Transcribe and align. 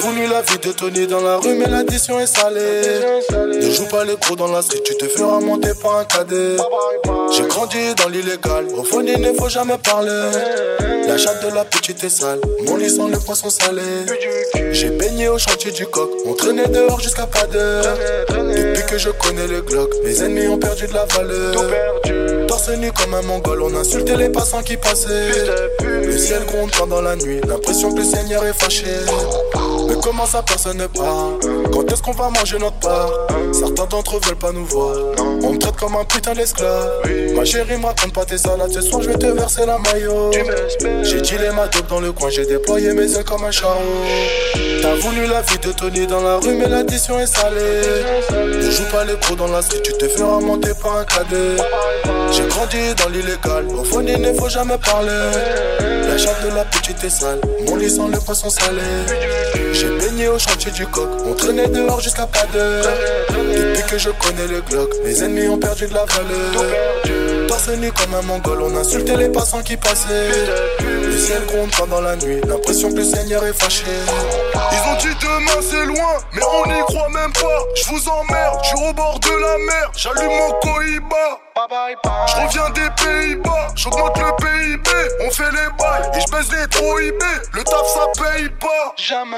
Voulu 0.00 0.26
la 0.28 0.40
vie 0.40 0.58
de 0.58 0.72
Tony 0.72 1.06
dans 1.06 1.20
la 1.20 1.36
rue, 1.36 1.54
mais 1.54 1.66
l'addition 1.66 2.18
est 2.18 2.26
salée. 2.26 2.82
Ne 3.32 3.70
joue 3.70 3.86
pas 3.86 4.04
les 4.04 4.16
gros 4.16 4.34
dans 4.34 4.50
la 4.50 4.62
street, 4.62 4.80
tu 4.84 4.96
te 4.96 5.04
feras 5.06 5.40
monter 5.40 5.72
par 5.82 5.98
un 5.98 6.04
cadet. 6.04 6.56
J'ai 7.36 7.46
grandi 7.46 7.94
dans 7.96 8.08
l'illégal, 8.08 8.66
au 8.76 8.82
fond 8.82 9.02
il 9.06 9.20
ne 9.20 9.32
faut 9.34 9.48
jamais 9.48 9.76
parler. 9.78 10.30
La 11.06 11.18
chatte 11.18 11.44
de 11.44 11.54
la 11.54 11.64
petite 11.64 12.02
est 12.04 12.08
sale, 12.08 12.40
mon 12.66 12.76
lit 12.76 12.88
sent 12.88 13.08
le 13.10 13.18
poisson 13.18 13.50
salé. 13.50 13.82
J'ai 14.72 14.90
baigné 14.90 15.28
au 15.28 15.38
chantier 15.38 15.70
du 15.72 15.86
coq, 15.86 16.10
on 16.24 16.34
traînait 16.34 16.68
dehors 16.68 17.00
jusqu'à 17.00 17.26
pas 17.26 17.46
d'heure. 17.46 17.84
Depuis 18.30 18.86
que 18.86 18.98
je 18.98 19.10
connais 19.10 19.46
le 19.46 19.60
Glock, 19.60 19.90
mes 20.04 20.22
ennemis 20.22 20.48
ont 20.48 20.58
perdu 20.58 20.86
de 20.86 20.94
la 20.94 21.04
valeur. 21.04 22.46
Torse 22.46 22.70
nu 22.70 22.90
comme 22.92 23.14
un 23.14 23.22
mongol, 23.22 23.62
on 23.62 23.74
insultait 23.74 24.16
les 24.16 24.28
passants 24.28 24.62
qui 24.62 24.76
passaient. 24.76 25.30
Le 25.82 26.16
ciel 26.16 26.44
gronde 26.46 26.70
pendant 26.76 27.02
la 27.02 27.16
nuit, 27.16 27.40
l'impression 27.46 27.92
que 27.92 27.98
le 27.98 28.04
Seigneur 28.04 28.44
est 28.46 28.58
fâché. 28.58 28.86
Comment 30.02 30.24
ça 30.24 30.42
personne 30.42 30.78
ne 30.78 30.86
part 30.86 31.32
Quand 31.72 31.92
est-ce 31.92 32.02
qu'on 32.02 32.12
va 32.12 32.30
manger 32.30 32.58
notre 32.58 32.78
part 32.78 33.10
Certains 33.52 33.86
d'entre 33.86 34.16
eux 34.16 34.20
veulent 34.24 34.36
pas 34.36 34.52
nous 34.52 34.64
voir 34.64 34.96
On 35.42 35.52
me 35.52 35.58
traite 35.58 35.76
comme 35.76 35.94
un 35.94 36.04
putain 36.04 36.32
d'esclave 36.32 36.90
Ma 37.34 37.44
chérie 37.44 37.76
me 37.76 38.10
pas 38.10 38.24
tes 38.24 38.38
salades. 38.38 38.72
Ce 38.72 38.80
soir 38.80 39.02
je 39.02 39.10
vais 39.10 39.18
te 39.18 39.26
verser 39.26 39.66
la 39.66 39.78
maillot 39.78 40.30
J'ai 41.02 41.20
dealé 41.20 41.50
ma 41.54 41.66
dope 41.68 41.88
dans 41.88 42.00
le 42.00 42.12
coin. 42.12 42.30
J'ai 42.30 42.46
déployé 42.46 42.94
mes 42.94 43.14
ailes 43.14 43.24
comme 43.24 43.44
un 43.44 43.50
charreau 43.50 43.80
T'as 44.80 44.94
voulu 44.94 45.26
la 45.26 45.42
vie 45.42 45.58
de 45.58 45.72
Tony 45.72 46.06
dans 46.06 46.22
la 46.22 46.36
rue 46.36 46.54
Mais 46.54 46.68
l'addition 46.68 47.18
est 47.20 47.26
salée. 47.26 47.82
Ne 48.30 48.70
joue 48.70 48.84
pas 48.90 49.04
les 49.04 49.16
pros 49.16 49.36
dans 49.36 49.48
la 49.48 49.60
street 49.60 49.82
Tu 49.82 49.92
te 49.92 50.08
feras 50.08 50.40
monter 50.40 50.72
par 50.82 50.96
un 50.96 51.04
cadet. 51.04 51.56
J'ai 52.32 52.46
grandi 52.46 52.94
dans 52.96 53.10
l'illégal. 53.10 53.66
Au 53.78 53.84
fond 53.84 54.00
il 54.06 54.20
ne 54.20 54.32
faut 54.32 54.48
jamais 54.48 54.78
parler. 54.78 55.10
La 56.08 56.16
chatte 56.16 56.42
de 56.42 56.54
la 56.54 56.64
petite 56.64 57.04
est 57.04 57.10
sale. 57.10 57.40
Mon 57.66 57.76
lit 57.76 57.90
sent 57.90 58.08
le 58.10 58.18
poisson 58.18 58.48
salé 58.48 58.80
j'ai 59.90 60.06
baigné 60.06 60.28
au 60.28 60.38
chantier 60.38 60.70
du 60.72 60.86
coq, 60.86 61.08
on 61.26 61.34
traînait 61.34 61.68
dehors 61.68 62.00
jusqu'à 62.00 62.26
pas 62.26 62.44
d'heure. 62.52 62.84
Depuis 63.30 63.82
que 63.88 63.98
je 63.98 64.10
connais 64.10 64.46
le 64.46 64.60
Glock, 64.60 64.90
mes 65.04 65.22
ennemis 65.22 65.48
ont 65.48 65.58
perdu 65.58 65.86
de 65.86 65.94
la 65.94 66.04
valeur. 66.04 67.46
Torse 67.48 67.68
nu 67.70 67.90
comme 67.92 68.14
un 68.14 68.22
mongol, 68.22 68.62
on 68.62 68.76
insultait 68.76 69.16
les 69.16 69.28
passants 69.28 69.62
qui 69.62 69.76
passaient. 69.76 70.30
Le 70.80 71.18
ciel 71.18 71.44
gronde 71.46 71.70
pendant 71.76 72.00
la 72.00 72.16
nuit, 72.16 72.40
l'impression 72.46 72.90
que 72.90 72.96
le 72.96 73.04
Seigneur 73.04 73.44
est 73.44 73.58
fâché. 73.58 73.84
Ils 74.72 74.90
ont 74.90 74.96
dit 74.98 75.16
demain 75.20 75.60
c'est 75.60 75.86
loin, 75.86 76.18
mais 76.34 76.42
on 76.42 76.66
n'y 76.72 76.80
croit 76.80 77.08
même 77.08 77.32
pas. 77.32 77.64
Je 77.74 77.84
vous 77.88 78.08
emmerde, 78.08 78.60
je 78.62 78.68
suis 78.68 78.88
au 78.88 78.92
bord 78.92 79.18
de 79.18 79.30
la 79.30 79.58
mer, 79.58 79.92
j'allume 79.96 80.28
mon 80.28 80.52
cohiba. 80.60 81.49
Je 81.70 82.46
reviens 82.46 82.68
des 82.70 82.90
Pays-Bas, 83.00 83.68
j'augmente 83.76 84.18
le 84.18 84.34
PIB, 84.38 84.90
on 85.24 85.30
fait 85.30 85.52
les 85.52 85.68
bails 85.78 86.10
et 86.14 86.20
je 86.20 86.32
baisse 86.32 86.50
les 86.50 86.66
trop 86.66 86.98
IB. 86.98 87.22
Le 87.52 87.62
taf 87.62 87.86
ça 87.86 88.06
paye 88.20 88.48
pas. 88.58 88.92
Jamais. 88.96 89.36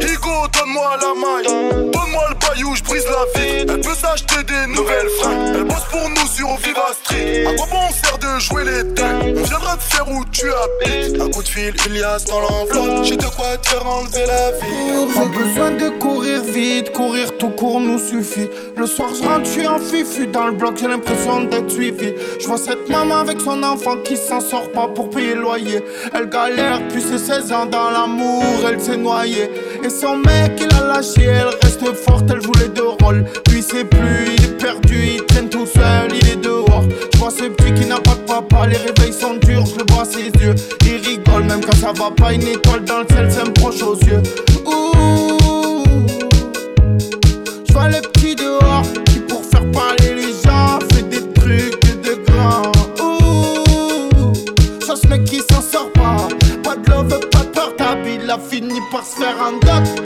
Higo, 0.00 0.48
donne-moi 0.54 0.96
la 1.02 1.12
maille, 1.12 1.90
donne-moi 1.92 2.24
le 2.30 2.34
paillou, 2.36 2.74
je 2.76 2.82
brise 2.82 3.04
la 3.04 3.38
vie. 3.38 3.66
Elle 3.68 3.80
peut 3.82 3.94
s'acheter 3.94 4.42
des 4.44 4.66
nouvelles 4.68 5.10
fringues, 5.20 5.52
elle 5.54 5.64
bosse 5.64 5.84
pour 5.90 6.08
nous 6.08 6.26
sur 6.28 6.56
Viva 6.56 6.86
Street. 7.04 7.44
À 7.46 7.54
quoi 7.54 7.66
bon 7.70 7.78
on 7.90 7.92
sert 7.92 8.16
de 8.16 8.38
jouer 8.40 8.64
les 8.64 8.82
dingues? 8.94 9.34
On 9.36 9.42
viendra 9.42 9.76
te 9.76 9.82
faire 9.82 10.08
où 10.08 10.24
tu 10.32 10.46
habites. 10.50 11.20
Un 11.20 11.30
coup 11.30 11.42
de 11.42 11.48
fil, 11.48 11.74
Ilias 11.88 12.24
dans 12.26 12.40
l'enveloppe, 12.40 13.04
j'ai 13.04 13.18
de 13.18 13.26
quoi 13.26 13.54
te 13.58 13.68
faire 13.68 13.86
enlever 13.86 14.24
la 14.24 14.52
vie. 14.52 15.14
Pas 15.14 15.26
besoin 15.26 15.70
de 15.72 15.90
courir 15.98 16.42
vite, 16.42 16.90
courir 16.92 17.35
tout 17.38 17.50
court 17.50 17.80
nous 17.80 17.98
suffit. 17.98 18.48
Le 18.76 18.86
soir 18.86 19.10
je 19.14 19.26
rentre, 19.26 19.48
je 19.50 19.66
en 19.66 19.78
fifu 19.78 20.26
dans 20.26 20.46
le 20.46 20.52
bloc, 20.52 20.76
j'ai 20.80 20.88
l'impression 20.88 21.44
d'être 21.44 21.70
suivi. 21.70 22.12
Je 22.40 22.46
vois 22.46 22.58
cette 22.58 22.88
maman 22.88 23.16
avec 23.16 23.40
son 23.40 23.62
enfant 23.62 23.96
qui 24.04 24.16
s'en 24.16 24.40
sort 24.40 24.70
pas 24.72 24.88
pour 24.88 25.10
payer 25.10 25.34
le 25.34 25.42
loyer. 25.42 25.82
Elle 26.14 26.28
galère 26.28 26.80
depuis 26.80 27.02
ses 27.02 27.18
16 27.18 27.52
ans 27.52 27.66
dans 27.66 27.90
l'amour, 27.90 28.42
elle 28.68 28.80
s'est 28.80 28.96
noyée. 28.96 29.50
Et 29.82 29.90
son 29.90 30.18
mec 30.18 30.60
il 30.60 30.74
a 30.76 30.86
lâché, 30.86 31.24
elle 31.24 31.54
reste 31.62 31.84
forte, 31.94 32.24
elle 32.30 32.42
joue 32.42 32.52
les 32.60 32.68
deux 32.68 32.88
rôles. 33.02 33.24
Lui 33.50 33.62
c'est 33.62 33.84
plus, 33.84 34.26
il 34.36 34.44
est 34.44 34.58
perdu, 34.58 34.96
il 35.16 35.26
traîne 35.26 35.48
tout 35.48 35.66
seul, 35.66 36.08
il 36.14 36.28
est 36.28 36.42
dehors. 36.42 36.84
Je 37.12 37.18
vois 37.18 37.30
ce 37.30 37.44
petit 37.44 37.74
qui 37.74 37.86
n'a 37.86 38.00
pas 38.00 38.14
de 38.14 38.26
papa, 38.26 38.66
les 38.66 38.76
réveils 38.76 39.12
sont 39.12 39.34
durs, 39.34 39.66
je 39.66 39.76
le 39.76 39.92
vois 39.92 40.04
ses 40.04 40.26
yeux. 40.42 40.54
Il 40.82 41.06
rigole 41.06 41.44
même 41.44 41.60
quand 41.64 41.76
ça 41.76 41.92
va 41.92 42.10
pas, 42.10 42.32
une 42.32 42.46
étoile 42.46 42.84
dans 42.84 43.00
le 43.00 43.06
ciel, 43.10 43.30
ça 43.30 43.44
me 43.44 43.52
proche 43.52 43.82
aux 43.82 43.96
yeux. 43.96 44.22
Fini 58.38 58.80
par 58.90 59.04
se 59.04 59.16
faire 59.16 59.36
endoctriner. 59.40 59.96
Avant 59.96 60.05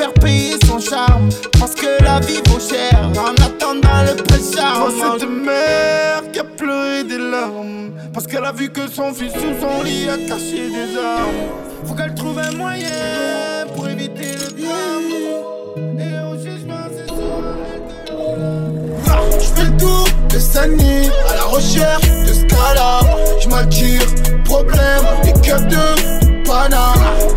faire 0.00 0.14
payer 0.14 0.56
son 0.66 0.78
charme. 0.78 1.28
Parce 1.58 1.74
que 1.74 2.02
la 2.02 2.20
vie 2.20 2.40
vaut 2.48 2.58
cher, 2.58 2.98
en 3.10 3.34
attendant 3.44 4.02
le 4.08 4.14
précharme. 4.22 4.90
Vois 4.92 5.18
cette 5.18 5.28
mère 5.28 6.22
qui 6.32 6.38
a 6.38 6.44
pleuré 6.44 7.04
des 7.04 7.18
larmes. 7.18 7.90
Parce 8.12 8.26
qu'elle 8.26 8.44
a 8.44 8.52
vu 8.52 8.70
que 8.70 8.88
son 8.88 9.12
fils 9.12 9.32
sous 9.32 9.54
son 9.60 9.82
lit 9.82 10.08
a 10.08 10.16
caché 10.16 10.70
des 10.70 10.96
armes. 10.98 11.42
Faut 11.84 11.94
qu'elle 11.94 12.14
trouve 12.14 12.38
un 12.38 12.52
moyen 12.52 13.66
pour 13.74 13.88
éviter 13.88 14.32
le 14.42 14.48
drame. 14.60 15.12
Et 15.98 16.14
au 16.30 16.34
jugement, 16.44 16.86
c'est 16.94 17.12
Ah, 19.08 19.20
Je 19.38 19.48
fais 19.54 19.68
le 19.70 19.76
tour 19.76 20.06
de 20.30 20.38
Sani 20.38 21.10
à 21.28 21.34
la 21.34 21.44
recherche 21.44 22.08
de 22.26 22.32
Scala. 22.32 23.00
Je 23.42 23.48
m'attire, 23.48 24.06
problème, 24.44 25.04
les 25.24 25.32
keufs 25.42 26.29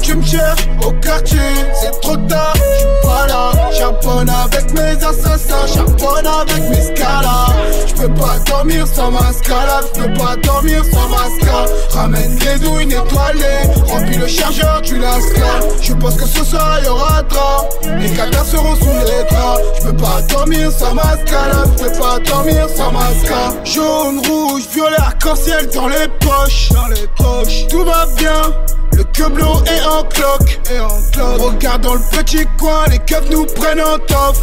Tu 0.02 0.16
me 0.16 0.24
cherches 0.26 0.68
au 0.84 0.92
quartier, 0.94 1.38
c'est 1.80 2.02
trop 2.02 2.18
tard, 2.28 2.54
je 2.56 2.80
suis 2.80 2.88
pas 3.04 3.28
là. 3.28 3.52
Charbonne 3.72 4.28
avec 4.28 4.74
mes 4.74 5.06
assassins, 5.06 5.68
charbonne 5.68 6.26
avec 6.26 6.70
mes 6.70 6.82
scalas. 6.82 7.54
Je 7.86 7.94
peux 7.94 8.14
pas 8.16 8.40
dormir 8.48 8.88
sans 8.88 9.12
ma 9.12 9.32
scala, 9.32 9.82
je 9.84 10.02
peux 10.02 10.14
pas 10.14 10.36
dormir 10.38 10.84
sans 10.92 11.08
ma 11.10 11.26
scala. 11.38 11.66
Ramène 11.92 12.40
les 12.40 12.58
douilles 12.58 12.88
nettoyées, 12.88 13.70
remplis 13.88 14.18
le 14.18 14.28
chargeur 14.28 14.82
du 14.82 14.98
lascar. 14.98 15.60
Je 15.80 15.94
pense 15.94 16.16
que 16.16 16.26
ce 16.26 16.44
soir 16.44 16.80
y 16.84 16.88
aura 16.88 17.22
drap, 17.22 17.70
les 18.00 18.10
catas 18.10 18.46
seront 18.46 18.76
sous 18.76 18.86
les 18.86 19.24
draps. 19.30 19.62
Je 19.78 19.90
peux 19.90 19.98
pas 19.98 20.22
dormir 20.28 20.72
sans 20.72 20.96
ma 20.96 21.16
scala, 21.26 21.66
je 21.78 21.84
peux 21.84 22.00
pas 22.00 22.18
dormir 22.20 22.68
sans 22.76 22.92
ma 22.92 23.14
scala. 23.24 23.54
Jaune, 23.64 24.22
rouge, 24.28 24.64
violet, 24.74 24.98
arc-en-ciel 24.98 25.70
dans 25.72 25.88
les 25.88 26.08
poches, 26.20 26.70
dans 26.72 26.88
les 26.88 27.08
poches. 27.16 27.68
Tout 27.70 27.86
va 27.86 28.08
bien. 28.18 28.42
Queblot 29.04 29.64
est 29.66 29.86
en 29.86 30.04
cloque, 30.04 30.60
et 30.72 30.80
en 30.80 31.02
cloque. 31.12 31.42
Regarde 31.42 31.82
dans 31.82 31.96
le 31.96 32.02
petit 32.12 32.46
coin, 32.60 32.86
les 32.90 33.00
keufs 33.00 33.30
nous 33.30 33.46
prennent 33.46 33.82
en 33.82 33.98
toffe. 34.00 34.42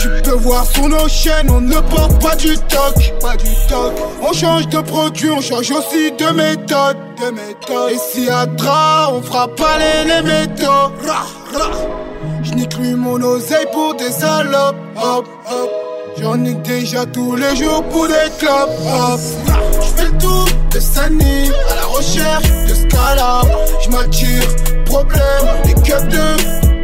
Tu 0.00 0.08
peux 0.22 0.36
voir 0.36 0.64
sur 0.66 0.88
nos 0.88 1.08
chaînes, 1.08 1.50
on 1.50 1.60
ne 1.60 1.80
porte 1.80 2.22
pas 2.22 2.36
du 2.36 2.56
toc, 2.56 3.12
pas 3.20 3.36
du 3.36 3.50
toc. 3.68 3.92
On 4.22 4.32
change 4.32 4.68
de 4.68 4.80
produit, 4.80 5.30
on 5.30 5.40
change 5.40 5.70
aussi 5.70 6.12
de 6.12 6.30
méthode, 6.32 6.96
de 7.20 7.30
méthode. 7.30 7.92
Et 7.92 7.98
si 7.98 8.28
à 8.28 8.46
drap, 8.46 9.10
on 9.12 9.22
fera 9.22 9.48
pas 9.48 9.78
les, 9.78 10.22
métaux. 10.22 10.92
Ra, 11.06 11.26
ra. 11.54 11.70
Je 12.42 12.52
nique 12.52 12.76
lui 12.78 12.94
mon 12.94 13.20
oseille 13.22 13.66
pour 13.72 13.94
des 13.94 14.10
salopes, 14.10 14.76
hop, 14.96 15.26
hop. 15.50 15.89
J'en 16.22 16.44
ai 16.44 16.54
déjà 16.54 17.06
tous 17.06 17.34
les 17.34 17.56
jours 17.56 17.82
pour 17.84 18.06
des 18.06 18.14
hop. 18.46 19.20
Je 19.80 19.88
fais 19.96 20.04
le 20.04 20.18
tour 20.18 20.44
de 20.70 20.78
Sani 20.78 21.50
à 21.70 21.74
la 21.76 21.84
recherche 21.86 22.48
de 22.68 22.74
Scala. 22.74 23.40
Je 23.82 23.88
m'attire, 23.88 24.42
problème, 24.84 25.46
les 25.64 25.74
keufs 25.74 26.08
de 26.08 26.79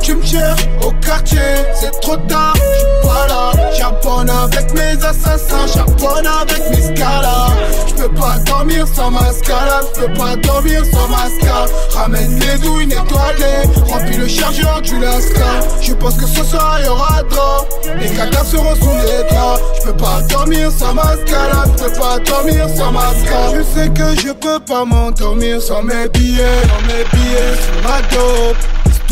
Tu 0.00 0.14
me 0.14 0.24
cherches 0.24 0.66
au 0.82 0.90
quartier, 1.04 1.38
c'est 1.74 1.92
trop 2.00 2.16
tard, 2.28 2.54
j'suis 2.54 3.08
pas 3.08 3.26
là. 3.28 3.52
J'abonne 3.76 4.30
avec 4.30 4.72
mes 4.72 5.04
assassins, 5.04 5.66
j'abonne 5.66 6.26
avec 6.26 6.70
mes 6.70 6.80
scalas. 6.80 7.48
J'peux 7.88 8.08
pas 8.08 8.38
dormir 8.46 8.86
sans 8.88 9.10
mascara, 9.10 9.82
j'peux 9.94 10.14
pas 10.14 10.34
dormir 10.36 10.82
sans 10.86 11.08
mascara. 11.08 11.66
Ramène 11.94 12.40
les 12.40 12.58
douilles 12.58 12.86
nettoyées, 12.86 13.68
remplis 13.86 14.16
le 14.16 14.28
chargeur 14.28 14.80
du 14.80 14.98
lascar. 14.98 15.60
Je 15.82 15.92
pense 15.92 16.14
que 16.14 16.26
ce 16.26 16.42
soir 16.42 16.80
y'aura 16.82 17.22
trop, 17.28 17.66
les 18.00 18.08
catas 18.08 18.44
seront 18.44 18.74
sous 18.76 18.96
les 19.06 19.28
draps. 19.28 19.60
J'peux 19.82 19.92
pas 19.92 20.22
dormir 20.30 20.70
sans 20.70 20.94
mascara, 20.94 21.64
j'peux 21.76 21.92
pas 21.92 22.18
dormir 22.18 22.66
sans 22.74 22.90
mascara. 22.90 23.52
Je 23.54 23.62
sais 23.62 23.90
que 23.90 24.18
je 24.18 24.32
peux 24.32 24.58
pas 24.58 24.86
m'endormir 24.86 25.60
sans 25.60 25.82
mes 25.82 26.08
billets, 26.08 26.62
sans 26.62 26.86
mes 26.86 27.04
billets, 27.12 27.56
sur 27.60 27.82
ma 27.88 28.00
dope. 28.08 28.56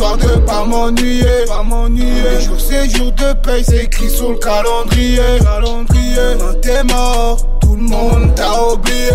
Histoire 0.01 0.17
de 0.17 0.41
pas 0.47 0.65
m'ennuyer, 0.65 1.45
pas 1.47 1.63
m'ennuyer. 1.63 2.23
Les 2.23 2.41
jours 2.41 2.59
c'est 2.59 2.89
jour 2.89 3.13
de 3.13 3.35
paye, 3.47 3.63
c'est 3.63 3.85
écrit 3.85 4.09
sur 4.09 4.31
le 4.31 4.39
calendrier. 4.39 5.21
Calendrier, 5.43 6.39
quand 6.39 6.59
t'es 6.63 6.83
mort, 6.85 7.37
tout 7.61 7.77
le 7.77 7.83
monde 7.83 8.35
t'a 8.35 8.65
oublié. 8.73 9.11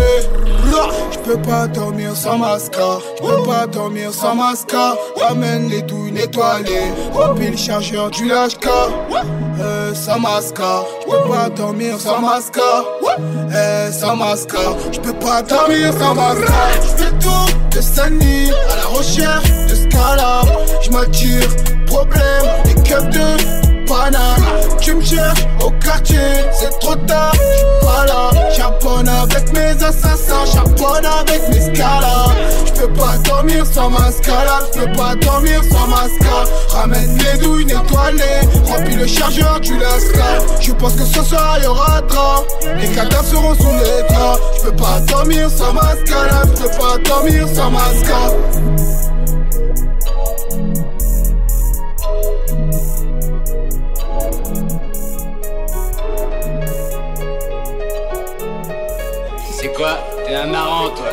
Je 1.10 1.18
peux 1.18 1.42
pas 1.42 1.66
dormir 1.66 2.14
sans 2.14 2.38
mascara, 2.38 3.00
je 3.16 3.26
peux 3.26 3.42
pas 3.42 3.66
dormir 3.66 4.14
sans 4.14 4.36
mascara. 4.36 4.96
Ramène 5.20 5.68
les 5.68 5.82
douilles 5.82 6.12
nettoyées, 6.12 6.92
remplis 7.12 7.50
le 7.50 7.56
chargeur 7.56 8.08
du 8.10 8.28
HK. 8.28 8.68
Euh, 9.58 9.92
sans 9.92 10.20
mascara, 10.20 10.84
je 11.04 11.28
pas 11.28 11.48
dormir 11.48 11.98
sans 11.98 12.20
mascara. 12.20 12.84
Eh, 13.50 13.90
sans 13.90 14.14
mascara, 14.14 14.76
je 14.92 15.00
peux 15.00 15.14
pas 15.14 15.42
dormir 15.42 15.92
sans 15.98 16.14
mascara. 16.14 16.70
Je 16.74 17.02
fais 17.02 17.10
tout 17.18 17.76
de 17.76 17.80
Sunny 17.80 18.52
à 18.70 18.76
la 18.76 18.86
recherche 18.86 19.50
de 19.68 19.74
Scala. 19.74 20.42
Je 20.82 21.86
problème, 21.86 22.46
les 22.64 22.74
cups 22.74 23.10
de 23.10 23.86
banane. 23.88 24.42
Tu 24.80 24.94
me 24.94 25.02
cherches 25.02 25.46
au 25.64 25.70
quartier, 25.70 26.18
c'est 26.52 26.78
trop 26.80 26.94
tard, 26.94 27.32
j'suis 27.34 27.86
pas 27.86 28.06
là. 28.06 28.30
Charbonne 28.54 29.08
avec 29.08 29.52
mes 29.52 29.82
assassins, 29.82 30.44
charbonne 30.52 31.06
avec 31.06 31.48
mes 31.48 31.60
scalas. 31.60 32.28
J'peux 32.66 32.92
pas 32.92 33.16
dormir 33.24 33.64
sans 33.66 33.90
mascara, 33.90 34.60
j'peux 34.72 34.92
pas 34.92 35.14
dormir 35.16 35.60
sans 35.70 35.86
mascara. 35.86 36.44
Ramène 36.68 37.18
les 37.18 37.38
douilles 37.38 37.64
nettoyées, 37.64 38.40
remplis 38.66 38.96
le 38.96 39.06
chargeur 39.06 39.60
du 39.60 39.78
lascar. 39.78 40.60
Je 40.60 40.72
pense 40.72 40.94
que 40.94 41.04
ce 41.04 41.22
soir 41.22 41.58
y'aura 41.62 42.00
drap, 42.02 42.44
les 42.80 42.88
cadavres 42.88 43.24
seront 43.24 43.54
sous 43.54 43.62
les 43.62 44.14
draps. 44.14 44.40
J'peux 44.58 44.76
pas 44.76 45.00
dormir 45.08 45.50
sans 45.50 45.72
mascara, 45.72 46.42
j'peux 46.54 46.78
pas 46.78 46.98
dormir 47.08 47.46
sans 47.54 47.70
mascara. 47.70 48.34
Quoi? 59.76 59.98
T'es 60.26 60.34
un 60.34 60.46
marrant, 60.46 60.90
toi. 60.90 61.08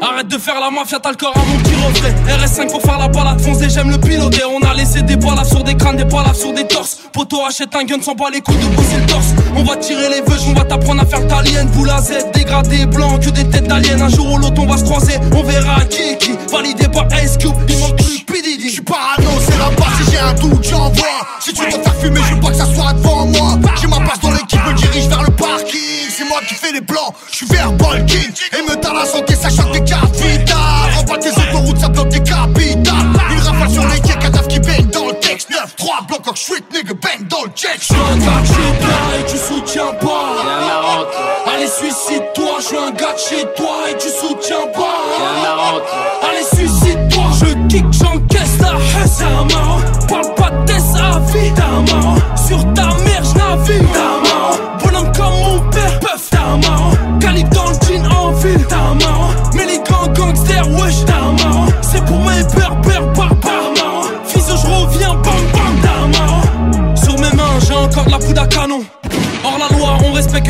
Arrête 0.00 0.28
de 0.28 0.38
faire 0.38 0.60
la 0.60 0.70
mafia, 0.70 0.98
t'as 0.98 1.10
le 1.10 1.16
corps 1.16 1.36
à 1.36 1.44
mon 1.44 1.67
reflet 1.86 2.14
RS5 2.28 2.70
pour 2.70 2.82
faire 2.82 2.98
la 2.98 3.08
balade 3.08 3.40
foncée, 3.40 3.68
j'aime 3.68 3.90
le 3.90 3.98
piloter. 3.98 4.42
On 4.44 4.66
a 4.66 4.74
laissé 4.74 5.02
des 5.02 5.16
balles 5.16 5.44
sur 5.44 5.62
des 5.64 5.74
crânes, 5.74 5.96
des 5.96 6.04
balles 6.04 6.34
sur 6.34 6.52
des 6.52 6.66
torses. 6.66 6.98
Poto 7.12 7.44
achète 7.46 7.74
un 7.74 7.84
gun 7.84 8.00
sans 8.02 8.14
pas 8.14 8.30
les 8.30 8.40
coups 8.40 8.58
de 8.58 8.74
pousser 8.74 8.98
le 9.00 9.06
torse. 9.06 9.34
On 9.56 9.64
va 9.64 9.76
tirer 9.76 10.08
les 10.08 10.20
vœux, 10.20 10.38
on 10.48 10.52
va 10.52 10.64
t'apprendre 10.64 11.02
à 11.02 11.06
faire 11.06 11.26
t'alien 11.26 11.64
Boule 11.66 11.90
à 11.90 12.00
Z, 12.00 12.30
dégradé, 12.34 12.86
blanc, 12.86 13.18
que 13.18 13.30
des 13.30 13.48
têtes 13.48 13.66
d'aliens. 13.68 14.00
Un 14.00 14.08
jour 14.08 14.32
ou 14.32 14.38
l'autre 14.38 14.60
on 14.60 14.66
va 14.66 14.76
se 14.76 14.84
croiser, 14.84 15.18
on 15.34 15.42
verra 15.42 15.84
qui 15.84 16.02
est 16.02 16.18
qui. 16.18 16.32
Validé 16.50 16.88
par 16.88 17.06
Ice 17.22 17.36
Cube, 17.36 17.54
il 17.68 17.78
manque 17.78 17.96
plus 17.96 18.24
que 18.24 18.32
PDD 18.32 18.68
J'suis 18.68 18.82
parano, 18.82 19.30
c'est 19.44 19.58
la 19.58 19.70
base, 19.70 20.04
si 20.04 20.10
j'ai 20.12 20.18
un 20.18 20.34
doute, 20.34 20.64
j'envoie. 20.68 21.06
Si 21.40 21.52
tu 21.52 21.64
te 21.64 21.70
faire 21.70 21.96
fumer, 22.00 22.20
je 22.28 22.34
veux 22.34 22.40
pas 22.40 22.50
que 22.50 22.56
ça 22.56 22.66
soit 22.66 22.92
devant 22.94 23.26
moi. 23.26 23.58
J'ai 23.80 23.86
ma 23.86 24.00
place 24.00 24.20
dans 24.20 24.30
l'équipe, 24.30 24.60
me 24.66 24.74
dirige 24.74 25.08
vers 25.08 25.22
le 25.22 25.30
parking. 25.30 25.78
C'est 26.16 26.28
moi 26.28 26.40
qui 26.48 26.54
fais 26.54 26.72
les 26.72 26.80
plans, 26.80 27.14
j'suis 27.30 27.46
vers 27.46 27.70
Balkin 27.72 28.18
Et 28.58 28.62
me 28.62 28.74
donne 28.82 28.94
la 28.94 29.06
santé, 29.06 29.36
ça 29.36 29.48
choque 29.48 29.72
des 29.72 29.84
cartes 29.84 30.16
vitales 30.16 30.58
Autoroutes, 31.68 31.78
ça 31.78 31.88
bloque 31.88 32.08
des 32.08 32.20
capitales. 32.20 32.82
Une 33.30 33.40
rafale 33.40 33.70
sur 33.70 33.86
les 33.86 34.00
quais, 34.00 34.18
cadavre 34.18 34.48
qui 34.48 34.60
baigne 34.60 34.86
dans 34.86 35.06
le 35.06 35.14
texte. 35.14 35.50
9-3, 35.50 36.06
bloc 36.06 36.28
en 36.28 36.34
street, 36.34 36.64
nigga, 36.72 36.94
bang 36.94 37.28
dans 37.28 37.44
le 37.44 37.50
check 37.54 37.78
J'suis 37.80 37.94
un 37.94 38.18
gars 38.18 38.40
de 38.40 38.46
chez 38.46 38.72
toi 38.80 39.18
et 39.18 39.24
tu 39.30 39.38
soutiens 39.38 39.92
pas. 40.00 40.18
Allez 41.54 41.68
suicide-toi, 41.68 42.56
je 42.58 42.64
suis 42.64 42.76
un 42.76 42.90
gars 42.90 43.12
de 43.12 43.18
chez 43.18 43.44
toi 43.56 43.90
et 43.90 43.96
tu 43.96 44.08
soutiens 44.08 44.66
pas. 44.74 44.98
Allez 46.28 46.44
suicide-toi, 46.54 47.24
je 47.40 47.68
kick, 47.68 47.84
j'encaisse 47.92 48.58
ta 48.58 48.68
haine 48.68 49.08
T'es 49.18 49.24
un 49.24 49.44
marrant, 49.44 49.80
parle 50.08 50.34
pas 50.34 50.50
de 50.50 50.64
tes 50.66 50.72
avis 50.74 51.52
T'es 51.54 51.62
un 51.62 51.94
marrant, 51.94 52.16
sur 52.36 52.72
ta 52.74 52.87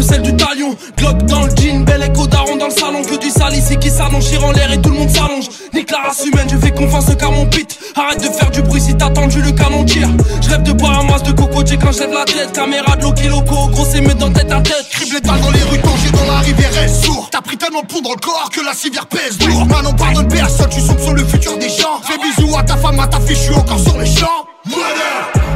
celle 0.08 0.22
du 0.22 0.34
talion. 0.34 0.74
Glock 0.96 1.24
dans 1.24 1.42
le 1.42 1.50
jean, 1.56 1.84
bel 1.84 2.02
écho 2.02 2.26
daron 2.26 2.56
dans 2.56 2.66
le 2.66 2.72
salon. 2.72 3.02
Que 3.02 3.16
du 3.18 3.30
sale 3.30 3.54
ici 3.54 3.76
qui 3.76 3.90
chire 3.90 4.44
en 4.44 4.52
l'air 4.52 4.72
et 4.72 4.80
tout 4.80 4.90
le 4.90 4.96
monde 4.96 5.10
s'allonge. 5.10 5.48
Nique 5.74 5.90
la 5.90 6.08
race 6.08 6.24
humaine, 6.24 6.48
je 6.50 6.56
fais 6.56 6.72
confiance 6.72 7.06
car 7.18 7.32
mon 7.32 7.46
pit. 7.46 7.78
Arrête 7.94 8.22
de 8.22 8.28
faire 8.28 8.50
du 8.50 8.62
bruit 8.62 8.80
si 8.80 8.94
t'as 8.96 9.10
tendu 9.10 9.40
le 9.42 9.52
canon 9.52 9.84
tire. 9.84 10.08
Je 10.40 10.50
rêve 10.50 10.62
de 10.62 10.72
boire 10.72 11.00
un 11.00 11.04
masse 11.04 11.22
de 11.22 11.32
cocotier 11.32 11.78
quand 11.78 11.92
je 11.92 12.00
lève 12.00 12.12
la 12.12 12.24
tête. 12.24 12.52
Caméra 12.52 12.96
de 12.96 13.02
l'eau 13.02 13.12
loco, 13.28 13.68
grosse 13.68 13.94
émeute 13.94 14.18
dans 14.18 14.32
tête 14.32 14.50
à 14.50 14.60
tête. 14.60 14.88
Crible 14.90 15.20
balles 15.26 15.40
dans 15.40 15.50
les 15.50 15.62
rues, 15.62 15.78
danger 15.78 16.10
dans 16.12 16.32
la 16.32 16.38
rivière 16.40 16.82
est 16.82 16.88
sourd 16.88 17.28
T'as 17.30 17.40
pris 17.40 17.56
tellement 17.56 17.82
de 17.82 17.86
poudre 17.86 18.08
dans 18.08 18.14
le 18.14 18.20
corps 18.20 18.50
que 18.52 18.64
la 18.64 18.72
civière 18.72 19.06
pèse 19.06 19.38
lourd 19.46 19.66
Man 19.66 19.86
on 19.86 19.94
pardonne 19.94 20.28
personne, 20.28 20.68
tu 20.70 20.80
sur 20.80 21.12
le 21.12 21.24
futur 21.24 21.58
des 21.58 21.68
gens 21.68 22.00
Fais 22.02 22.18
bisous 22.18 22.56
à 22.56 22.62
ta 22.62 22.76
femme, 22.76 22.98
à 23.00 23.06
ta 23.06 23.20
fille, 23.20 23.36
je 23.36 23.42
suis 23.42 23.54
encore 23.54 23.78
sur 23.78 23.98
les 23.98 24.06
champs 24.06 24.46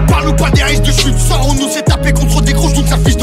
Parle-nous 0.09 0.35
pas 0.35 0.50
des 0.50 0.62
risques 0.62 0.82
de 0.82 0.92
chute, 0.92 1.18
sors 1.18 1.47
on 1.49 1.54
nous 1.54 1.68
s'est 1.68 1.82
tapé 1.82 2.12
contre 2.12 2.40
des 2.42 2.52
grosses 2.52 2.73
doutes, 2.73 2.88
sa 2.88 2.99
fils 2.99 3.16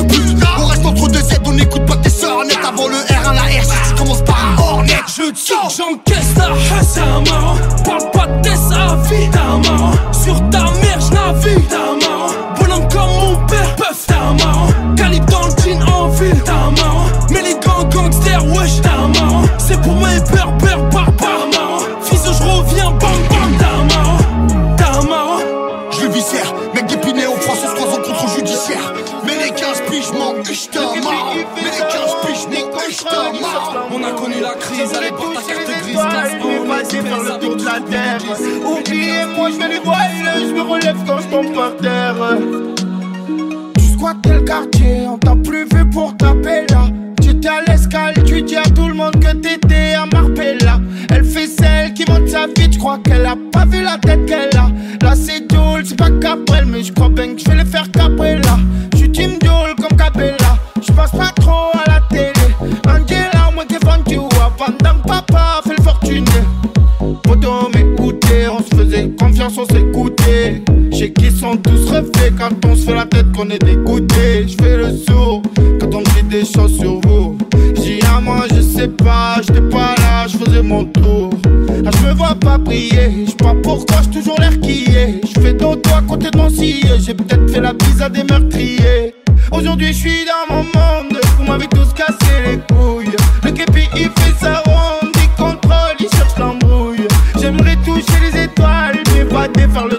Tire, 5.50 5.68
j'encaisse 5.76 6.36
ta 6.36 6.50
haine, 6.50 6.84
c'est 6.84 7.00
un 7.00 7.22
marrant. 7.22 7.58
Parle 7.84 8.12
pas 8.12 8.28
de 8.28 8.42
tes 8.44 8.50
avis, 8.52 9.30
t'es 9.32 9.40
un 9.40 9.58
marrant. 9.58 9.94
Sur 10.12 10.36
ta 10.52 10.66
mère, 10.80 11.00
j'navigue, 11.02 11.59
Va 37.00 37.06
faire 37.06 37.24
le 37.24 37.40
tour 37.40 37.56
de 37.56 37.64
la 37.64 37.80
terre. 37.90 38.18
Oubliez-moi, 38.66 39.50
je 39.52 39.58
vais 39.58 39.70
les 39.70 39.80
voir, 39.80 39.98
je 40.38 40.54
me 40.54 40.62
relève 40.62 40.98
quand 41.08 41.20
je 41.20 41.28
tombe 41.28 41.54
par 41.54 41.78
terre. 41.78 42.16
Tu 43.78 43.86
squattes 43.94 44.26
le 44.26 44.42
quartier, 44.42 45.08
on 45.08 45.18
t'a 45.18 45.36
plus 45.36 45.64
vu 45.64 45.90
pour 45.90 46.18
taper 46.18 46.66
là. 46.70 46.88
Tu 47.22 47.48
à 47.48 47.62
l'escale, 47.72 48.16
tu 48.26 48.42
dis 48.42 48.58
à 48.58 48.64
tout 48.64 48.88
le 48.88 48.96
monde 48.96 49.14
que 49.14 49.34
t'étais 49.34 49.94
à 49.94 50.06
Marbella. 50.08 50.82
Elle 51.10 51.24
fait 51.24 51.48
celle 51.48 51.94
qui 51.94 52.04
monte 52.10 52.28
sa 52.28 52.48
vie, 52.48 52.72
je 52.72 52.78
crois 52.78 52.98
qu'elle 52.98 53.26
a 53.26 53.36
pas 53.54 53.66
vu 53.66 53.82
la 53.82 53.98
tête 53.98 54.26
qu'elle 54.26 54.58
a. 54.58 54.70
Là 55.02 55.16
c'est 55.16 55.48
Doul, 55.48 55.84
c'est 55.86 55.96
pas 55.96 56.10
Cabrel, 56.10 56.66
mais 56.66 56.84
je 56.84 56.92
crois 56.92 57.10
bien 57.10 57.34
que 57.34 57.40
je 57.40 57.50
vais 57.50 57.64
les 57.64 57.70
faire 57.70 57.90
Cabrella. 57.92 58.58
Je 58.89 58.89
sont 71.50 71.58
tous 71.58 71.90
refaits 71.90 72.34
quand 72.38 72.66
on 72.66 72.76
se 72.76 72.86
fait 72.86 72.94
la 72.94 73.06
tête 73.06 73.32
qu'on 73.36 73.50
est 73.50 73.64
dégoûté. 73.64 74.48
Je 74.48 74.56
fais 74.62 74.78
le 74.78 74.96
sourd 74.96 75.42
quand 75.80 75.94
on 75.96 76.00
me 76.00 76.22
dit 76.22 76.24
des 76.30 76.46
choses 76.46 76.78
sur 76.78 77.00
vous. 77.02 77.38
J'dis 77.76 78.00
à 78.06 78.20
moi, 78.20 78.46
je 78.54 78.62
sais 78.62 78.88
pas, 78.88 79.38
j'étais 79.42 79.62
pas 79.62 79.96
là, 79.98 80.28
je 80.28 80.38
faisais 80.38 80.62
mon 80.62 80.86
tour. 80.86 81.32
Là, 81.84 81.92
je 81.96 82.08
me 82.08 82.14
vois 82.14 82.36
pas 82.36 82.58
briller, 82.58 83.26
je 83.28 83.32
pas 83.34 83.56
pourquoi 83.64 83.98
j'ai 84.04 84.20
toujours 84.20 84.40
l'air 84.40 84.60
qui 84.60 84.86
est. 84.96 85.22
Je 85.26 85.40
fais 85.42 85.54
dodo 85.54 85.90
à 85.96 86.02
côté 86.02 86.30
de 86.30 86.38
mon 86.38 86.50
sillet, 86.50 87.00
j'ai 87.00 87.16
peut-être 87.16 87.50
fait 87.50 87.62
la 87.62 87.74
bise 87.74 88.02
à 88.02 88.10
des 88.10 88.24
meurtriers. 88.24 89.16
Aujourd'hui, 89.52 89.88
je 89.88 89.94
suis 89.94 90.26
dans 90.26 90.56
mon 90.56 90.64
monde, 90.64 91.20
vous 91.38 91.46
m'avez 91.46 91.68
tous 91.68 91.94
cassé 91.94 92.34
les 92.46 92.76
couilles. 92.76 93.16
Le 93.44 93.52
képi 93.52 93.88
il 93.96 94.10
fait 94.20 94.36
sa 94.40 94.60
ronde, 94.60 95.12
il 95.16 95.30
contrôle, 95.36 95.96
il 96.00 96.10
cherche 96.16 96.38
l'embrouille. 96.38 97.08
J'aimerais 97.42 97.78
toucher 97.78 98.20
les 98.22 98.44
étoiles, 98.44 99.00
mais 99.16 99.26
pas 99.26 99.48
défaire 99.48 99.88
le 99.88 99.99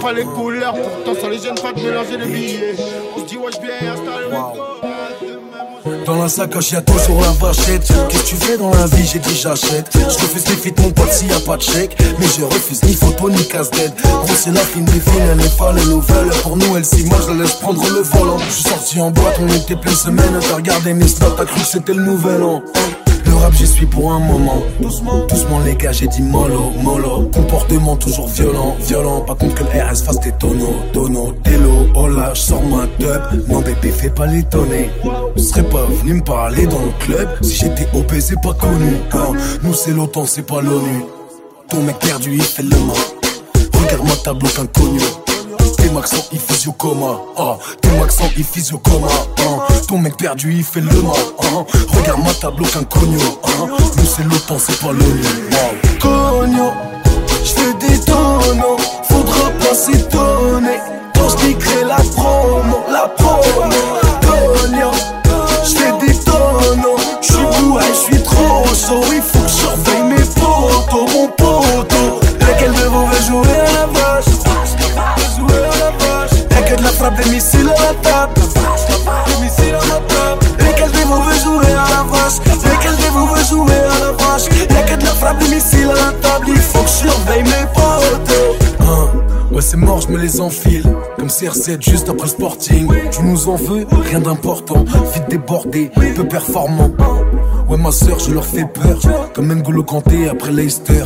pas 0.00 0.12
les 0.14 0.24
couleurs, 0.24 0.72
pourtant 0.72 1.20
ça 1.20 1.28
les 1.28 1.38
gêne 1.38 1.54
pas 1.54 1.72
de 1.72 1.80
mélanger 1.82 2.16
les 2.16 2.26
billets. 2.26 2.74
On 3.14 3.20
se 3.20 3.24
dit, 3.26 3.36
ouais, 3.36 3.50
installer 3.50 4.28
le 5.84 6.04
Dans 6.06 6.22
la 6.22 6.28
sacoche, 6.28 6.72
y'a 6.72 6.80
toujours 6.80 7.20
la 7.20 7.32
vachette. 7.32 7.86
Qu'est-ce 8.08 8.22
que 8.22 8.28
tu 8.28 8.36
fais 8.36 8.56
dans 8.56 8.70
la 8.70 8.86
vie? 8.86 9.06
J'ai 9.06 9.18
dit 9.18 9.36
j'achète. 9.36 9.90
Je 9.92 9.98
refuse 10.00 10.48
les 10.48 10.56
feats, 10.56 10.80
mon 10.80 10.90
pote, 10.90 11.12
s'il 11.12 11.28
y 11.28 11.34
a 11.34 11.40
pas 11.40 11.58
de 11.58 11.62
chèque. 11.62 11.98
Mais 12.18 12.26
je 12.26 12.44
refuse 12.44 12.82
ni 12.84 12.94
photo 12.94 13.28
ni 13.28 13.46
casse-tête. 13.46 13.92
Gros, 14.02 14.34
c'est 14.34 14.52
la 14.52 14.60
fine 14.60 14.86
des 14.86 15.00
filles, 15.00 15.20
elle 15.30 15.36
n'est 15.36 15.56
pas 15.58 15.72
les 15.74 15.84
nouvelles. 15.84 16.30
Pour 16.42 16.56
nous, 16.56 16.76
elle 16.76 16.84
s'y 16.84 17.04
moi, 17.04 17.18
je 17.22 17.32
la 17.32 17.42
laisse 17.42 17.56
prendre 17.56 17.82
le 17.82 18.00
volant. 18.00 18.38
Je 18.38 18.52
suis 18.52 18.62
sorti 18.62 19.00
en 19.00 19.10
boîte, 19.10 19.38
on 19.38 19.48
était 19.48 19.76
pleine 19.76 19.94
semaine. 19.94 20.40
T'as 20.48 20.56
regardé 20.56 20.94
mes 20.94 21.08
snaps, 21.08 21.34
t'as 21.36 21.44
cru 21.44 21.60
que 21.60 21.66
c'était 21.66 21.94
le 21.94 22.02
nouvel 22.02 22.42
an. 22.42 22.62
J'y 23.50 23.66
suis 23.66 23.86
pour 23.86 24.12
un 24.12 24.18
moment. 24.18 24.62
Doucement, 24.80 25.26
doucement, 25.26 25.60
les 25.60 25.74
gars, 25.74 25.92
j'ai 25.92 26.06
dit 26.06 26.22
mollo, 26.22 26.70
mollo. 26.82 27.30
Comportement 27.34 27.96
toujours 27.96 28.28
violent, 28.28 28.76
violent. 28.80 29.20
Pas 29.22 29.34
contre 29.34 29.54
que 29.56 29.64
le 29.64 29.82
RS 29.82 30.02
fasse 30.04 30.20
des 30.20 30.32
tonneaux, 30.32 30.76
tonneaux, 30.92 31.32
télo. 31.44 31.88
Oh 31.94 32.08
là, 32.08 32.32
je 32.34 32.40
sors 32.40 32.62
ma 32.64 32.86
dub. 32.98 33.48
Non, 33.48 33.60
bébé, 33.60 33.90
fais 33.90 34.10
pas 34.10 34.26
l'étonner. 34.26 34.90
Serais 35.36 35.64
pas 35.64 35.84
venu 35.84 36.14
me 36.14 36.22
parler 36.22 36.66
dans 36.66 36.80
le 36.80 36.92
club 37.04 37.28
si 37.42 37.56
j'étais 37.56 37.88
OP, 37.94 38.12
c'est 38.20 38.40
pas 38.40 38.54
connu. 38.54 38.96
Hein. 39.12 39.32
Nous, 39.62 39.74
c'est 39.74 39.92
l'OTAN, 39.92 40.26
c'est 40.26 40.46
pas 40.46 40.60
l'ONU. 40.60 41.04
Ton 41.68 41.82
mec 41.82 41.98
perdu, 41.98 42.34
il 42.34 42.42
fait 42.42 42.62
le 42.62 42.70
main. 42.70 42.92
Regarde-moi, 43.74 44.14
tableau 44.22 44.48
qu'un 44.48 44.66
cognon. 44.66 45.31
T'es 45.82 45.90
maxant, 45.90 46.24
il 46.30 46.38
physio 46.38 46.70
coma. 46.70 47.18
Ah, 47.36 47.58
t'es 47.80 47.90
maxant, 47.98 48.30
il 48.36 48.44
physio 48.44 48.78
coma. 48.78 49.08
Ah, 49.38 49.66
ton 49.88 49.98
mec 49.98 50.16
perdu, 50.16 50.54
il 50.54 50.62
fait 50.62 50.80
le 50.80 51.02
mal. 51.02 51.16
Ah, 51.40 51.64
regarde 51.96 52.22
ma 52.22 52.32
tableau 52.34 52.64
qu'un 52.66 52.84
cogno. 52.84 53.18
Ah, 53.44 53.66
nous 53.66 54.06
c'est 54.06 54.22
l'OTAN, 54.22 54.58
c'est 54.60 54.78
pas 54.78 54.92
l'ONU. 54.92 55.24
Wow. 55.50 55.72
Cogno, 56.00 56.70
j'fais 57.42 57.74
des 57.80 57.98
tonneaux, 57.98 58.76
faudra 59.02 59.50
pas 59.50 59.74
s'étonner. 59.74 60.78
Quand 61.16 61.28
j'écris 61.40 61.84
la 61.84 61.96
promo, 61.96 62.84
la 62.88 63.08
promo. 63.18 63.82
Cogno, 64.22 64.92
j'fais 65.64 66.06
des 66.06 66.16
tonneaux, 66.20 66.96
j'suis 67.20 67.44
bourré, 67.58 67.86
j'suis 67.92 68.22
trop 68.22 68.64
chaud. 68.66 69.02
Il 69.12 69.20
faut 69.20 69.41
frappe 77.02 77.24
des 77.24 77.30
missiles 77.30 77.68
à 77.68 77.82
la 77.82 77.94
table. 77.94 78.34
Des 79.26 79.42
missiles 79.42 79.74
à 79.74 79.86
la 79.86 80.00
table. 80.06 80.46
Lesquels 80.58 80.92
de 80.92 81.06
vous 81.06 81.22
veut 81.22 81.40
jouer 81.40 81.72
à 81.72 81.88
la 81.90 82.02
vache? 82.04 82.38
Lesquels 82.64 82.96
de 82.96 83.10
vous 83.10 83.26
veut 83.26 83.44
jouer 83.44 83.74
à 83.74 83.98
la 83.98 84.12
vache? 84.12 84.44
Y'a 84.70 84.82
que 84.82 85.04
la 85.04 85.10
frappe 85.10 85.38
des 85.38 85.48
missiles 85.54 85.90
à 85.90 85.94
la 85.94 86.12
table. 86.12 86.46
Il 86.48 86.56
faut 86.56 86.78
que 86.82 86.88
je 86.88 87.08
surveille 87.08 87.42
mes 87.42 87.66
potos. 87.74 88.56
Hein, 88.80 89.08
Ouais, 89.50 89.60
c'est 89.60 89.76
mort, 89.76 90.00
je 90.00 90.08
me 90.08 90.18
les 90.18 90.40
enfile. 90.40 90.84
Comme 91.18 91.28
CR7 91.28 91.82
juste 91.82 92.08
après 92.08 92.22
le 92.22 92.28
sporting. 92.28 92.88
Tu 93.10 93.22
nous 93.22 93.48
en 93.48 93.56
veux 93.56 93.84
Rien 94.08 94.20
d'important. 94.20 94.84
Vite 95.12 95.28
débordé, 95.28 95.90
peu 96.16 96.24
performant. 96.24 96.90
Ouais, 97.72 97.78
ma 97.78 97.90
soeur, 97.90 98.18
je 98.18 98.32
leur 98.32 98.44
fais 98.44 98.66
peur. 98.66 99.00
Comme 99.32 99.48
N'Golo 99.48 99.82
Kanté 99.82 100.28
après 100.28 100.52
Leicester. 100.52 101.04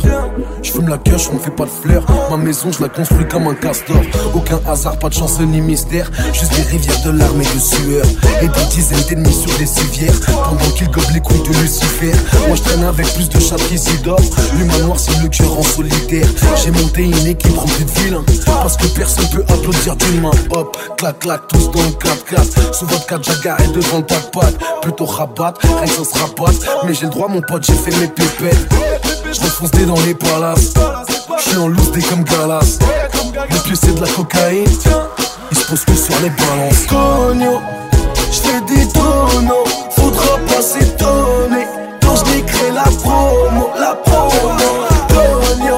Je 0.61 0.69
fume 0.69 0.89
la 0.89 0.97
queue, 0.97 1.15
on 1.31 1.35
me 1.35 1.39
fait 1.39 1.49
pas 1.49 1.63
de 1.63 1.69
fleurs. 1.69 2.05
Ma 2.29 2.35
maison, 2.35 2.73
je 2.73 2.81
la 2.81 2.89
construis 2.89 3.25
comme 3.25 3.47
un 3.47 3.53
castor. 3.53 4.01
Aucun 4.35 4.59
hasard, 4.67 4.99
pas 4.99 5.07
de 5.07 5.13
chance 5.13 5.39
ni 5.39 5.61
mystère. 5.61 6.11
Juste 6.33 6.53
des 6.57 6.63
rivières 6.63 7.01
de 7.05 7.11
larmes 7.11 7.41
et 7.41 7.55
de 7.55 7.59
sueur. 7.59 8.05
Et 8.41 8.49
des 8.49 8.65
dizaines 8.69 9.01
d'ennemis 9.07 9.33
sur 9.33 9.57
des 9.57 9.65
civières. 9.65 10.19
Pendant 10.27 10.69
qu'ils 10.75 10.91
gobent 10.91 11.13
les 11.13 11.21
couilles 11.21 11.41
de 11.43 11.57
Lucifer. 11.57 12.11
Moi, 12.47 12.57
je 12.57 12.63
traîne 12.63 12.83
avec 12.83 13.13
plus 13.13 13.29
de 13.29 13.39
chats 13.39 13.55
qu'Isidore. 13.55 14.19
L'humain 14.57 14.79
noir, 14.79 14.99
c'est 14.99 15.17
le 15.23 15.29
cœur 15.29 15.57
en 15.57 15.63
solitaire. 15.63 16.27
J'ai 16.61 16.71
monté 16.71 17.03
une 17.03 17.27
équipe 17.27 17.57
remplie 17.57 17.85
de 17.85 17.91
vilains. 18.01 18.25
Parce 18.45 18.75
que 18.75 18.87
personne 18.87 19.29
peut 19.29 19.43
applaudir 19.47 19.95
d'une 19.95 20.19
main. 20.19 20.31
Hop, 20.51 20.75
clac, 20.97 21.17
clac, 21.19 21.41
tous 21.47 21.71
dans 21.71 21.83
le 21.83 21.91
4-4. 21.91 22.73
Sous 22.73 22.85
votre 22.87 23.05
4 23.05 23.23
j'agarre 23.23 23.57
devant 23.73 23.99
le 23.99 24.03
pat 24.03 24.57
Plutôt 24.81 25.05
rabat, 25.05 25.53
rien 25.61 25.85
que 25.85 25.91
ça 25.91 26.03
se 26.03 26.19
rabatte. 26.19 26.56
Mais 26.85 26.93
j'ai 26.93 27.05
le 27.05 27.11
droit, 27.11 27.27
mon 27.27 27.41
pote, 27.41 27.63
j'ai 27.65 27.73
fait 27.73 27.95
mes 27.99 28.07
pépettes. 28.07 28.67
Je 29.31 29.41
refonce 29.41 29.71
des 29.71 29.85
dans 29.85 29.99
les 30.01 30.13
palaces. 30.13 30.73
Je 31.37 31.49
suis 31.49 31.57
en 31.57 31.67
loose 31.67 31.91
des 31.91 32.01
comme 32.01 32.23
Galas. 32.23 32.79
Le 33.49 33.59
plus 33.63 33.75
c'est 33.75 33.93
de 33.95 34.01
la 34.01 34.07
cocaïne. 34.07 34.65
Il 35.51 35.57
se 35.57 35.65
pose 35.67 35.85
que 35.85 35.93
sur 35.95 36.15
les 36.21 36.29
balances. 36.29 36.85
Cogno, 36.89 37.61
j'fais 38.31 38.61
des 38.73 38.87
tonneaux, 38.89 39.63
faudra 39.91 40.37
pas 40.47 40.61
s'étonner. 40.61 41.67
Quand 42.01 42.15
j'écris 42.25 42.71
la 42.73 42.83
promo, 42.83 43.69
la 43.79 43.95
promo. 43.95 44.87
Cogno, 45.09 45.77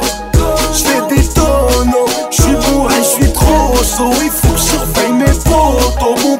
j'fais 0.74 1.16
des 1.16 1.28
tonneaux, 1.30 2.08
j'suis 2.32 2.56
bourré, 2.72 2.96
j'suis 3.04 3.32
trop. 3.34 3.76
Il 4.02 4.32
faut 4.32 4.48
que 4.48 4.58
je 4.58 4.64
surveille 4.64 5.12
mes 5.12 5.26
potos, 5.26 6.24
mon 6.24 6.38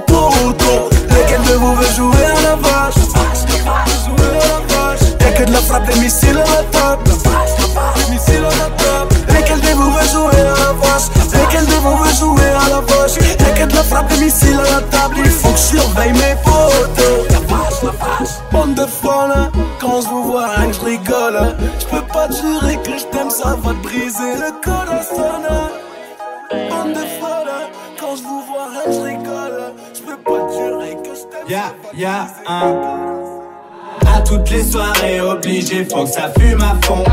missiles 14.20 14.60
à 14.60 14.80
la 14.80 14.82
table. 14.82 15.16
Il 15.18 15.32
faut 15.32 15.52
que 15.52 15.58
je 15.58 15.80
surveille 15.80 16.14
mes 16.14 16.36
potos. 16.44 17.30
Bande 18.52 18.76
de 18.76 18.86
folles, 18.86 19.52
quand 19.80 20.02
je 20.02 20.08
vous 20.10 20.24
vois, 20.24 20.48
rien 20.48 20.68
que 20.68 20.76
je 20.76 20.82
rigole. 20.82 21.56
Je 21.80 21.86
peux 21.86 22.06
pas 22.14 22.28
te 22.28 22.34
jurer 22.34 22.78
que 22.84 22.98
je 22.98 23.06
t'aime, 23.06 23.30
ça 23.30 23.56
va 23.56 23.72
te 23.72 23.84
briser 23.84 24.34
le 24.36 24.52
corazon. 24.62 25.32
Bande 26.70 26.94
de 26.94 27.06
folles, 27.20 27.70
quand 28.00 28.16
je 28.18 28.24
vous 28.24 28.42
vois, 28.48 28.68
rien 28.72 28.84
que 28.86 28.92
je 28.92 29.02
rigole. 29.02 29.74
Je 29.94 30.02
peux 30.02 30.18
pas 30.18 30.46
te 30.48 30.54
jurer 30.54 30.98
que 31.04 31.16
je 31.16 31.22
t'aime. 31.22 31.48
Ya, 31.48 31.74
ya, 31.94 32.28
un. 32.48 33.29
À 34.30 34.32
toutes 34.32 34.52
les 34.52 34.64
soirées 34.64 35.22
obligé, 35.22 35.84
faut 35.86 36.04
que 36.04 36.10
ça 36.12 36.32
fume 36.40 36.62
à 36.62 36.76
fond. 36.86 37.04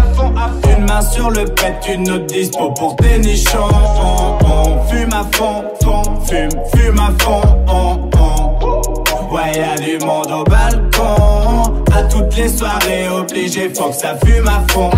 Une 0.77 0.85
main 0.85 1.01
sur 1.01 1.31
le 1.31 1.47
pet, 1.47 1.75
une 1.89 2.11
autre 2.11 2.27
dispo 2.27 2.71
pour 2.73 2.95
tes 2.97 3.19
nichons. 3.19 3.71
On, 3.99 4.37
on 4.45 4.85
fume 4.85 5.15
à 5.15 5.25
fond, 5.35 5.65
fond, 5.83 6.03
fume, 6.27 6.51
fume 6.75 6.99
à 6.99 7.25
fond. 7.25 7.41
On, 7.69 8.11
on. 8.21 9.35
Ouais, 9.35 9.51
y'a 9.57 9.77
du 9.77 9.97
monde 10.05 10.31
au 10.31 10.45
balcon. 10.45 11.73
À 11.95 12.03
toutes 12.03 12.37
les 12.37 12.51
soirées 12.51 13.09
obligé, 13.09 13.71
faut 13.75 13.89
que 13.89 13.97
ça 13.97 14.15
fume 14.23 14.49
à 14.49 14.63
fond. 14.71 14.91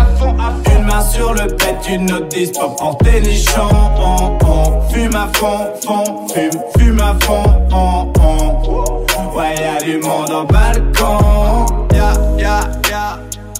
Une 0.75 0.83
main 0.87 1.01
sur 1.01 1.33
le 1.33 1.47
pet, 1.47 1.77
une 1.89 2.11
autre 2.11 2.27
dispo 2.27 2.67
pour 2.77 2.97
tes 2.97 3.21
nichons. 3.21 3.69
On, 3.97 4.37
on 4.45 4.81
fume 4.89 5.15
à 5.15 5.29
fond, 5.37 5.69
fond, 5.85 6.27
fume, 6.33 6.61
fume 6.77 6.99
à 6.99 7.15
fond. 7.25 7.43
On, 7.71 8.11
on. 8.21 9.37
Ouais, 9.37 9.55
y'a 9.57 9.81
du 9.81 9.99
monde 9.99 10.31
au 10.31 10.43
balcon. 10.43 11.78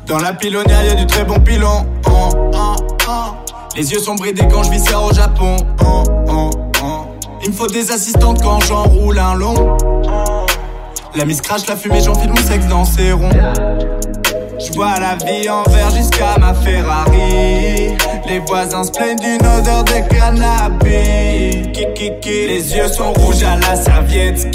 Dans 0.05 0.17
la 0.17 0.33
pilonnière, 0.33 0.83
y'a 0.83 0.95
du 0.95 1.05
très 1.05 1.23
bon 1.23 1.39
pilon. 1.39 1.85
Oh, 2.07 2.29
oh, 2.53 2.75
oh. 3.07 3.11
Les 3.75 3.91
yeux 3.91 3.99
sont 3.99 4.15
bridés 4.15 4.47
quand 4.51 4.63
je 4.63 4.71
vis 4.71 4.83
ça 4.83 4.99
au 4.99 5.13
Japon. 5.13 5.57
Il 7.43 7.49
me 7.49 7.53
faut 7.53 7.67
des 7.67 7.91
assistantes 7.91 8.41
quand 8.41 8.59
j'enroule 8.61 9.19
un 9.19 9.35
long. 9.35 9.77
La 11.15 11.25
mise 11.25 11.41
crache 11.41 11.67
la 11.67 11.75
fumée, 11.75 12.01
j'enfile 12.01 12.31
mon 12.31 12.37
sexe 12.37 12.65
dans 12.67 12.85
ses 12.85 13.11
ronds. 13.11 13.29
Je 14.59 14.73
vois 14.73 14.99
la 14.99 15.15
vie 15.15 15.49
en 15.49 15.63
vert 15.69 15.91
jusqu'à 15.91 16.37
ma 16.39 16.53
Ferrari. 16.53 17.95
Les 18.27 18.39
voisins 18.39 18.83
se 18.83 18.91
plaignent 18.91 19.19
d'une 19.19 19.47
odeur 19.47 19.83
de 19.83 20.09
cannabis. 20.09 20.89
Les 22.25 22.75
yeux 22.75 22.87
sont 22.87 23.13
rouges 23.13 23.43
à 23.43 23.57
la 23.57 23.75
serviette. 23.75 24.47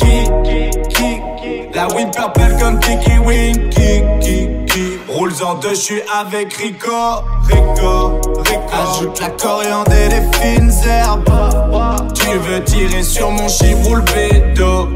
La 1.75 1.89
weed 1.89 2.11
purple 2.15 2.57
comme 2.61 2.79
Kiki 2.81 3.19
Wing. 3.19 3.71
Ki, 3.71 4.03
ki, 4.21 4.49
ki. 4.67 4.99
Roules 5.09 5.43
en 5.45 5.55
deux, 5.55 5.71
je 5.71 5.75
suis 5.75 6.03
avec 6.13 6.53
Rico. 6.55 6.91
Rico, 7.49 8.21
Rico. 8.45 8.61
Ajoute 8.73 9.21
la 9.21 9.31
coriandre 9.31 9.93
et 9.93 10.09
les 10.09 10.39
fines 10.39 10.73
herbes. 10.89 11.29
Tu 12.15 12.39
veux 12.39 12.63
tirer 12.65 13.03
sur 13.03 13.31
mon 13.31 13.49
chiffre 13.49 13.91
ou 13.91 13.95
le 13.97 14.03
bédo. 14.03 14.89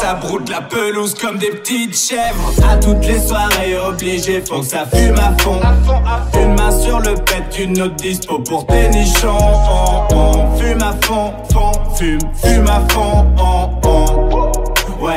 Ça 0.00 0.14
broute 0.14 0.48
la 0.50 0.60
pelouse 0.60 1.14
comme 1.14 1.38
des 1.38 1.50
petites 1.50 1.96
chèvres. 1.96 2.52
À 2.70 2.76
toutes 2.76 3.04
les 3.06 3.18
soirées 3.18 3.78
obligé, 3.78 4.42
faut 4.46 4.60
que 4.60 4.66
ça 4.66 4.84
fume 4.86 5.16
à 5.18 5.34
fond. 5.42 5.58
Une 6.38 6.54
main 6.54 6.70
sur 6.70 7.00
le 7.00 7.14
pet, 7.14 7.58
une 7.58 7.80
autre 7.80 7.96
dispo 7.96 8.38
pour 8.40 8.66
tes 8.66 8.88
nichons. 8.90 9.38
On, 10.10 10.14
on 10.16 10.56
fume 10.56 10.82
à 10.82 10.94
fond, 11.04 11.32
fume, 11.96 12.18
fume 12.42 12.68
à 12.68 12.82
fond. 12.92 13.26
On, 13.38 14.25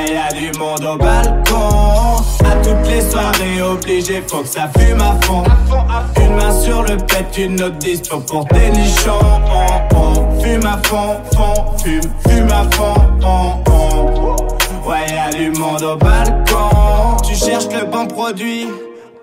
on. 0.09 0.13
Ouais, 0.13 0.15
y'a 0.15 0.31
du 0.31 0.57
monde 0.57 0.85
au 0.85 0.97
balcon. 0.97 2.23
À 2.45 2.55
toutes 2.63 2.87
les 2.87 3.01
soirées 3.01 3.61
obligé, 3.61 4.23
faut 4.27 4.41
que 4.41 4.47
ça 4.47 4.69
fume 4.77 5.01
à 5.01 5.17
fond. 5.25 5.43
Une 6.17 6.35
main 6.35 6.61
sur 6.61 6.83
le 6.83 6.97
pet, 6.97 7.37
une 7.37 7.61
autre 7.61 7.77
dispo 7.77 8.19
pour 8.19 8.45
des 8.45 8.69
nichons. 8.71 9.19
Oh, 9.51 9.95
oh. 9.95 10.41
Fume 10.41 10.65
à 10.65 10.79
fond, 10.83 11.17
fond, 11.35 11.77
fume, 11.77 12.01
fume 12.27 12.51
à 12.51 12.75
fond. 12.75 12.93
Oh, 13.23 13.63
oh. 13.67 14.89
Ouais, 14.89 15.05
y'a 15.09 15.29
du 15.29 15.51
monde 15.51 15.83
au 15.83 15.95
balcon. 15.97 17.17
Tu 17.27 17.35
cherches 17.35 17.67
le 17.71 17.85
bon 17.85 18.07
produit. 18.07 18.67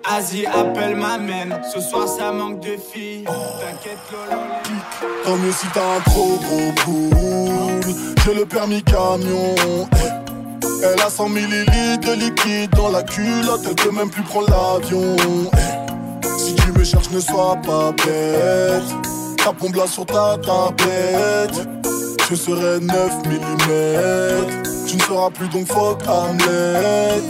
Asie 0.09 0.45
appelle 0.45 0.95
m'amène. 0.95 1.59
Ce 1.73 1.81
soir 1.81 2.07
ça 2.07 2.31
manque 2.31 2.61
de 2.61 2.77
filles. 2.77 3.25
T'inquiète 3.25 3.97
Lolo. 4.11 4.41
Tant 5.25 5.35
mieux 5.35 5.51
si 5.51 5.67
t'as 5.73 5.81
un 5.81 5.99
trop 5.99 6.39
gros 6.41 6.71
boule. 6.85 7.93
J'ai 8.23 8.33
le 8.33 8.45
permis 8.45 8.81
camion. 8.83 9.55
Elle 10.83 11.01
a 11.01 11.09
100 11.09 11.29
millilitres 11.29 12.07
de 12.07 12.13
liquide 12.13 12.71
dans 12.75 12.89
la 12.89 13.03
culotte. 13.03 13.61
Elle 13.67 13.75
peut 13.75 13.91
même 13.91 14.09
plus 14.09 14.23
prendre 14.23 14.49
l'avion. 14.49 15.15
eh. 15.53 16.37
Si 16.37 16.53
tu 16.55 16.71
me 16.71 16.83
cherches, 16.83 17.09
ne 17.11 17.19
sois 17.19 17.57
pas 17.65 17.91
bête. 17.91 18.83
Ta 19.43 19.53
pompe 19.53 19.75
là 19.75 19.87
sur 19.87 20.05
ta 20.05 20.37
tablette. 20.37 21.67
Je 22.29 22.35
serai 22.35 22.79
9 22.79 22.93
mm. 23.25 24.87
Tu 24.87 24.95
ne 24.97 25.01
seras 25.01 25.29
plus 25.29 25.47
donc 25.49 25.67
fuck 25.67 26.01
Hamlet. 26.07 27.21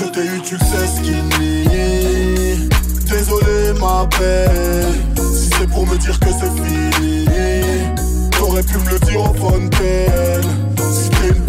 Je 0.00 0.04
t'ai 0.06 0.24
eu, 0.24 0.40
tu 0.42 0.54
le 0.54 0.60
sais, 0.60 0.86
skinny. 0.96 2.68
Désolé, 3.08 3.72
ma 3.80 4.06
belle. 4.18 4.94
Si 5.16 5.50
c'est 5.58 5.68
pour 5.68 5.86
me 5.86 5.96
dire 5.96 6.18
que 6.20 6.26
c'est 6.26 6.52
fini, 6.62 7.26
t'aurais 8.30 8.62
pu 8.62 8.78
me 8.78 8.90
le 8.90 8.98
dire 9.00 9.20
au 9.20 9.34
fontaine. 9.34 10.42
Si 10.92 11.10
t'es 11.10 11.28
une 11.28 11.44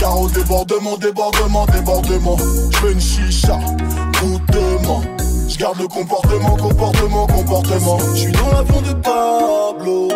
Car 0.00 0.20
au 0.20 0.28
débordement, 0.28 0.96
débordement, 0.96 1.66
débordement. 1.66 2.36
Je 2.70 2.78
veux 2.78 2.92
une 2.92 3.00
chicha, 3.00 3.58
goûtement. 4.20 5.02
Je 5.48 5.56
garde 5.58 5.78
le 5.78 5.88
comportement, 5.88 6.56
comportement, 6.56 7.26
comportement. 7.26 7.98
Je 8.14 8.20
suis 8.20 8.32
dans 8.32 8.50
l'avion 8.50 8.80
de 8.82 8.92
Pablo. 8.94 10.08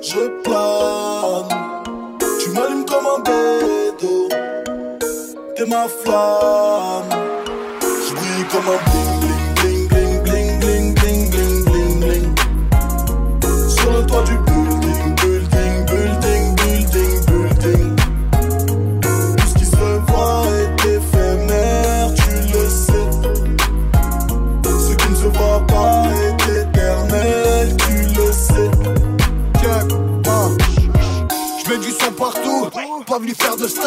Je 0.00 0.42
plane. 0.42 1.58
Tu 2.42 2.50
m'allumes 2.50 2.84
comme 2.84 3.06
un 3.06 3.20
bédo. 3.22 4.28
T'es 5.56 5.66
ma 5.66 5.86
flamme. 5.88 7.04
Je 7.80 8.44
comme 8.50 8.68
un 8.68 9.07
partout, 32.18 32.68
pas 33.06 33.18
venu 33.18 33.34
faire 33.34 33.56
de 33.56 33.66
style. 33.66 33.82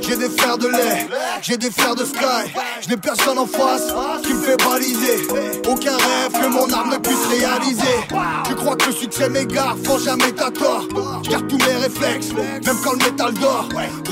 J'ai 0.00 0.16
des 0.16 0.28
fers 0.30 0.58
de 0.58 0.68
lait, 0.68 1.08
j'ai 1.42 1.56
des 1.56 1.70
fers 1.70 1.94
de 1.94 2.04
sky. 2.04 2.52
Je 2.80 2.88
n'ai 2.88 2.96
personne 2.96 3.38
en 3.38 3.46
face 3.46 3.92
qui 4.24 4.32
me 4.32 4.40
fait 4.40 4.56
baliser. 4.56 5.26
Aucun 5.68 5.96
rêve 5.96 6.32
que 6.32 6.48
mon 6.48 6.72
arme 6.72 6.92
ne 6.92 6.98
puisse 6.98 7.26
réaliser. 7.26 7.96
Tu 8.46 8.54
crois 8.54 8.76
que 8.76 8.86
le 8.86 8.92
succès 8.92 9.28
m'égare, 9.28 9.76
faut 9.84 9.98
jamais 9.98 10.32
t'as 10.32 10.50
tort. 10.50 10.86
Je 11.22 11.30
garde 11.30 11.46
tous 11.48 11.58
mes 11.58 11.76
réflexes, 11.76 12.32
même 12.32 12.76
quand 12.82 12.92
le 12.92 13.10
métal 13.10 13.34
dort. 13.34 13.68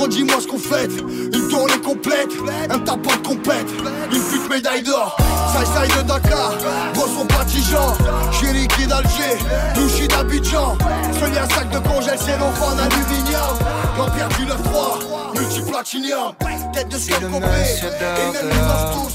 Dis-moi 0.09 0.37
ce 0.38 0.46
qu'on 0.46 0.59
fait. 0.59 0.87
Une 0.87 1.43
tournée 1.54 1.80
complète, 1.80 2.30
un 2.68 2.78
tapant 2.80 3.16
de 3.22 3.28
compète, 3.28 3.68
une 4.12 4.22
pute 4.22 4.50
médaille 4.50 4.82
d'or. 4.82 5.16
Side 5.52 5.66
side 5.66 6.02
de 6.02 6.08
Dakar, 6.08 6.52
gros 6.94 7.06
son 7.06 7.26
patigeant. 7.26 7.94
Chéri 8.32 8.66
qui 8.68 8.86
d'Alger, 8.86 9.38
Louchi 9.76 10.08
d'Abidjan. 10.08 10.76
Celui 11.20 11.38
un 11.38 11.48
sac 11.48 11.70
de 11.70 11.78
congèle, 11.78 12.18
c'est 12.18 12.38
l'enfant 12.38 12.74
en 12.74 12.78
aluminium. 12.78 13.54
L'empire 13.96 14.28
du 14.36 14.46
9-3, 14.46 15.38
multiplatinium. 15.38 16.32
Tête 16.72 16.88
de 16.88 16.98
scope 16.98 17.22
monsieur 17.22 17.90
dort 18.00 18.32
dehors, 18.42 19.08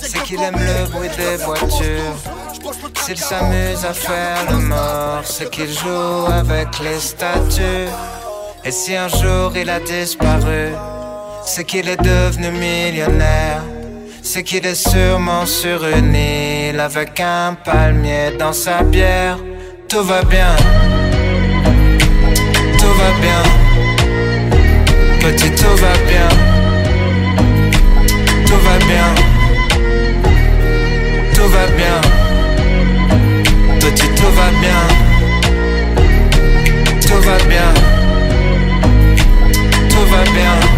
c'est 0.00 0.22
qu'il 0.24 0.42
aime 0.42 0.56
le 0.56 0.90
bruit 0.90 1.10
des 1.16 1.36
voitures. 1.44 2.16
S'il 3.04 3.18
s'amuse 3.18 3.84
à 3.84 3.94
faire 3.94 4.50
le 4.50 4.56
mort, 4.58 5.22
c'est 5.22 5.48
qu'il 5.48 5.72
joue 5.72 6.26
avec 6.32 6.80
les 6.80 6.98
statues. 6.98 7.88
Et 8.64 8.72
si 8.72 8.96
un 8.96 9.06
jour 9.06 9.52
il 9.56 9.70
a 9.70 9.78
disparu, 9.78 10.74
c'est 11.48 11.64
qu'il 11.64 11.88
est 11.88 12.02
devenu 12.02 12.50
millionnaire. 12.50 13.62
C'est 14.22 14.42
qu'il 14.42 14.66
est 14.66 14.74
sûrement 14.74 15.46
sur 15.46 15.86
une 15.86 16.14
île 16.14 16.78
avec 16.78 17.18
un 17.20 17.54
palmier 17.64 18.36
dans 18.38 18.52
sa 18.52 18.82
bière. 18.82 19.38
Tout 19.88 20.02
va 20.02 20.22
bien, 20.22 20.54
tout 22.78 22.94
va 23.00 23.10
bien. 23.24 23.42
Petit, 25.20 25.50
tout 25.50 25.76
va 25.84 25.94
bien. 26.10 26.28
Tout 28.46 28.60
va 28.66 28.76
bien. 28.90 29.08
Tout 31.34 31.48
va 31.48 31.66
bien. 31.80 32.00
Petit, 33.80 34.08
tout 34.18 34.32
va 34.38 34.50
bien. 34.64 34.82
Tout 37.00 37.20
va 37.28 37.38
bien. 37.48 37.72
Tout 39.88 40.06
va 40.12 40.22
bien. 40.32 40.77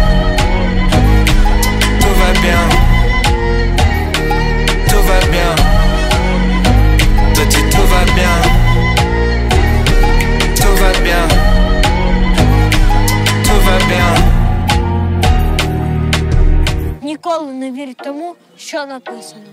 ніколи 17.25 17.53
не 17.53 17.71
вірь 17.71 17.95
тому, 18.03 18.35
що 18.57 18.85
написано. 18.85 19.45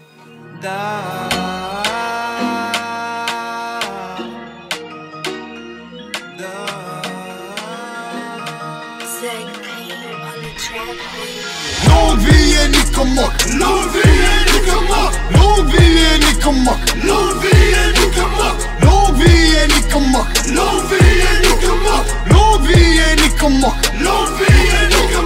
Да. 0.62 1.02
Да. 6.38 6.68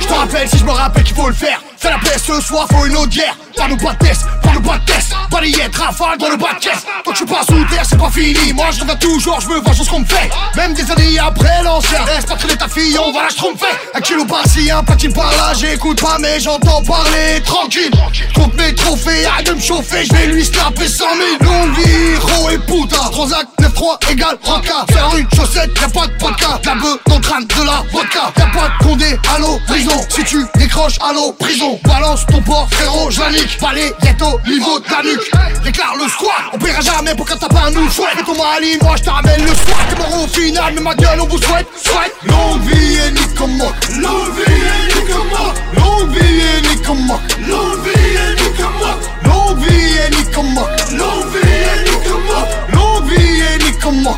Je 0.00 0.09
te 0.09 0.14
rappelle 0.14 0.48
si 0.48 0.59
je 0.59 0.64
me 0.64 0.70
rappelle 0.70 1.05
qu'il 1.05 1.14
faut 1.14 1.28
le 1.28 1.35
faire. 1.35 1.62
Tra 1.83 1.99
presso 1.99 2.37
il 2.37 2.42
suo 2.45 2.64
forno, 2.68 3.07
dia. 3.07 3.41
Nos 3.69 3.77
pas 3.77 3.93
de 3.93 3.99
test, 3.99 4.23
pas 4.43 4.53
nos 4.53 4.61
pas 4.61 4.79
de 4.79 4.85
test. 4.85 5.12
Balayette, 5.31 5.77
rafale 5.77 6.19
dans 6.19 6.29
le 6.29 6.37
bas 6.37 6.55
de 6.55 6.61
caisse 6.61 6.85
Toi 7.05 7.15
tu 7.17 7.25
passes 7.25 7.47
sous 7.47 7.65
terre, 7.65 7.85
c'est 7.88 7.99
pas 7.99 8.11
fini. 8.11 8.53
Moi 8.53 8.67
je 8.73 8.81
reviens 8.81 8.97
toujours, 8.97 9.41
je 9.41 9.49
veux 9.49 9.61
voir 9.61 9.75
ce 9.75 9.88
qu'on 9.88 10.01
me 10.01 10.05
fait. 10.05 10.31
Même 10.57 10.75
des 10.75 10.91
années 10.91 11.19
après 11.19 11.62
l'ancien 11.62 12.05
Laisse 12.07 12.27
pas 12.27 12.37
traîner 12.37 12.57
ta 12.57 12.69
fille, 12.69 12.97
on 12.99 13.12
va 13.12 13.25
la 13.25 13.29
tromper 13.29 13.67
Un 13.95 14.01
kilo 14.01 14.25
par-ci, 14.25 14.71
un 14.71 14.83
platine 14.83 15.12
par-là 15.12 15.53
J'écoute 15.59 16.01
pas 16.01 16.19
mais 16.21 16.41
j'entends 16.41 16.83
parler 16.83 17.41
tranquille. 17.45 17.91
Compte 18.35 18.55
mes 18.55 18.75
trophées, 18.75 19.25
arrête 19.27 19.47
de 19.47 19.55
me 19.55 19.61
chauffer 19.61 20.05
Je 20.05 20.15
vais 20.15 20.27
lui 20.27 20.45
snapper 20.45 20.88
100 20.88 21.05
000 21.41 21.53
Longue 21.53 21.75
vie, 21.77 22.17
ro 22.21 22.51
et 22.51 22.59
puta 22.59 22.97
Transac, 23.11 23.47
9-3 23.61 24.12
égale 24.12 24.38
roca. 24.43 24.85
Faire 24.93 25.17
une 25.17 25.29
chaussette, 25.35 25.71
y'a 25.81 25.88
pas 25.88 26.07
de 26.07 26.12
podcast 26.12 26.67
La 26.67 26.75
beuh 26.75 27.01
dans 27.07 27.17
le 27.17 27.21
crâne 27.21 27.47
de 27.47 27.67
la 27.67 27.83
vodka. 27.93 28.33
Y'a 28.37 28.47
pas 28.47 28.69
de 28.69 28.85
condé, 28.85 29.19
allô, 29.35 29.59
prison 29.67 29.97
Si 30.09 30.25
tu 30.25 30.47
décroches, 30.57 30.99
allô, 31.01 31.33
prison. 31.33 31.79
Balance 31.85 32.27
ton 32.27 32.43
port, 32.43 32.69
frérot, 32.71 33.11
je 33.11 33.21
la 33.42 33.48
nique 33.48 33.61
Balayette 33.61 34.22
au 34.22 34.48
niveau 34.48 34.78
de 34.78 34.90
la 34.90 35.02
nuque. 35.02 35.31
Déclare 35.64 35.96
le 35.96 36.09
squat, 36.09 36.50
on 36.52 36.59
paiera 36.59 36.81
jamais 36.81 37.14
pour 37.14 37.26
quand 37.26 37.37
t'as 37.37 37.48
pas 37.48 37.66
un 37.66 37.70
nous 37.70 37.90
chouette 37.90 38.16
Mets 38.16 38.22
ton 38.22 38.37
mali, 38.37 38.78
moi 38.83 38.94
je 38.96 39.02
te 39.02 39.11
ramène 39.11 39.42
le 39.42 39.55
squat. 39.55 39.78
T'es 39.90 39.96
mort 39.96 40.24
au 40.24 40.26
final, 40.26 40.74
mais 40.74 40.81
ma 40.81 40.94
gueule 40.94 41.20
on 41.20 41.26
vous 41.26 41.38
souhaite, 41.38 41.66
souhaite. 41.76 42.14
Longue 42.24 42.62
vie 42.62 42.96
et 42.96 43.11
nique 43.12 43.35
comme 43.35 43.59
Longue 43.59 44.35
vie 44.37 44.52
et 44.52 44.94
nique 44.94 45.12
comme 45.12 45.31
Longue 45.76 46.11
vie 46.11 46.40
et 46.40 46.61
nique 46.62 46.83
comme 46.83 47.09
Longue 47.46 47.85
vie 47.85 47.90
et 47.90 48.42
nique 48.42 48.57
comme 48.57 49.07
Longue 49.24 49.59
vie 49.59 49.74
et 49.74 50.11
nique 50.11 50.33
comme 50.33 50.55
Longue 50.98 51.26
vie 51.33 51.48
et 51.48 51.85
nique 51.85 52.05
comme 52.05 52.74
Longue 52.74 53.09
vie 53.09 53.40
et 53.40 53.64
nique 53.64 53.78
comme 53.81 54.09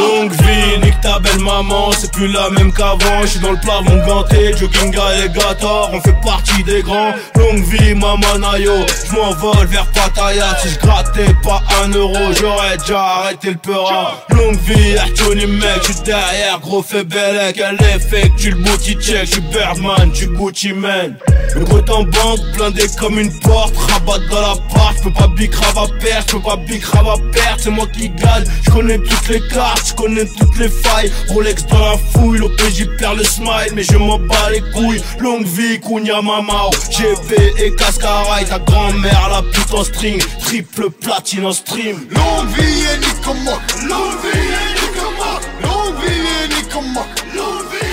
Longue 0.00 0.32
vie, 0.32 0.78
nique 0.82 1.00
ta 1.02 1.18
belle 1.18 1.40
maman, 1.40 1.90
c'est 1.92 2.10
plus 2.12 2.28
la 2.28 2.48
même 2.50 2.72
qu'avant. 2.72 3.20
Je 3.22 3.26
suis 3.26 3.40
dans 3.40 3.52
le 3.52 3.58
plafond 3.58 3.98
ganté, 4.06 4.56
jogging 4.56 4.96
alligator, 4.96 5.90
on 5.92 6.00
fait 6.00 6.16
partie 6.24 6.62
des 6.64 6.82
grands. 6.82 7.12
Longue 7.36 7.64
vie, 7.64 7.94
maman 7.94 8.38
Nayo, 8.38 8.86
je 9.06 9.14
m'envole 9.14 9.66
vers 9.66 9.86
Pattaya. 9.92 10.56
Si 10.62 10.70
je 10.70 10.78
grattais 10.78 11.34
pas 11.42 11.62
un 11.82 11.90
euro, 11.90 12.32
j'aurais 12.38 12.78
déjà 12.78 13.02
arrêté 13.02 13.50
le 13.50 13.56
peura. 13.56 14.24
Longue 14.30 14.58
vie, 14.60 14.96
Tony 15.16 15.46
mec, 15.46 15.80
je 15.86 15.92
suis 15.92 16.02
derrière, 16.02 16.58
gros 16.60 16.82
fait 16.82 17.04
bellec. 17.04 17.58
Elle 17.58 17.86
est 17.86 17.98
fake, 17.98 18.36
tu 18.36 18.50
le 18.50 18.56
booty 18.56 18.94
check, 18.94 19.26
je 19.26 19.32
suis 19.32 19.40
Birdman, 19.42 20.10
tu 20.12 20.28
Gucci 20.28 20.72
man. 20.72 21.16
Le 21.54 21.64
gros 21.64 21.78
en 21.90 22.04
banque, 22.04 22.40
blindé 22.54 22.84
comme 22.98 23.18
une 23.18 23.32
porte, 23.40 23.76
rabat 23.76 24.18
dans 24.30 24.40
la 24.40 24.54
part, 24.72 24.94
je 24.96 25.02
peux 25.02 25.12
pas 25.12 25.26
big 25.28 25.52
à 25.54 25.72
perdre, 25.98 26.26
je 26.26 26.32
peux 26.36 26.42
pas 26.42 26.56
big 26.56 26.82
à 26.94 27.32
perdre, 27.32 27.58
c'est 27.58 27.70
moi 27.70 27.86
qui 27.92 28.08
gagne, 28.10 28.44
je 28.64 28.70
connais 28.70 28.98
toutes 28.98 29.28
les 29.28 29.40
cartes, 29.48 29.89
je 29.90 29.94
connais 29.94 30.24
toutes 30.24 30.58
les 30.58 30.68
failles, 30.68 31.10
Rolex 31.28 31.66
dans 31.66 31.78
la 31.78 31.96
fouille, 31.96 32.38
l'OPJ 32.38 32.86
perd 32.98 33.18
le 33.18 33.24
smile, 33.24 33.72
mais 33.74 33.82
je 33.82 33.96
m'en 33.96 34.18
bats 34.18 34.50
les 34.52 34.60
couilles, 34.72 35.02
longue 35.18 35.46
vie, 35.46 35.80
Kounia 35.80 36.22
Mamao, 36.22 36.70
GP 36.90 37.32
et 37.58 37.74
Cascaraï, 37.74 38.44
ta 38.44 38.58
grand-mère 38.58 39.28
la 39.30 39.42
pute 39.42 39.74
en 39.74 39.84
string, 39.84 40.22
triple 40.40 40.90
platine 40.90 41.46
en 41.46 41.52
stream. 41.52 41.96
Longue 42.10 42.48
vie 42.56 42.82
et 42.82 43.10
moi. 43.44 43.60
Longue 43.88 44.18
vie 44.22 44.38
et 44.38 45.16
moi. 45.16 45.40
Longue 45.62 45.94
vie 46.02 46.20
et 46.48 46.82
moi. 46.92 47.06
Longue 47.34 47.64
vie 47.70 47.86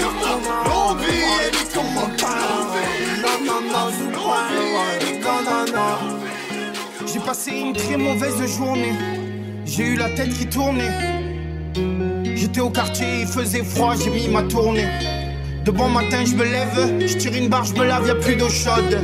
et 0.00 0.04
moi. 0.04 0.54
Longue 0.66 0.98
vie 1.00 1.06
et 1.06 1.56
nique 1.56 1.74
comme 1.74 1.92
moi. 1.94 2.08
J'ai 7.12 7.20
passé 7.20 7.50
une 7.52 7.72
très 7.72 7.96
mauvaise 7.96 8.56
journée. 8.56 8.92
J'ai 9.64 9.84
eu 9.84 9.96
la 9.96 10.10
tête 10.10 10.30
qui 10.36 10.46
tournait. 10.46 11.23
J'étais 12.34 12.60
au 12.60 12.70
quartier, 12.70 13.06
il 13.20 13.26
faisait 13.26 13.64
froid, 13.64 13.94
j'ai 14.02 14.10
mis 14.10 14.28
ma 14.28 14.42
tournée. 14.42 14.86
De 15.64 15.70
bon 15.70 15.88
matin, 15.88 16.24
je 16.24 16.34
me 16.34 16.44
lève, 16.44 17.06
je 17.06 17.16
tire 17.16 17.34
une 17.34 17.48
barre, 17.48 17.64
je 17.64 17.74
me 17.74 17.84
lave, 17.84 18.06
y 18.06 18.10
a 18.10 18.14
plus 18.14 18.36
d'eau 18.36 18.48
chaude. 18.48 18.98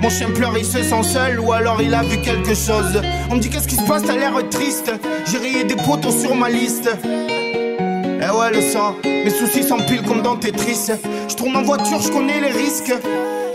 Mon 0.00 0.08
chien 0.08 0.30
pleure, 0.30 0.56
il 0.56 0.64
se 0.64 0.82
sent 0.82 1.02
seul 1.02 1.40
ou 1.40 1.52
alors 1.52 1.80
il 1.82 1.92
a 1.94 2.02
vu 2.02 2.18
quelque 2.18 2.54
chose. 2.54 3.02
On 3.30 3.36
me 3.36 3.40
dit 3.40 3.50
qu'est-ce 3.50 3.66
qui 3.66 3.76
se 3.76 3.82
passe, 3.82 4.02
t'as 4.04 4.16
l'air 4.16 4.34
triste. 4.50 4.92
J'ai 5.26 5.38
rayé 5.38 5.64
des 5.64 5.76
poteaux 5.76 6.10
sur 6.10 6.34
ma 6.34 6.48
liste. 6.48 6.88
Eh 7.04 8.38
ouais, 8.38 8.50
le 8.52 8.60
sang, 8.60 8.94
mes 9.04 9.30
soucis 9.30 9.62
s'empilent 9.62 10.02
comme 10.02 10.22
dans 10.22 10.36
Tetris. 10.36 10.90
Je 11.28 11.34
tourne 11.34 11.56
en 11.56 11.62
voiture, 11.62 12.00
je 12.00 12.10
connais 12.10 12.40
les 12.40 12.52
risques. 12.52 12.94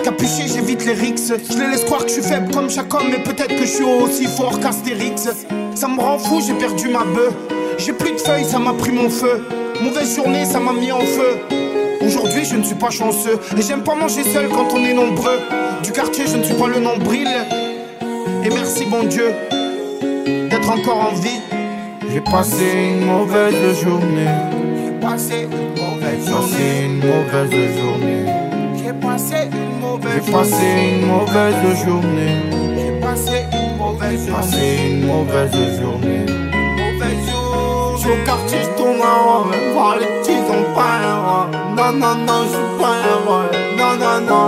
Capuché, 0.04 0.48
j'évite 0.48 0.86
les 0.86 0.94
rixes. 0.94 1.32
Je 1.50 1.58
les 1.58 1.68
laisse 1.72 1.84
croire 1.86 2.02
que 2.02 2.10
je 2.10 2.16
suis 2.16 2.24
faible 2.24 2.52
comme 2.54 2.70
chaque 2.70 2.94
homme, 2.94 3.08
mais 3.10 3.24
peut-être 3.24 3.56
que 3.56 3.66
je 3.66 3.72
suis 3.72 3.84
aussi 3.84 4.26
fort 4.26 4.60
qu'Astérix. 4.60 5.30
Ça 5.76 5.88
me 5.88 6.00
rend 6.00 6.18
fou, 6.18 6.42
j'ai 6.46 6.54
perdu 6.54 6.90
ma 6.90 7.04
bœuf. 7.06 7.34
J'ai 7.84 7.94
plus 7.94 8.12
de 8.12 8.20
feuilles, 8.20 8.46
ça 8.46 8.60
m'a 8.60 8.74
pris 8.74 8.92
mon 8.92 9.10
feu. 9.10 9.44
Mauvaise 9.82 10.16
journée, 10.16 10.46
ça 10.46 10.60
m'a 10.60 10.72
mis 10.72 10.92
en 10.92 11.00
feu. 11.00 11.40
Aujourd'hui, 12.06 12.46
je 12.46 12.56
ne 12.56 12.62
suis 12.62 12.76
pas 12.76 12.92
chanceux. 12.92 13.40
Et 13.58 13.62
j'aime 13.64 13.82
pas 13.82 13.96
manger 13.96 14.24
seul 14.24 14.50
quand 14.50 14.68
on 14.76 14.86
est 14.86 14.94
nombreux. 14.94 15.40
Du 15.82 15.92
quartier, 15.92 16.26
je 16.28 16.38
ne 16.38 16.44
suis 16.44 16.54
pas 16.54 16.68
le 16.68 16.80
nombril. 16.80 17.28
Et 18.44 18.50
merci, 18.50 18.86
bon 18.86 19.04
Dieu, 19.06 19.34
d'être 20.52 20.70
encore 20.70 21.10
en 21.12 21.16
vie. 21.16 21.42
J'ai 22.14 22.22
passé 22.22 22.66
une 22.92 23.06
mauvaise 23.08 23.82
journée. 23.82 24.30
J'ai 24.86 24.92
passé 25.00 25.48
une 25.52 25.82
mauvaise 25.82 26.24
J'ai 26.24 26.32
passé 26.32 26.86
une 26.86 26.98
mauvaise 27.00 27.78
journée. 27.80 28.26
J'ai 28.78 28.94
passé 28.94 29.36
une 29.52 29.80
mauvaise 29.80 30.22
J'ai 30.24 30.32
passé 30.32 30.66
une 30.92 31.08
mauvaise 31.08 31.84
journée. 31.84 32.38
J'ai 32.78 33.00
passé 33.02 33.46
une 33.52 33.78
mauvaise 33.78 34.22
J'ai 34.24 34.32
passé 34.32 34.78
une 34.88 35.08
mauvaise 35.08 35.82
journée. 35.82 36.21
Au 38.12 38.26
quartier, 38.26 38.60
je 38.64 38.78
tourne 38.78 39.02
en 39.02 39.40
rond, 39.40 39.46
même 39.46 39.74
voir 39.74 39.98
les 39.98 40.06
petits 40.06 40.32
ont 40.34 40.74
pas 40.76 40.96
un. 41.04 41.52
Non, 41.76 41.92
non, 41.98 42.16
non, 42.28 42.44
je 42.44 42.50
suis 42.50 42.72
pas 42.80 42.94
un. 43.08 43.22
Non, 43.78 43.94
non, 44.02 44.18
non. 44.30 44.48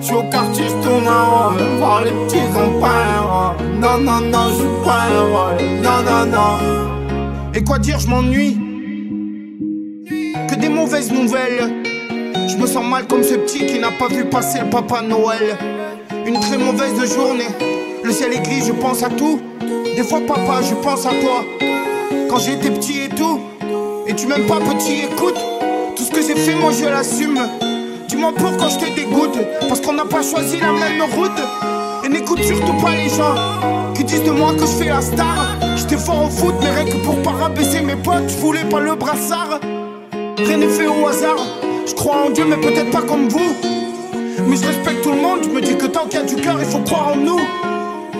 Je 0.00 0.12
au 0.14 0.22
quartier, 0.30 0.64
je 0.64 0.86
tourne 0.86 1.08
en 1.08 1.24
rond, 1.30 1.50
même 1.56 1.78
voir 1.78 2.02
les 2.04 2.10
petits. 2.10 2.38
Non, 3.80 3.98
non, 3.98 4.20
non, 4.20 4.48
je 4.48 4.54
suis 4.54 4.84
pas 4.84 5.02
un. 5.04 5.26
Non, 5.82 5.98
non, 6.08 6.26
non. 6.26 7.52
Et 7.54 7.62
quoi 7.62 7.78
dire, 7.78 7.98
je 7.98 8.08
m'ennuie. 8.08 8.58
Que 10.48 10.54
des 10.54 10.68
mauvaises 10.68 11.12
nouvelles. 11.12 11.82
Je 12.48 12.56
me 12.56 12.66
sens 12.66 12.84
mal 12.84 13.06
comme 13.06 13.22
ce 13.22 13.34
petit 13.34 13.66
qui 13.66 13.78
n'a 13.78 13.90
pas 13.90 14.08
vu 14.08 14.24
passer 14.24 14.60
le 14.60 14.70
papa 14.70 15.02
Noël. 15.02 15.56
Une 16.26 16.40
très 16.40 16.58
mauvaise 16.58 16.94
journée. 17.14 17.48
Le 18.04 18.12
ciel 18.12 18.32
est 18.32 18.40
gris, 18.40 18.62
je 18.66 18.72
pense 18.72 19.02
à 19.02 19.08
tout. 19.08 19.40
Des 19.96 20.02
fois, 20.02 20.20
papa, 20.26 20.60
je 20.62 20.74
pense 20.74 21.04
à 21.06 21.10
toi. 21.10 21.44
Quand 22.28 22.38
j'étais 22.38 22.70
petit 22.70 23.02
et 23.02 23.08
tout. 23.08 23.40
Et 24.06 24.14
tu 24.14 24.26
m'aimes 24.26 24.46
pas, 24.46 24.58
petit, 24.58 25.04
écoute. 25.04 25.36
Tout 25.94 26.02
ce 26.02 26.10
que 26.10 26.22
j'ai 26.22 26.34
fait, 26.34 26.54
moi, 26.54 26.70
je 26.72 26.84
l'assume. 26.84 27.38
Dis-moi 28.08 28.32
pourquoi 28.36 28.68
je 28.68 28.76
te 28.76 28.94
dégoûte. 28.94 29.38
Parce 29.68 29.80
qu'on 29.80 29.92
n'a 29.92 30.04
pas 30.04 30.22
choisi 30.22 30.58
la 30.58 30.72
même 30.72 31.02
route. 31.14 31.30
Et 32.04 32.08
n'écoute 32.08 32.42
surtout 32.42 32.74
pas 32.74 32.92
les 32.92 33.08
gens 33.08 33.34
qui 33.94 34.04
disent 34.04 34.24
de 34.24 34.30
moi 34.30 34.52
que 34.54 34.60
je 34.60 34.66
fais 34.66 34.88
la 34.88 35.00
star. 35.00 35.56
J'étais 35.76 35.96
fort 35.96 36.26
au 36.26 36.30
foot, 36.30 36.54
mais 36.60 36.70
rien 36.70 36.84
que 36.84 37.04
pour 37.04 37.16
pas 37.22 37.30
rabaisser 37.30 37.80
mes 37.80 37.96
potes, 37.96 38.28
je 38.28 38.36
voulais 38.36 38.64
pas 38.64 38.80
le 38.80 38.94
brassard. 38.94 39.60
Rien 40.38 40.56
n'est 40.58 40.68
fait 40.68 40.86
au 40.86 41.06
hasard. 41.06 41.38
Je 41.86 41.94
crois 41.94 42.26
en 42.26 42.30
Dieu, 42.30 42.44
mais 42.48 42.56
peut-être 42.56 42.90
pas 42.90 43.02
comme 43.02 43.28
vous. 43.28 43.54
Mais 44.48 44.56
je 44.56 44.66
respecte 44.66 45.02
tout 45.02 45.12
le 45.12 45.20
monde, 45.20 45.40
je 45.44 45.48
me 45.48 45.60
dis 45.60 45.76
que 45.76 45.86
tant 45.86 46.06
qu'il 46.06 46.20
y 46.20 46.22
a 46.22 46.26
du 46.26 46.36
cœur, 46.36 46.56
il 46.58 46.66
faut 46.66 46.80
croire 46.80 47.12
en 47.14 47.16
nous. 47.16 47.40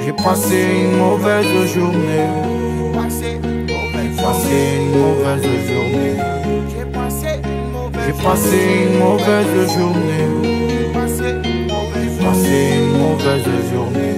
J'ai 0.05 0.13
passé 0.13 0.65
une 0.85 0.97
mauvaise 0.97 1.75
journée 1.75 2.56
passé 4.27 4.59
une 4.79 4.91
mauvaise 4.91 5.43
journée. 5.71 6.17
J'ai 6.73 8.13
passé 8.23 8.59
une 8.85 8.99
mauvaise 8.99 9.55
journée. 9.77 10.27
J'ai 10.73 10.89
passé 12.25 12.57
une 12.77 12.91
mauvaise 12.99 13.49
journée. 13.73 14.15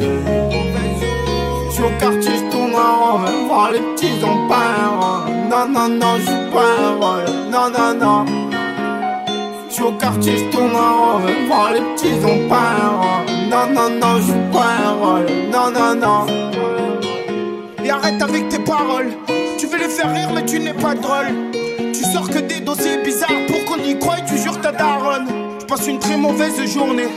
J'suis 1.70 1.82
au 1.82 1.90
quartier, 2.00 2.32
j'tourne 2.38 2.74
en 2.74 3.18
rond, 3.18 3.46
voir 3.48 3.70
les 3.72 3.80
petits 3.80 4.24
en 4.24 4.48
peur. 4.48 5.26
Non, 5.50 5.64
non, 5.74 5.88
non, 5.88 6.14
j'suis 6.18 6.50
pas 6.52 6.70
heureux. 6.82 7.24
Non, 7.52 7.68
non, 7.76 7.92
non. 8.02 8.24
J'suis 9.70 9.82
au 9.82 9.92
quartier, 9.92 10.38
j'tourne 10.38 10.74
en 10.74 11.18
rond, 11.18 11.20
voir 11.48 11.72
les 11.74 11.82
petits 11.92 12.24
en 12.24 12.48
peur. 12.48 12.92
Non, 13.50 13.66
non, 13.74 13.90
non, 14.00 14.20
j'suis 14.22 14.46
pas 14.52 14.72
heureux. 14.86 15.26
Non, 15.52 15.70
non, 15.70 15.94
non. 15.94 16.26
Et 17.84 17.90
arrête 17.90 18.22
avec 18.22 18.48
tes 18.48 18.58
paroles. 18.58 19.12
Veux 19.70 19.76
les 19.76 19.88
faire 19.90 20.10
rire, 20.14 20.30
mais 20.34 20.46
tu 20.46 20.58
n'es 20.60 20.72
pas 20.72 20.94
drôle. 20.94 21.26
Tu 21.92 22.02
sors 22.02 22.28
que 22.30 22.38
des 22.38 22.60
dossiers 22.60 23.02
bizarres 23.04 23.44
pour 23.48 23.64
qu'on 23.66 23.82
y 23.84 23.98
croie 23.98 24.16
et 24.18 24.24
tu 24.24 24.38
jures 24.42 24.58
ta 24.62 24.72
daronne. 24.72 25.26
Je 25.60 25.66
passe 25.66 25.86
une 25.86 25.98
très 25.98 26.16
mauvaise 26.16 26.58
journée, 26.72 27.08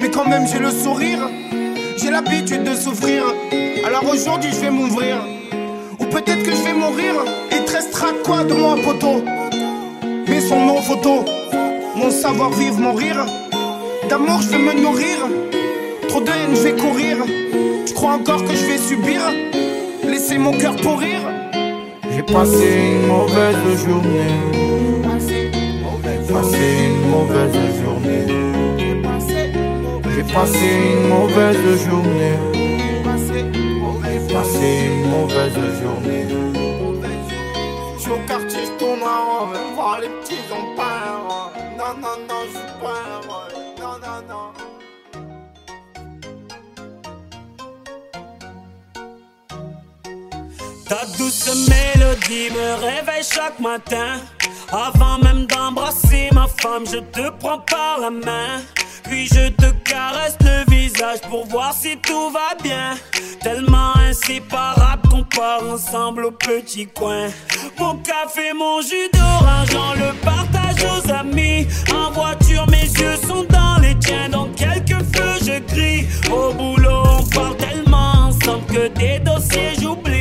mais 0.00 0.08
quand 0.08 0.24
même 0.24 0.46
j'ai 0.46 0.60
le 0.60 0.70
sourire. 0.70 1.18
J'ai 1.96 2.10
l'habitude 2.10 2.62
de 2.62 2.76
souffrir, 2.76 3.24
alors 3.84 4.04
aujourd'hui 4.08 4.50
je 4.52 4.60
vais 4.60 4.70
m'ouvrir. 4.70 5.16
Ou 5.98 6.04
peut-être 6.04 6.44
que 6.44 6.52
je 6.52 6.62
vais 6.62 6.74
mourir 6.74 7.14
et 7.50 7.64
te 7.64 7.72
restera 7.72 8.08
quoi 8.24 8.44
de 8.44 8.54
moi, 8.54 8.76
poteau? 8.84 9.24
Mais 10.28 10.40
son 10.40 10.64
nom 10.64 10.80
photo, 10.80 11.24
mon 11.96 12.10
savoir-vivre, 12.12 12.78
mon 12.78 12.92
rire. 12.92 13.26
D'amour 14.08 14.42
je 14.42 14.48
vais 14.50 14.58
me 14.58 14.74
nourrir, 14.80 15.18
trop 16.08 16.20
de 16.20 16.28
haine 16.28 16.54
je 16.54 16.62
vais 16.62 16.76
courir. 16.76 17.16
Tu 17.84 17.94
crois 17.94 18.12
encore 18.12 18.44
que 18.44 18.54
je 18.54 18.64
vais 18.66 18.78
subir? 18.78 19.20
Laisser 20.04 20.38
mon 20.38 20.52
cœur 20.52 20.76
pourrir? 20.76 21.29
J'ai 22.12 22.22
passé 22.22 22.68
une 22.92 23.06
mauvaise 23.06 23.84
journée. 23.86 24.36
Passé 25.12 26.66
une 26.86 27.10
mauvaise 27.10 27.52
journée. 27.82 28.26
J'ai 30.14 30.22
passé 30.32 30.66
une 30.92 31.08
mauvaise 31.08 31.86
journée. 31.86 32.36
Passé 34.32 34.66
une 34.86 35.10
mauvaise 35.10 35.52
journée. 35.82 36.26
Je 37.96 38.00
suis 38.00 38.10
au 38.12 38.18
quartier, 38.28 38.60
je 38.64 38.78
tourne 38.78 39.02
en 39.02 39.46
rond, 39.46 39.74
voir 39.74 40.00
les 40.00 40.08
petits 40.08 40.36
pas 40.76 41.52
Non, 41.76 41.94
non, 42.00 42.16
non, 42.28 42.59
Ta 50.90 51.06
douce 51.16 51.46
mélodie 51.68 52.50
me 52.50 52.74
réveille 52.84 53.22
chaque 53.22 53.60
matin. 53.60 54.16
Avant 54.72 55.18
même 55.18 55.46
d'embrasser 55.46 56.30
ma 56.32 56.48
femme, 56.48 56.82
je 56.84 56.98
te 56.98 57.30
prends 57.38 57.60
par 57.60 58.00
la 58.00 58.10
main. 58.10 58.60
Puis 59.04 59.28
je 59.28 59.50
te 59.50 59.70
caresse 59.88 60.36
le 60.40 60.68
visage 60.68 61.20
pour 61.28 61.46
voir 61.46 61.72
si 61.74 61.96
tout 61.98 62.30
va 62.30 62.60
bien. 62.60 62.96
Tellement 63.40 63.96
inséparable 63.98 65.08
qu'on 65.08 65.22
part 65.22 65.62
ensemble 65.62 66.24
au 66.24 66.32
petit 66.32 66.88
coin. 66.88 67.28
Mon 67.78 67.94
café, 67.98 68.52
mon 68.52 68.82
jus 68.82 69.10
d'orange, 69.12 69.68
on 69.76 69.94
le 69.94 70.12
partage 70.24 70.84
aux 70.90 71.12
amis. 71.12 71.68
En 71.94 72.10
voiture, 72.10 72.66
mes 72.66 72.82
yeux 72.82 73.16
sont 73.28 73.44
dans 73.44 73.80
les 73.80 73.96
tiens. 74.00 74.28
Dans 74.28 74.48
quelques 74.54 75.04
feux, 75.14 75.38
je 75.40 75.60
crie. 75.72 76.08
Au 76.32 76.52
boulot, 76.52 77.04
on 77.20 77.22
parle 77.28 77.56
tellement 77.58 78.26
ensemble 78.26 78.66
que 78.66 78.88
des 78.88 79.20
dossiers 79.20 79.74
j'oublie. 79.80 80.19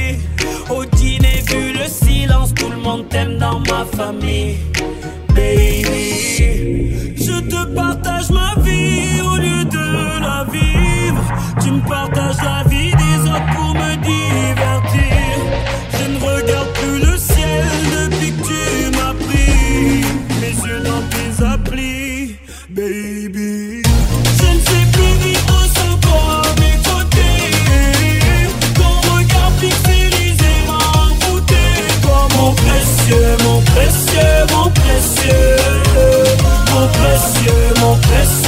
Tout 2.55 2.69
le 2.69 2.77
monde 2.77 3.07
t'aime 3.09 3.37
dans 3.37 3.59
ma 3.59 3.85
famille. 3.85 4.57
Baby, 5.29 7.15
je 7.15 7.39
te 7.41 7.75
partage 7.75 8.29
ma 8.29 8.55
vie 8.61 9.18
This 38.10 38.38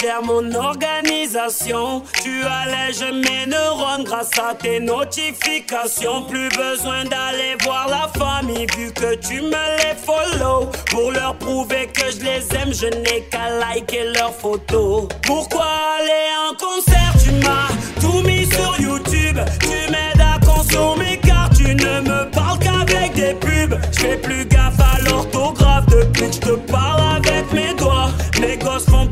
gères 0.00 0.22
mon 0.22 0.54
organisation. 0.54 2.02
Tu 2.22 2.42
allèges 2.44 3.12
mes 3.12 3.46
neurones 3.46 4.04
grâce 4.04 4.30
à 4.38 4.54
tes 4.54 4.80
notifications. 4.80 6.22
Plus 6.22 6.48
besoin 6.50 7.04
d'aller 7.04 7.56
voir 7.62 7.88
la 7.88 8.08
famille 8.18 8.66
vu 8.76 8.92
que 8.92 9.14
tu 9.16 9.40
me 9.40 9.64
les 9.78 9.94
follow. 9.96 10.70
Pour 10.90 11.10
leur 11.12 11.34
prouver 11.36 11.88
que 11.88 12.10
je 12.10 12.20
les 12.20 12.56
aime, 12.56 12.72
je 12.72 12.86
n'ai 12.86 13.22
qu'à 13.30 13.50
liker 13.60 14.12
leurs 14.14 14.34
photos. 14.34 15.08
Pourquoi 15.22 15.66
aller 15.98 16.26
en 16.48 16.54
concert? 16.56 17.12
Tu 17.22 17.32
m'as 17.44 17.68
tout 18.00 18.22
mis 18.26 18.46
sur 18.46 18.80
YouTube. 18.80 19.38
Tu 19.60 19.92
m'aides 19.92 20.20
à 20.20 20.38
consommer 20.44 21.18
car 21.24 21.50
tu 21.50 21.74
ne 21.74 22.00
me 22.00 22.30
parles 22.30 22.58
qu'avec 22.58 23.14
des 23.14 23.34
pubs. 23.34 23.78
Je 23.92 24.16
plus 24.16 24.44
gaffe 24.46 24.80
à 24.80 25.00
l'orthographe 25.08 25.86
depuis 25.86 26.28
que 26.28 26.34
je 26.34 26.40
te 26.40 26.56
parle 26.70 27.16
avec 27.16 27.52
mes 27.52 27.74
doigts. 27.74 28.10
Mes 28.40 28.56
gosses 28.56 28.84
font 28.84 29.06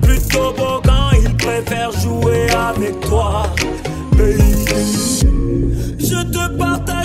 avec 2.68 3.00
toi. 3.00 3.44
Baby, 4.12 4.64
je 5.98 6.22
te 6.32 6.58
partage 6.58 6.95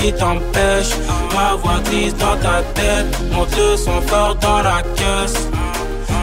qui 0.00 0.12
t'empêche. 0.12 0.92
Ma 1.34 1.54
voix 1.56 1.80
glisse 1.84 2.16
dans 2.16 2.36
ta 2.36 2.62
tête, 2.74 3.06
monte 3.32 3.76
son 3.76 4.00
fort 4.08 4.34
dans 4.36 4.62
la 4.62 4.82
caisse. 4.96 5.48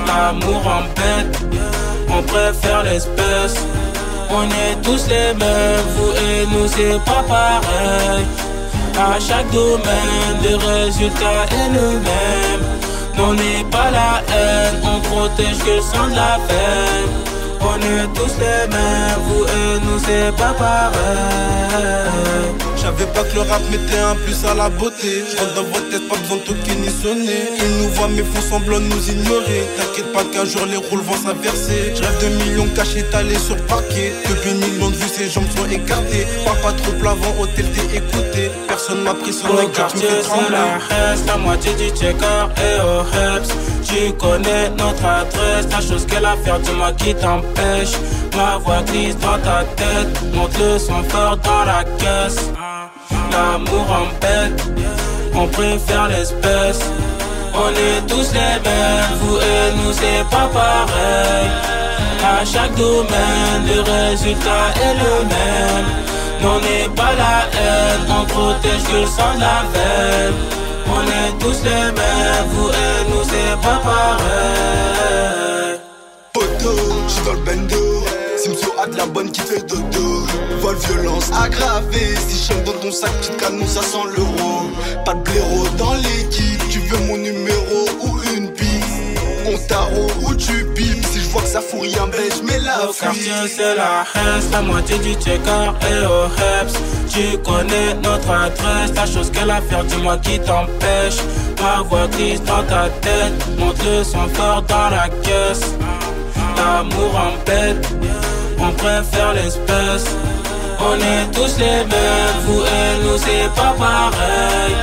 L'amour 0.08 0.62
embête, 0.66 1.40
on 2.10 2.22
préfère 2.24 2.84
l'espèce. 2.84 3.58
On 4.30 4.44
est 4.44 4.76
tous 4.84 5.08
les 5.08 5.34
mêmes, 5.34 5.86
vous 5.96 6.12
et 6.12 6.46
nous 6.52 6.68
c'est 6.68 7.00
pas 7.06 7.24
pareil. 7.28 8.26
À 8.98 9.20
chaque 9.20 9.50
domaine, 9.52 10.38
le 10.44 10.56
résultat 10.56 11.46
est 11.52 11.70
le 11.74 11.92
même. 11.92 12.64
On 13.20 13.34
n'est 13.34 13.64
pas 13.72 13.90
la 13.92 14.22
haine, 14.34 14.82
on 14.84 15.00
protège 15.02 15.58
que 15.60 15.72
le 15.72 15.82
sang 15.82 16.08
de 16.10 16.16
la 16.16 16.38
peine. 16.48 17.37
On 17.78 17.80
est 17.80 18.08
tous 18.16 18.34
les 18.40 18.68
mêmes, 18.74 19.20
vous 19.26 19.44
et 19.44 19.80
nous 19.86 20.00
c'est 20.00 20.36
pas 20.36 20.54
pareil. 20.54 20.98
J'avais 22.76 23.06
pas 23.08 23.24
que 23.24 23.36
le 23.36 23.42
rap 23.42 23.62
mettait 23.70 24.00
un 24.00 24.16
plus 24.16 24.46
à 24.46 24.54
la 24.56 24.70
beauté. 24.70 25.24
Je 25.30 25.38
rentre 25.38 25.54
dans 25.56 25.64
votre 25.64 25.90
tête, 25.90 26.08
pas 26.08 26.16
besoin 26.16 26.38
de 26.38 26.42
toquer 26.44 26.76
ni 26.76 26.90
sonner. 26.90 27.50
Ils 27.62 27.84
nous 27.84 27.90
voient 27.90 28.08
mais 28.08 28.24
font 28.24 28.42
semblant 28.50 28.80
de 28.80 28.86
nous 28.86 29.10
ignorer. 29.12 29.68
T'inquiète 29.78 30.12
pas 30.12 30.24
qu'un 30.24 30.46
jour 30.46 30.66
les 30.66 30.78
rôles 30.78 31.02
vont 31.02 31.18
s'inverser. 31.18 31.94
Je 31.96 32.02
rêve 32.02 32.24
de 32.24 32.44
millions 32.44 32.68
cachés 32.76 33.00
étalés 33.00 33.38
sur 33.38 33.58
parquet. 33.68 34.14
Depuis 34.28 34.52
une 34.52 34.60
million 34.60 34.90
de 34.90 34.96
vues, 34.96 35.10
ses 35.10 35.30
jambes 35.30 35.50
sont 35.56 35.70
écartées. 35.70 36.26
Parle 36.46 36.62
pas 36.62 36.72
trop 36.72 36.94
plavant, 36.94 37.36
hôtel 37.40 37.66
t'es 37.74 37.98
écouté. 37.98 38.50
Personne 38.68 39.02
m'a 39.02 39.14
pris 39.14 39.34
son 39.34 39.50
Au 39.50 39.68
quartier 39.68 40.08
c'est 40.24 41.28
la 41.28 41.38
moitié 41.38 41.74
du 41.74 41.90
checker 41.90 42.48
et 42.58 42.82
au 42.82 43.02
Heps 43.02 43.77
Tu 43.88 44.12
connais 44.14 44.70
notre 44.78 45.06
adresse, 45.06 45.68
la 45.72 45.80
chose 45.80 46.06
qu'elle 46.06 46.26
a 46.26 46.36
faire, 46.44 46.60
dis-moi 46.60 46.92
qui 46.94 47.16
t'empêche 47.16 47.94
Ma 48.36 48.58
voix 48.58 48.82
glisse 48.86 49.18
dans 49.18 49.40
ta 49.40 49.64
tête, 49.76 50.34
monte 50.34 50.58
le 50.60 50.78
son 50.78 51.04
fort 51.04 51.38
dans 51.38 51.64
la 51.64 51.84
caisse 51.98 52.52
L'amour 53.32 53.88
embête, 53.90 54.62
on 55.34 55.48
préfère 55.48 56.10
l'espèce 56.10 56.82
On 57.54 57.70
est 57.70 58.06
tous 58.08 58.34
les 58.34 58.60
mêmes, 58.68 59.18
vous 59.22 59.38
et 59.38 59.76
nous 59.78 59.94
c'est 59.94 60.30
pas 60.30 60.50
pareil. 60.54 61.50
À 62.24 62.44
chaque 62.44 62.76
domaine, 62.76 63.64
le 63.68 63.82
résultat 63.82 64.74
est 64.84 64.96
le 64.96 65.24
même. 65.26 65.86
On 66.44 66.60
n'est 66.60 66.90
pas 66.94 67.14
la 67.16 67.46
haine, 67.58 68.06
on 68.10 68.26
protège 68.26 68.84
que 68.84 68.98
le 68.98 69.06
sang 69.06 69.36
de 69.36 69.40
la 69.40 69.64
veine. 69.74 70.57
On 70.90 71.04
est 71.04 71.32
tous 71.40 71.64
les 71.64 71.92
mêmes, 71.92 72.48
vous 72.52 72.70
et 72.70 73.10
nous 73.10 73.24
c'est 73.24 73.56
pas 73.62 73.80
pareil. 73.84 75.80
Poto, 76.34 76.74
j'suis 77.08 77.26
dans 77.26 77.34
le 77.34 77.40
bendo. 77.40 78.06
Simso 78.38 78.74
a 78.80 78.86
de 78.88 78.96
la 78.96 79.06
bonne 79.06 79.32
qui 79.32 79.42
fait 79.42 79.66
dodo. 79.68 80.26
Vol 80.62 80.76
violence 80.78 81.32
aggravée. 81.32 82.16
Si 82.28 82.46
j'aime 82.46 82.64
dans 82.64 82.74
ton 82.74 82.92
sac, 82.92 83.12
petite 83.20 83.38
canon, 83.38 83.66
ça 83.66 83.82
sent 83.82 84.06
l'euro. 84.16 84.70
Pas 85.06 85.14
de 85.16 85.22
blaireau 85.22 85.68
dans 85.78 85.94
l'équipe. 85.96 86.62
Tu 86.70 86.80
veux 86.80 87.00
mon 87.08 87.18
numéro 87.18 87.88
ou 88.02 88.20
une 88.36 88.52
pipe 89.48 89.54
On 89.54 89.68
tarot 89.68 90.08
ou 90.24 90.36
tu 90.36 90.66
pipes. 90.76 91.06
Si 91.06 91.22
je 91.22 91.30
vois 91.30 91.42
que 91.42 91.48
ça 91.48 91.62
fout 91.62 91.82
rien, 91.82 92.08
ben 92.08 92.30
j'mets 92.36 92.60
la 92.60 92.90
quartier 93.00 93.32
c'est 93.48 93.76
la 93.76 94.04
Hesse, 94.14 94.52
la 94.52 94.62
moitié 94.62 94.98
du 95.00 95.14
checker 95.14 95.72
et 95.90 96.06
au 96.06 96.26
Heps 96.26 96.74
Tu 97.10 97.38
connais 97.40 97.94
notre 98.04 98.30
adresse, 98.30 98.94
la 98.96 99.06
chose 99.06 99.32
qu'elle 99.32 99.50
a 99.50 99.62
faire, 99.62 99.84
dis-moi 99.86 100.18
qui 100.18 100.40
t'empêche. 100.40 101.18
Ma 101.62 101.82
voix 101.82 102.08
grise 102.08 102.42
dans 102.44 102.64
ta 102.64 102.90
tête, 103.02 103.34
monte 103.58 103.84
le 103.84 104.04
son 104.04 104.28
fort 104.34 104.62
dans 104.64 104.90
la 104.90 105.10
caisse. 105.24 105.74
L'amour 106.58 107.16
en 107.16 107.46
bête, 107.46 107.88
on 108.60 108.72
préfère 108.72 109.34
l'espèce. 109.34 110.06
On 110.80 110.96
est 110.96 111.32
tous 111.34 111.58
les 111.58 111.84
mêmes, 111.86 112.38
vous 112.46 112.62
et 112.62 113.04
nous 113.04 113.18
c'est 113.18 113.50
pas 113.56 113.74
pareil. 113.78 114.76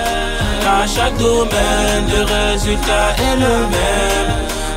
À 0.67 0.87
chaque 0.87 1.17
domaine, 1.19 2.05
le 2.09 2.25
résultat 2.25 3.11
est 3.19 3.37
le 3.37 3.69
même 3.69 4.34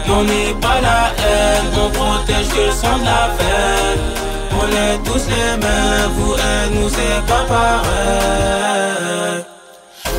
on 0.10 0.24
n'est 0.24 0.54
pas 0.62 0.80
la 0.82 1.12
haine, 1.24 1.72
on 1.76 1.90
protège 1.90 2.50
que 2.50 2.62
le 2.68 2.72
sang 2.72 2.98
de 3.00 3.06
la 3.06 3.28
veine. 3.38 4.06
On 4.60 4.68
est 4.68 4.98
tous 5.04 5.28
les 5.28 5.58
mêmes, 5.58 6.12
vous 6.16 6.34
et 6.34 6.70
nous 6.76 6.90
c'est 6.90 7.22
pas 7.28 7.44
pareil. 7.48 8.78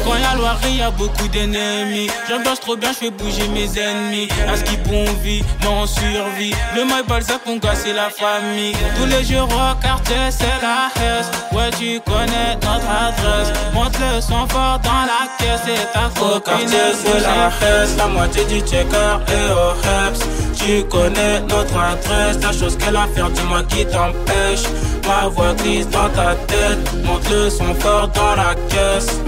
Quand 0.08 0.16
y'a 0.16 0.34
loirie, 0.36 0.76
y'a 0.78 0.90
beaucoup 0.90 1.28
d'ennemis. 1.28 2.08
J'ambiance 2.30 2.60
trop 2.60 2.76
bien, 2.76 2.92
j'fais 2.92 3.10
bouger 3.10 3.46
mes 3.48 3.68
ennemis. 3.78 4.28
À 4.48 4.56
ce 4.56 4.64
qui 4.64 4.78
on 4.90 5.04
vit, 5.22 5.42
mais 5.60 5.66
on 5.66 5.86
survit. 5.86 6.54
Le 6.74 6.86
mail 6.86 7.04
Balzac, 7.06 7.40
on 7.46 7.58
casse 7.58 7.84
la 7.94 8.08
famille. 8.08 8.72
Tous 8.96 9.04
les 9.04 9.22
jours 9.22 9.48
au 9.48 9.82
quartier, 9.82 10.16
c'est 10.30 10.46
la 10.62 10.88
Hesse. 10.96 11.30
Ouais, 11.52 11.68
tu 11.78 12.00
connais 12.00 12.54
notre 12.54 12.88
adresse. 12.88 13.52
Monte 13.74 13.98
le 13.98 14.20
son 14.22 14.46
fort 14.48 14.78
dans 14.82 15.04
la 15.04 15.28
caisse 15.38 15.68
et 15.68 15.92
ta 15.92 16.06
Au 16.24 16.40
quartier 16.40 16.66
c'est 16.94 17.20
la 17.20 17.48
Hesse, 17.48 17.96
la 17.98 18.06
moitié 18.06 18.44
du 18.46 18.60
checker 18.60 19.18
et 19.28 19.52
au 19.52 19.72
Heps 19.84 20.20
Tu 20.56 20.84
connais 20.84 21.40
notre 21.40 21.78
adresse, 21.78 22.42
la 22.42 22.52
chose 22.52 22.78
qu'elle 22.78 22.96
a 22.96 23.06
faire, 23.14 23.28
dis-moi 23.30 23.62
qui 23.64 23.84
t'empêche 23.84 24.62
Ma 25.06 25.28
voix 25.28 25.52
dans 25.52 26.08
ta 26.10 26.34
tête, 26.46 27.04
monte 27.04 27.28
le 27.28 27.50
son 27.50 27.74
fort 27.74 28.08
dans 28.08 28.34
la 28.36 28.54
caisse 28.68 29.18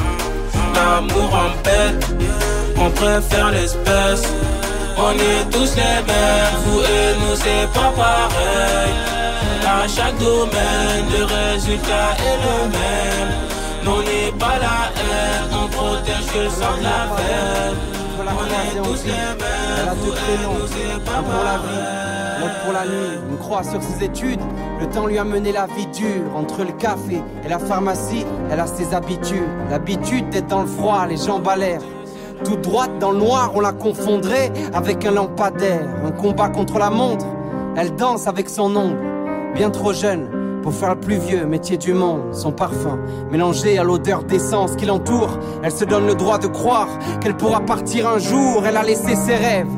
L'amour 0.81 1.35
en 1.35 1.51
bête, 1.63 2.07
on 2.79 2.91
préfère 2.91 3.51
l'espèce. 3.51 4.25
On 4.97 5.13
est 5.13 5.45
tous 5.51 5.75
les 5.77 5.99
mêmes, 6.09 6.55
vous 6.65 6.81
et 6.81 7.15
nous 7.21 7.37
c'est 7.37 7.69
pas 7.75 7.93
pareil. 7.97 8.93
À 9.67 9.87
chaque 9.87 10.19
domaine, 10.19 11.05
le 11.17 11.25
résultat 11.25 12.09
est 12.29 12.39
le 12.47 12.59
même. 12.79 13.33
On 13.87 14.01
n'est 14.01 14.33
pas 14.39 14.59
la 14.59 14.79
haine, 14.97 15.51
on 15.53 15.69
protège 15.69 16.27
que 16.33 16.39
le 16.45 16.51
sang 16.51 16.77
de 16.79 18.10
Elle 18.33 19.89
a 19.89 19.95
deux 19.95 20.13
prénoms, 20.13 20.57
un 21.07 21.23
pour 21.23 21.45
la 21.45 21.59
vie, 21.59 22.41
l'autre 22.41 22.65
pour 22.65 22.73
la 22.73 22.85
nuit. 22.85 23.19
Une 23.31 23.39
croix 23.39 23.63
sur 23.63 23.83
ses 23.83 24.05
études, 24.05 24.41
le 24.81 24.87
temps 24.89 25.07
lui 25.07 25.19
a 25.19 25.25
mené 25.25 25.53
la 25.53 25.67
vie 25.67 25.87
dure. 25.87 26.37
Entre 26.37 26.65
le 26.65 26.73
café 26.73 27.23
et 27.45 27.49
la 27.49 27.59
pharmacie, 27.59 28.25
elle 28.51 28.61
a 28.61 28.67
ses 28.67 28.95
habitudes. 28.95 29.49
L'habitude 29.71 30.29
d'être 30.31 30.49
dans 30.49 30.63
le 30.63 30.69
froid, 30.69 31.07
les 31.07 31.17
jambes 31.17 31.49
à 31.49 31.57
l'air. 31.57 31.81
Tout 32.45 32.57
droite 32.57 32.99
dans 32.99 33.13
le 33.13 33.19
noir, 33.19 33.53
on 33.55 33.61
la 33.61 33.73
confondrait 33.73 34.51
avec 34.73 35.05
un 35.05 35.13
lampadaire. 35.13 35.87
Un 36.05 36.11
combat 36.11 36.49
contre 36.49 36.79
la 36.79 36.91
montre, 36.91 37.27
elle 37.77 37.95
danse 37.97 38.27
avec 38.27 38.49
son 38.49 38.75
ombre. 38.77 38.97
Bien 39.55 39.71
trop 39.71 39.93
jeune 39.93 40.40
pour 40.63 40.73
faire 40.73 40.95
le 40.95 41.01
plus 41.01 41.17
vieux 41.17 41.47
métier 41.47 41.77
du 41.77 41.93
monde. 41.93 42.35
Son 42.35 42.53
parfum, 42.53 42.99
mélangé 43.31 43.79
à 43.79 43.85
l'odeur 43.85 44.23
d'essence 44.25 44.77
qui 44.77 44.87
l'entoure, 44.87 45.39
elle 45.63 45.73
se 45.73 45.85
donne 45.85 46.07
le 46.07 46.15
droit 46.15 46.39
de 46.39 46.47
croire 46.47 46.89
qu'elle 47.21 47.37
pourra 47.37 47.61
partir 47.61 48.09
un 48.09 48.19
jour. 48.19 48.65
Elle 48.67 48.77
a 48.77 48.83
laissé 48.83 49.15
ses 49.17 49.37
rêves 49.37 49.69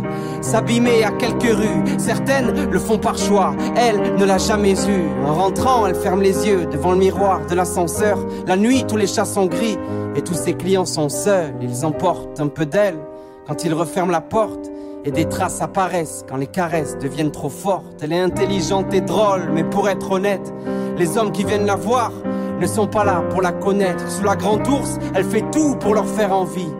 s'abîmer 0.42 1.04
à 1.04 1.10
quelques 1.12 1.54
rues. 1.56 1.84
Certaines 1.98 2.70
le 2.70 2.78
font 2.78 2.98
par 2.98 3.16
choix, 3.16 3.54
elle 3.76 4.16
ne 4.16 4.24
l'a 4.24 4.38
jamais 4.38 4.72
eu. 4.72 5.24
En 5.24 5.34
rentrant, 5.34 5.86
elle 5.86 5.94
ferme 5.94 6.20
les 6.20 6.46
yeux 6.46 6.66
devant 6.66 6.92
le 6.92 6.98
miroir 6.98 7.46
de 7.46 7.54
l'ascenseur. 7.54 8.18
La 8.46 8.56
nuit, 8.56 8.84
tous 8.86 8.96
les 8.96 9.06
chats 9.06 9.24
sont 9.24 9.46
gris 9.46 9.78
et 10.16 10.22
tous 10.22 10.34
ses 10.34 10.54
clients 10.54 10.84
sont 10.84 11.08
seuls. 11.08 11.54
Ils 11.62 11.84
emportent 11.86 12.40
un 12.40 12.48
peu 12.48 12.66
d'elle 12.66 12.98
quand 13.46 13.64
ils 13.64 13.74
referment 13.74 14.12
la 14.12 14.20
porte. 14.20 14.70
Et 15.04 15.10
des 15.10 15.28
traces 15.28 15.60
apparaissent 15.60 16.24
quand 16.28 16.36
les 16.36 16.46
caresses 16.46 16.96
deviennent 16.98 17.32
trop 17.32 17.48
fortes. 17.48 18.00
Elle 18.02 18.12
est 18.12 18.20
intelligente 18.20 18.94
et 18.94 19.00
drôle, 19.00 19.50
mais 19.52 19.64
pour 19.64 19.88
être 19.88 20.12
honnête, 20.12 20.52
les 20.96 21.18
hommes 21.18 21.32
qui 21.32 21.44
viennent 21.44 21.66
la 21.66 21.74
voir 21.74 22.12
ne 22.60 22.66
sont 22.66 22.86
pas 22.86 23.04
là 23.04 23.22
pour 23.30 23.42
la 23.42 23.50
connaître. 23.50 24.08
Sous 24.08 24.22
la 24.22 24.36
grande 24.36 24.66
ours, 24.68 24.98
elle 25.14 25.24
fait 25.24 25.44
tout 25.50 25.74
pour 25.76 25.94
leur 25.94 26.06
faire 26.06 26.32
envie. 26.32 26.72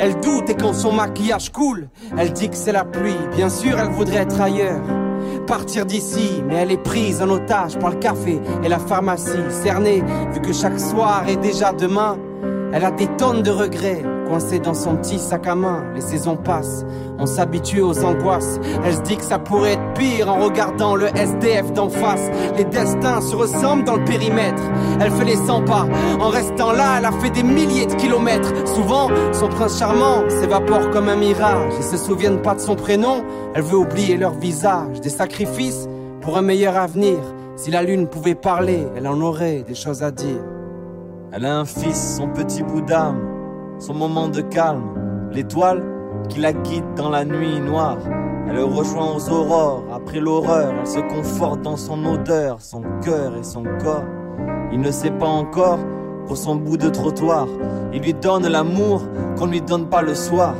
Elle 0.00 0.18
doute 0.20 0.50
et 0.50 0.54
quand 0.54 0.72
son 0.72 0.92
maquillage 0.92 1.52
coule, 1.52 1.88
elle 2.16 2.32
dit 2.32 2.48
que 2.48 2.56
c'est 2.56 2.72
la 2.72 2.84
pluie. 2.84 3.16
Bien 3.36 3.48
sûr, 3.48 3.78
elle 3.78 3.90
voudrait 3.90 4.22
être 4.22 4.40
ailleurs. 4.40 4.82
Partir 5.46 5.86
d'ici, 5.86 6.42
mais 6.46 6.56
elle 6.56 6.72
est 6.72 6.82
prise 6.82 7.22
en 7.22 7.30
otage 7.30 7.78
par 7.78 7.90
le 7.90 7.96
café 7.96 8.40
et 8.64 8.68
la 8.68 8.78
pharmacie. 8.78 9.38
Cernée, 9.50 10.02
vu 10.32 10.40
que 10.40 10.52
chaque 10.52 10.80
soir 10.80 11.28
est 11.28 11.36
déjà 11.36 11.72
demain, 11.72 12.18
elle 12.72 12.84
a 12.84 12.90
des 12.90 13.06
tonnes 13.16 13.42
de 13.42 13.50
regrets, 13.50 14.02
coincés 14.28 14.58
dans 14.58 14.74
son 14.74 14.96
petit 14.96 15.18
sac 15.18 15.46
à 15.46 15.54
main. 15.54 15.84
Les 15.94 16.00
saisons 16.00 16.36
passent, 16.36 16.84
on 17.18 17.26
s'habitue 17.26 17.80
aux 17.80 18.04
angoisses. 18.04 18.60
Elle 18.84 18.94
se 18.94 19.00
dit 19.02 19.16
que 19.16 19.24
ça 19.24 19.38
pourrait 19.38 19.72
être 19.72 19.94
pire 19.94 20.28
en 20.28 20.44
regardant 20.44 20.94
le 20.94 21.06
SDF 21.16 21.72
d'en 21.72 21.88
face. 21.88 22.30
Les 22.56 22.64
destins 22.64 23.20
se 23.20 23.34
ressemblent 23.34 23.84
dans 23.84 23.96
le 23.96 24.04
périmètre. 24.04 24.62
Elle 25.00 25.10
fait 25.10 25.24
les 25.24 25.36
100 25.36 25.64
pas, 25.64 25.86
en 26.20 26.28
restant 26.28 26.72
là, 26.72 26.96
elle 26.98 27.06
a 27.06 27.12
fait 27.12 27.30
des 27.30 27.42
milliers 27.42 27.86
de 27.86 27.94
kilomètres. 27.94 28.52
Souvent, 28.66 29.08
son 29.32 29.48
prince 29.48 29.78
charmant 29.78 30.28
s'évapore 30.28 30.90
comme 30.90 31.08
un 31.08 31.16
mirage. 31.16 31.72
Ils 31.78 31.84
se 31.84 31.96
souviennent 31.96 32.42
pas 32.42 32.54
de 32.54 32.60
son 32.60 32.76
prénom, 32.76 33.24
elle 33.54 33.62
veut 33.62 33.78
oublier 33.78 34.16
leur 34.16 34.34
visage. 34.34 35.00
Des 35.00 35.08
sacrifices 35.08 35.88
pour 36.20 36.36
un 36.36 36.42
meilleur 36.42 36.76
avenir. 36.76 37.18
Si 37.56 37.70
la 37.70 37.82
lune 37.82 38.06
pouvait 38.06 38.34
parler, 38.34 38.86
elle 38.96 39.08
en 39.08 39.20
aurait 39.20 39.64
des 39.66 39.74
choses 39.74 40.02
à 40.02 40.10
dire. 40.10 40.57
Elle 41.30 41.44
a 41.44 41.58
un 41.58 41.66
fils, 41.66 42.16
son 42.16 42.28
petit 42.28 42.62
bout 42.62 42.80
d'âme, 42.80 43.20
son 43.78 43.92
moment 43.92 44.28
de 44.28 44.40
calme, 44.40 45.28
l'étoile 45.30 45.84
qui 46.30 46.40
la 46.40 46.54
guide 46.54 46.94
dans 46.96 47.10
la 47.10 47.26
nuit 47.26 47.60
noire. 47.60 47.98
Elle 48.48 48.56
le 48.56 48.64
rejoint 48.64 49.14
aux 49.14 49.30
aurores, 49.30 49.84
après 49.92 50.20
l'horreur, 50.20 50.72
elle 50.80 50.86
se 50.86 51.00
conforte 51.00 51.60
dans 51.60 51.76
son 51.76 52.02
odeur, 52.06 52.62
son 52.62 52.82
cœur 53.02 53.36
et 53.36 53.42
son 53.42 53.62
corps. 53.82 54.06
Il 54.72 54.80
ne 54.80 54.90
sait 54.90 55.10
pas 55.10 55.26
encore 55.26 55.80
pour 56.26 56.38
son 56.38 56.56
bout 56.56 56.78
de 56.78 56.88
trottoir. 56.88 57.46
Il 57.92 58.00
lui 58.00 58.14
donne 58.14 58.46
l'amour 58.46 59.02
qu'on 59.36 59.48
ne 59.48 59.52
lui 59.52 59.60
donne 59.60 59.86
pas 59.86 60.00
le 60.00 60.14
soir. 60.14 60.54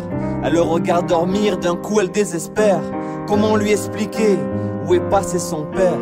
Elle 0.44 0.52
le 0.52 0.60
regarde 0.60 1.06
dormir, 1.06 1.56
d'un 1.56 1.76
coup 1.76 1.98
elle 2.00 2.10
désespère. 2.10 2.80
Comment 3.26 3.56
lui 3.56 3.72
expliquer 3.72 4.38
où 4.86 4.92
est 4.92 5.08
passé 5.08 5.38
son 5.38 5.64
père? 5.64 5.98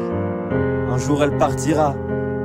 Un 0.90 0.98
jour 0.98 1.22
elle 1.22 1.36
partira, 1.38 1.94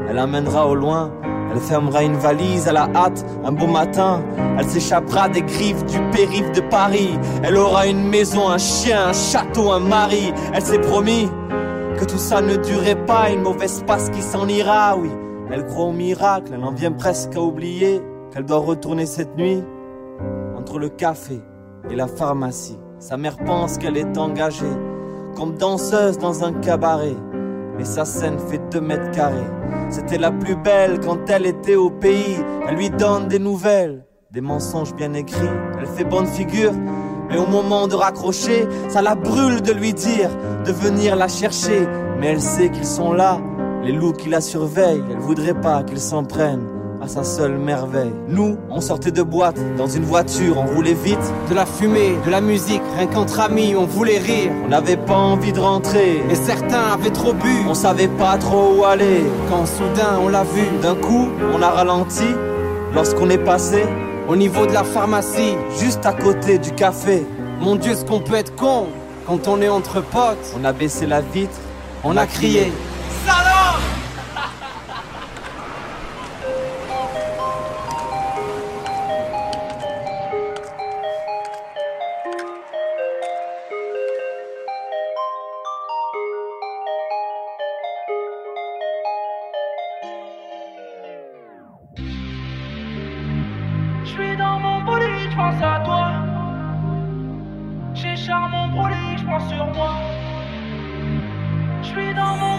elle 0.07 0.19
amènera 0.19 0.67
au 0.67 0.76
loin 0.76 1.11
elle 1.52 1.60
fermera 1.60 2.04
une 2.04 2.16
valise 2.16 2.68
à 2.68 2.72
la 2.72 2.89
hâte, 2.95 3.26
un 3.43 3.52
beau 3.52 3.68
matin. 3.68 4.22
Elle 4.58 4.68
s'échappera 4.68 5.30
des 5.30 5.41
griffes 5.41 5.86
du 5.86 5.99
périph' 6.12 6.52
de 6.54 6.62
Paris. 6.62 7.18
Elle 7.43 7.58
aura 7.58 7.88
une 7.88 8.08
maison, 8.08 8.49
un 8.49 8.58
chien, 8.58 9.08
un 9.08 9.14
château, 9.14 9.72
un 9.72 9.80
mari. 9.80 10.34
Elle 10.54 10.62
s'est 10.62 10.80
promis 10.80 11.30
que 11.97 12.06
tout 12.06 12.18
ça 12.18 12.41
ne 12.41 12.56
durait 12.56 13.06
pas, 13.06 13.30
une 13.30 13.41
mauvaise 13.41 13.84
passe 13.86 14.10
qui 14.10 14.22
s'en 14.22 14.47
ira, 14.47 14.95
oui. 14.97 15.10
Elle 15.52 15.66
croit 15.66 15.86
au 15.86 15.91
miracle, 15.91 16.54
elle 16.56 16.64
en 16.64 16.72
vient 16.72 16.93
presque 16.93 17.36
à 17.36 17.41
oublier 17.41 18.02
qu'elle 18.32 18.45
doit 18.45 18.60
retourner 18.60 19.06
cette 19.06 19.36
nuit 19.36 19.62
entre 20.58 20.80
le 20.80 20.88
café 20.88 21.41
et 21.89 21.95
la 21.95 22.08
pharmacie. 22.08 22.80
Sa 22.99 23.18
mère 23.18 23.36
pense 23.38 23.78
qu'elle 23.78 23.97
est 23.97 24.18
engagée 24.18 24.74
comme 25.36 25.58
danseuse 25.58 26.18
dans 26.18 26.43
un 26.43 26.54
cabaret. 26.54 27.16
Mais 27.82 27.88
sa 27.88 28.05
scène 28.05 28.38
fait 28.38 28.61
deux 28.71 28.79
mètres 28.79 29.09
carrés. 29.09 29.49
C'était 29.89 30.19
la 30.19 30.32
plus 30.32 30.55
belle 30.55 30.99
quand 30.99 31.27
elle 31.32 31.47
était 31.47 31.73
au 31.73 31.89
pays. 31.89 32.38
Elle 32.67 32.75
lui 32.75 32.91
donne 32.91 33.27
des 33.27 33.39
nouvelles, 33.39 34.05
des 34.29 34.39
mensonges 34.39 34.93
bien 34.93 35.15
écrits. 35.15 35.49
Elle 35.79 35.88
fait 35.88 36.03
bonne 36.03 36.27
figure, 36.27 36.73
mais 37.27 37.39
au 37.39 37.47
moment 37.47 37.88
de 37.88 37.95
raccrocher, 37.95 38.67
ça 38.88 39.01
la 39.01 39.15
brûle 39.15 39.63
de 39.63 39.71
lui 39.71 39.95
dire 39.95 40.29
de 40.63 40.71
venir 40.71 41.15
la 41.15 41.27
chercher. 41.27 41.88
Mais 42.19 42.27
elle 42.27 42.41
sait 42.41 42.69
qu'ils 42.69 42.86
sont 42.86 43.13
là, 43.13 43.41
les 43.84 43.93
loups 43.93 44.13
qui 44.13 44.29
la 44.29 44.41
surveillent. 44.41 45.03
Elle 45.09 45.17
voudrait 45.17 45.59
pas 45.59 45.82
qu'ils 45.82 46.01
s'en 46.01 46.23
prennent 46.23 46.80
à 47.02 47.08
sa 47.08 47.24
seule 47.24 47.58
merveille. 47.58 48.12
Nous, 48.28 48.58
on 48.70 48.80
sortait 48.80 49.12
de 49.12 49.24
boîte, 49.24 49.58
dans 49.76 49.88
une 49.88 50.04
voiture, 50.04 50.58
on 50.58 50.76
roulait 50.76 50.93
vite. 50.93 51.34
De 51.49 51.56
la 51.56 51.66
fumée, 51.66 52.16
de 52.26 52.32
la 52.32 52.41
musique, 52.41 52.82
rien 52.95 53.08
qu'entre 53.08 53.39
amis, 53.39 53.76
on 53.76 53.86
voulait 53.86 54.20
rire. 54.20 54.52
On 54.66 54.70
n'avait 54.70 54.97
pas 54.97 55.16
envie 55.16 55.52
de 55.52 55.60
rentrer, 55.60 56.22
et 56.30 56.36
certains 56.36 56.91
avaient 56.93 57.10
trop 57.10 57.34
bu. 57.34 57.66
On 57.68 57.74
savait 57.74 58.08
pas 58.08 58.38
trop 58.38 58.76
où 58.78 58.86
aller, 58.86 59.24
quand 59.49 59.66
soudain 59.66 60.20
on 60.24 60.30
l'a 60.30 60.43
vu. 60.43 60.64
D'un 60.82 60.95
coup, 60.95 61.30
on 61.54 61.62
a 61.62 61.70
ralenti, 61.70 62.36
lorsqu'on 62.93 63.30
est 63.30 63.43
passé 63.43 63.84
au 64.28 64.36
niveau 64.36 64.66
de 64.66 64.74
la 64.74 64.84
pharmacie, 64.84 65.56
juste 65.80 66.06
à 66.06 66.14
côté 66.14 66.60
du 66.60 66.72
café. 66.72 67.26
Mon 67.60 67.76
Dieu, 67.76 67.95
ce 67.95 68.06
qu'on 68.06 68.20
peut 68.20 68.36
être 68.36 68.56
con 68.56 68.88
quand 69.28 69.47
on 69.47 69.62
est 69.62 69.70
entre 69.70 70.02
potes. 70.02 70.56
On 70.60 70.64
a 70.66 70.74
baissé 70.74 71.06
la 71.06 71.22
vitre, 71.22 71.58
on, 72.04 72.18
a 72.18 72.26
crié. 72.26 72.72
Je 95.32 95.36
pense 95.38 95.63
à 95.63 95.79
toi. 95.86 96.11
J'ai 97.93 98.15
mon 98.49 98.67
bolide, 98.67 99.17
je 99.17 99.25
pense 99.25 99.47
sur 99.49 99.65
moi. 99.73 99.93
Je 101.82 101.88
suis 101.88 102.13
dans 102.13 102.36
mon 102.38 102.51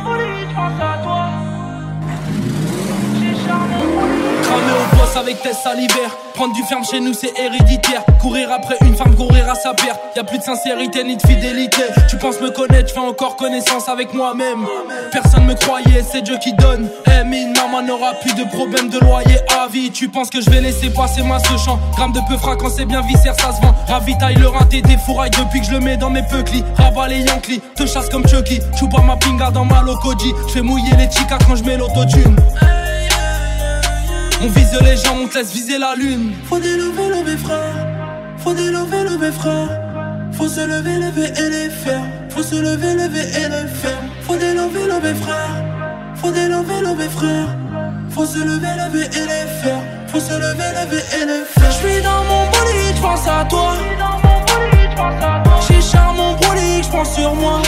Cramer 4.53 4.72
au 4.72 4.96
boss 4.96 5.16
avec 5.16 5.40
tes 5.40 5.55
salivaires. 5.55 6.14
Prendre 6.34 6.53
du 6.55 6.62
ferme 6.64 6.84
chez 6.84 7.00
nous 7.00 7.14
c'est 7.14 7.32
héréditaire. 7.38 8.05
Courir 8.20 8.53
après 8.53 8.76
une 8.84 8.94
femme, 8.94 9.14
courir 9.16 9.48
à 9.50 9.55
sa 9.55 9.72
perte 9.72 9.98
Y'a 10.14 10.24
plus 10.24 10.38
de 10.38 10.42
sincérité 10.42 11.05
ni 11.05 11.16
de 11.16 11.22
fidélité. 11.22 11.82
Tu 12.11 12.18
penses 12.18 12.38
me 12.40 12.50
connaître, 12.50 12.88
je 12.88 12.94
fais 12.94 13.00
encore 13.00 13.36
connaissance 13.36 13.88
avec 13.88 14.12
moi-même. 14.12 14.66
Personne 15.11 15.46
me 15.46 15.55
croyait, 15.55 16.03
c'est 16.03 16.20
Dieu 16.20 16.36
qui 16.42 16.53
donne. 16.53 16.90
Eh 17.07 17.24
mine, 17.24 17.55
maman 17.55 17.82
n'aura 17.82 18.12
plus 18.14 18.34
de 18.34 18.44
problème 18.44 18.90
de 18.90 18.98
loyer 18.98 19.38
à 19.59 19.68
vie. 19.68 19.90
Tu 19.90 20.09
penses 20.09 20.28
que 20.28 20.42
je 20.42 20.50
vais 20.50 20.61
laisser 20.61 20.90
passer 20.90 21.22
moi 21.22 21.38
ce 21.38 21.57
champ 21.57 21.78
Gramme 21.96 22.12
de 22.12 22.20
peu 22.28 22.36
quand 22.36 22.68
c'est 22.68 22.84
bien 22.84 23.00
viscère 23.00 23.34
ça 23.40 23.53
se 23.53 23.61
vend. 23.62 23.74
Ravitaille 23.88 24.36
le 24.36 24.48
rinté 24.48 24.82
des 24.82 24.98
fourrailles 24.98 25.30
depuis 25.30 25.61
que 25.61 25.66
je 25.66 25.72
le 25.72 25.80
mets 25.80 25.96
dans 25.96 26.11
mes 26.11 26.22
peuklis 26.24 26.64
Rabat 26.76 27.09
les 27.09 27.20
Yankees, 27.20 27.62
te 27.74 27.86
chasse 27.86 28.11
comme 28.11 28.28
Chucky. 28.28 28.61
Choupa 28.78 29.00
ma 29.00 29.16
pinga 29.16 29.50
dans 29.50 29.64
ma 29.64 29.80
locoji. 29.80 30.34
Je 30.48 30.53
fais 30.53 30.62
mouiller 30.62 30.94
les 30.98 31.11
chicas 31.11 31.38
quand 31.46 31.57
je 31.57 31.64
mets 31.64 31.78
l'autotune 31.78 32.36
on 34.43 34.49
vise 34.49 34.78
les 34.82 34.97
gens, 34.97 35.16
on 35.22 35.28
te 35.28 35.38
laisse 35.38 35.53
viser 35.53 35.78
la 35.78 35.95
lune. 35.95 36.32
Faut 36.49 36.59
délever, 36.59 37.09
lever 37.09 37.36
frère. 37.36 37.86
Faut 38.38 38.55
délever, 38.55 39.05
lever 39.05 39.32
frère. 39.32 39.68
Faut 40.32 40.49
se 40.49 40.61
lever, 40.61 40.97
lever 40.97 41.28
et 41.38 41.51
les 41.51 41.70
faire. 41.70 42.03
Faut 42.30 42.43
se 42.43 42.57
lever, 42.57 42.95
lever 42.95 43.20
et 43.20 43.49
les 43.49 43.68
faire. 43.68 44.03
Faut 44.22 44.36
délever, 44.36 44.84
lever 44.88 45.14
frère. 45.14 45.64
Faut 46.16 46.30
délever, 46.30 46.80
lever 46.80 47.09
frère. 47.09 47.57
Faut 48.11 48.26
se 48.26 48.38
lever, 48.38 48.74
lever 48.82 49.07
et 49.07 49.26
les 49.32 49.47
faire. 49.62 49.82
Faut 50.09 50.20
se 50.20 50.32
lever, 50.32 50.70
lever 50.78 51.03
et 51.16 51.26
les 51.26 51.45
faire. 51.45 51.70
J'suis 51.70 52.03
dans 52.03 52.24
mon 52.24 52.45
bolide, 52.51 52.97
j'pense 52.97 53.28
à 53.28 53.45
toi. 53.45 53.74
J'ai 55.68 55.80
charme 55.80 56.16
mon 56.16 56.32
bolide, 56.34 56.84
j'pense 56.84 57.14
sur 57.14 57.34
moi. 57.34 57.62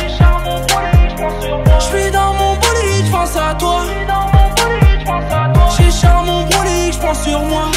J'suis 1.80 2.10
dans 2.10 2.34
mon 2.34 2.54
bolide, 2.54 3.06
j'pense 3.06 3.36
à 3.36 3.54
toi. 3.54 3.82
J'ai 5.76 5.90
charme 5.90 6.26
mon 6.26 6.44
j'pense 7.04 7.24
sur 7.24 7.40
moi. 7.40 7.70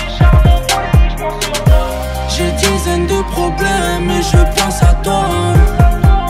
J'ai 2.30 2.52
dizaines 2.52 3.08
de 3.08 3.22
problèmes 3.32 4.10
et 4.10 4.22
je 4.22 4.62
pense 4.62 4.82
à 4.82 4.94
toi. 5.04 5.26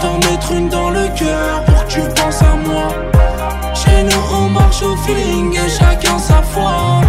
T'en 0.01 0.17
mettre 0.29 0.51
une 0.51 0.69
dans 0.69 0.89
le 0.89 1.07
cœur 1.17 1.63
pour 1.65 1.85
que 1.85 1.91
tu 1.93 2.01
penses 2.15 2.41
à 2.41 2.55
moi. 2.55 2.87
Chez 3.73 4.03
nous 4.03 4.35
on 4.35 4.49
marche 4.49 4.81
au 4.83 4.95
feeling 4.97 5.53
et 5.55 5.69
chacun 5.69 6.17
sa 6.19 6.41
foi. 6.41 7.01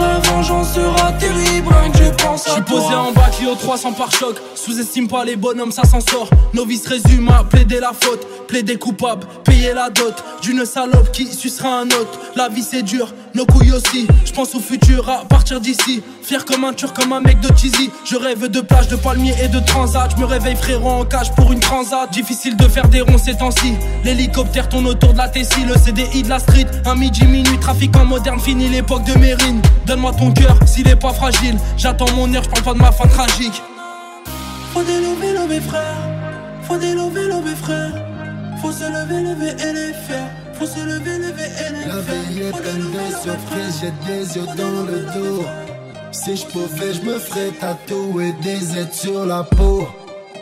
La 0.00 0.18
vengeance 0.18 0.74
sera 0.74 1.12
terrible, 1.12 1.72
que 1.92 1.98
je 2.04 2.10
pense 2.24 2.48
à 2.48 2.52
J'suis 2.52 2.62
toi. 2.64 2.80
posé 2.80 2.94
en 2.94 3.12
bas, 3.12 3.30
Clio 3.36 3.54
300 3.54 3.92
par 3.92 4.10
choc. 4.10 4.36
Sous-estime 4.54 5.06
pas 5.06 5.24
les 5.24 5.36
bonhommes, 5.36 5.70
ça 5.70 5.84
s'en 5.84 6.00
sort. 6.00 6.28
Novice 6.54 6.86
résume 6.86 7.28
à 7.28 7.44
plaider 7.44 7.78
la 7.78 7.92
faute, 7.92 8.26
plaider 8.48 8.76
coupable, 8.76 9.26
payer 9.44 9.72
la 9.74 9.90
dot 9.90 10.14
d'une 10.42 10.64
salope 10.64 11.12
qui 11.12 11.26
sucera 11.32 11.80
un 11.80 11.86
autre. 11.86 12.18
La 12.34 12.48
vie 12.48 12.64
c'est 12.68 12.82
dur, 12.82 13.12
nos 13.34 13.46
couilles 13.46 13.72
aussi. 13.72 14.06
J'pense 14.24 14.54
au 14.54 14.60
futur 14.60 15.08
à 15.08 15.24
partir 15.24 15.60
d'ici. 15.60 16.02
Fier 16.22 16.44
comme 16.44 16.64
un 16.64 16.72
turc, 16.72 16.94
comme 16.94 17.12
un 17.12 17.20
mec 17.20 17.40
de 17.40 17.48
cheesy. 17.56 17.90
Je 18.04 18.16
rêve 18.16 18.48
de 18.48 18.60
plage, 18.60 18.88
de 18.88 18.96
palmiers 18.96 19.34
et 19.42 19.48
de 19.48 19.60
transat. 19.60 20.10
Je 20.14 20.20
me 20.20 20.26
réveille 20.26 20.56
frérot 20.56 20.90
en 20.90 21.04
cage 21.04 21.32
pour 21.34 21.52
une 21.52 21.60
transat. 21.60 22.10
Difficile 22.12 22.56
de 22.56 22.68
faire 22.68 22.88
des 22.88 23.00
ronds 23.00 23.18
ces 23.18 23.36
temps-ci. 23.36 23.74
L'hélicoptère 24.04 24.68
tourne 24.68 24.86
autour 24.86 25.12
de 25.12 25.18
la 25.18 25.28
Tessie, 25.28 25.64
le 25.66 25.74
CDI 25.74 26.22
de 26.22 26.28
la 26.28 26.38
street. 26.38 26.66
Un 26.84 26.94
midi, 26.94 27.24
minuit, 27.24 27.58
trafic 27.58 27.96
en 27.96 28.04
moderne, 28.04 28.40
fini 28.40 28.68
l'époque 28.68 29.04
de 29.04 29.18
Mérine. 29.18 29.60
Donne-moi 29.86 30.12
ton 30.12 30.32
cœur 30.32 30.58
s'il 30.66 30.88
est 30.88 30.96
pas 30.96 31.12
fragile. 31.12 31.56
J'attends 31.76 32.10
mon 32.14 32.32
heure, 32.34 32.42
j'parle 32.44 32.64
pas 32.64 32.74
de 32.74 32.78
ma 32.78 32.92
fin 32.92 33.08
tragique. 33.08 33.62
Faut 34.72 34.82
délever, 34.82 35.32
lever 35.32 35.60
frère. 35.60 35.98
Faut 36.62 36.76
délever, 36.76 37.24
lever 37.24 37.56
frère. 37.56 37.92
Faut 38.60 38.72
se 38.72 38.84
lever, 38.84 39.20
lever 39.22 39.50
et 39.50 39.72
les 39.72 39.92
faire. 39.92 40.30
Faut 40.62 40.68
se 40.68 40.84
lever, 40.84 41.18
lever 41.18 41.50
et 41.58 41.72
les 41.72 41.86
La 41.86 42.00
vie 42.00 42.42
est 42.42 42.52
pleine 42.52 42.92
de 42.92 43.16
surprises, 43.20 43.80
j'ai 43.80 43.92
des 44.06 44.36
yeux 44.36 44.46
dans 44.56 44.82
le 44.86 45.00
dos. 45.12 45.44
Si 46.12 46.36
je 46.36 46.46
pouvais, 46.46 46.94
je 46.94 47.02
me 47.02 47.18
ferais 47.18 47.50
tatouer 47.50 48.32
des 48.42 48.78
aides 48.78 48.92
sur 48.92 49.26
la 49.26 49.42
peau. 49.42 49.88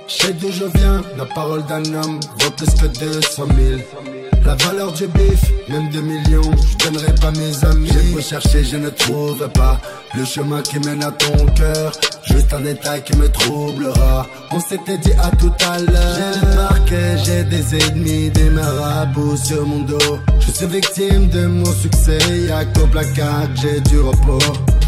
Je 0.09 0.13
sais 0.13 0.33
d'où 0.35 0.51
je 0.53 0.67
viens, 0.77 1.01
la 1.17 1.25
parole 1.25 1.65
d'un 1.65 1.85
homme 1.95 2.21
vaut 2.39 2.51
plus 2.51 2.75
que 2.75 2.87
200 2.87 3.47
000. 3.57 4.20
La 4.45 4.55
valeur 4.55 4.93
du 4.93 5.07
bif, 5.07 5.53
même 5.69 5.91
2 5.91 6.01
millions, 6.01 6.51
je 6.67 6.87
donnerai 6.87 7.15
pas 7.15 7.31
mes 7.33 7.65
amis. 7.65 7.89
J'ai 7.93 8.13
beau 8.13 8.21
chercher, 8.21 8.65
je 8.65 8.77
ne 8.77 8.89
trouve 8.89 9.49
pas 9.51 9.81
le 10.15 10.25
chemin 10.25 10.63
qui 10.63 10.79
mène 10.81 11.03
à 11.05 11.13
ton 11.13 11.47
cœur. 11.55 11.93
Juste 12.25 12.53
un 12.53 12.61
détail 12.61 13.03
qui 13.05 13.17
me 13.17 13.29
troublera. 13.29 14.27
On 14.51 14.61
s'était 14.61 14.99
dit 14.99 15.13
à 15.13 15.31
tout 15.37 15.53
à 15.69 15.79
l'heure. 15.79 16.35
J'ai 16.35 16.57
parquet, 16.57 17.19
j'ai 17.25 17.45
des 17.45 17.75
ennemis, 17.77 18.31
des 18.31 18.51
marabouts 18.51 19.37
sur 19.37 19.67
mon 19.67 19.83
dos. 19.83 20.19
Je 20.41 20.51
suis 20.51 20.67
victime 20.67 21.29
de 21.29 21.47
mon 21.47 21.73
succès, 21.73 22.19
y'a 22.49 22.65
qu'au 22.65 22.87
placard 22.87 23.49
j'ai 23.55 23.81
du 23.81 24.01
repos. 24.01 24.39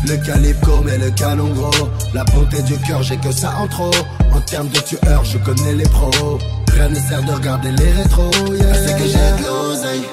Le 0.08 0.16
calibre 0.16 0.60
court 0.62 0.82
mais 0.84 0.98
le 0.98 1.10
canon 1.12 1.50
gros 1.50 1.88
La 2.12 2.24
bonté 2.24 2.60
du 2.62 2.76
cœur 2.78 3.04
j'ai 3.04 3.16
que 3.18 3.30
ça 3.30 3.54
en 3.56 3.68
trop 3.68 3.92
En 4.32 4.40
termes 4.40 4.68
de 4.68 4.80
tueur 4.80 5.24
je 5.24 5.38
connais 5.38 5.74
les 5.74 5.84
pros 5.84 6.40
Rien 6.72 6.88
ne 6.88 6.94
sert 6.94 7.22
de 7.22 7.32
regarder 7.32 7.70
les 7.72 7.90
rétros 7.92 8.30
yeah. 8.50 8.72
Je 8.72 8.78
sais 8.86 8.94
que 8.94 9.04
j'ai 9.04 9.42
de 9.42 9.46
l'oseille. 9.46 10.04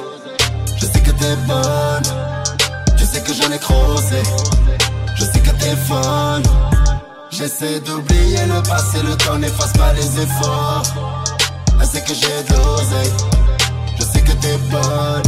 Je 0.78 0.86
sais 0.86 1.02
que 1.02 1.12
t'es 1.12 1.36
bonne. 1.48 2.04
Je 2.98 3.06
sais 3.06 3.22
que 3.22 3.34
j'en 3.34 3.52
ai 3.52 3.60
croisé 3.60 4.22
Je 5.16 5.24
sais 5.24 5.40
que 5.40 5.52
t'es 5.52 5.76
folle. 5.88 6.44
J'essaie 7.32 7.80
d'oublier 7.80 8.46
le 8.48 8.62
passé 8.64 8.98
Le 9.04 9.16
temps 9.16 9.38
n'efface 9.38 9.74
pas 9.74 9.94
les 9.94 10.22
efforts. 10.22 10.84
Je 11.80 11.86
sais 11.86 12.02
que 12.02 12.14
j'ai 12.14 12.44
de 12.50 12.58
l'oseille. 12.58 13.14
Je 13.98 14.04
sais 14.04 14.22
que 14.22 14.32
t'es 14.34 14.58
bonne. 14.70 15.24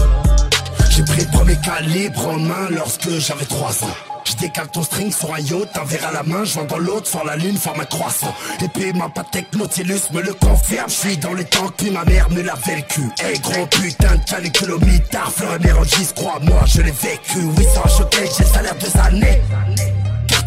J'ai 0.89 1.03
pris 1.03 1.21
le 1.21 1.31
premier 1.31 1.57
calibre 1.57 2.27
en 2.27 2.39
main 2.39 2.67
lorsque 2.71 3.09
j'avais 3.19 3.45
3 3.45 3.69
ans. 3.85 4.10
Je 4.31 4.37
décale 4.37 4.69
ton 4.69 4.81
string 4.83 5.11
sur 5.11 5.33
un 5.33 5.39
yacht, 5.39 5.75
un 5.75 5.83
verre 5.83 6.07
à 6.07 6.11
la 6.13 6.23
main, 6.23 6.45
je 6.45 6.59
dans 6.61 6.77
l'autre, 6.77 7.07
sur 7.07 7.23
la 7.25 7.35
lune, 7.35 7.57
forme 7.57 7.81
un 7.81 7.85
croissant. 7.85 8.33
Et 8.63 8.67
puis 8.69 8.93
ma 8.93 9.09
patek 9.09 9.53
Nautilus 9.55 10.01
me 10.13 10.21
le 10.21 10.33
confirme, 10.33 10.89
je 10.89 10.93
suis 10.93 11.17
dans 11.17 11.33
les 11.33 11.43
temps, 11.43 11.69
puis 11.75 11.91
ma 11.91 12.05
mère 12.05 12.29
me 12.29 12.41
l'a 12.41 12.55
vécu. 12.65 13.01
Hey 13.21 13.39
gros 13.39 13.65
putain 13.65 14.15
de 14.15 14.23
calicule 14.23 14.71
au 14.71 14.79
mitard, 14.79 15.31
fleur 15.31 15.55
et 15.55 16.13
crois-moi, 16.13 16.61
je 16.65 16.81
l'ai 16.81 16.91
vécu. 16.91 17.39
Oui, 17.57 17.65
sans 17.73 17.97
choquer, 17.97 18.29
j'ai 18.37 18.43
le 18.43 18.49
salaire 18.49 18.75
deux 18.75 18.99
années. 19.01 19.41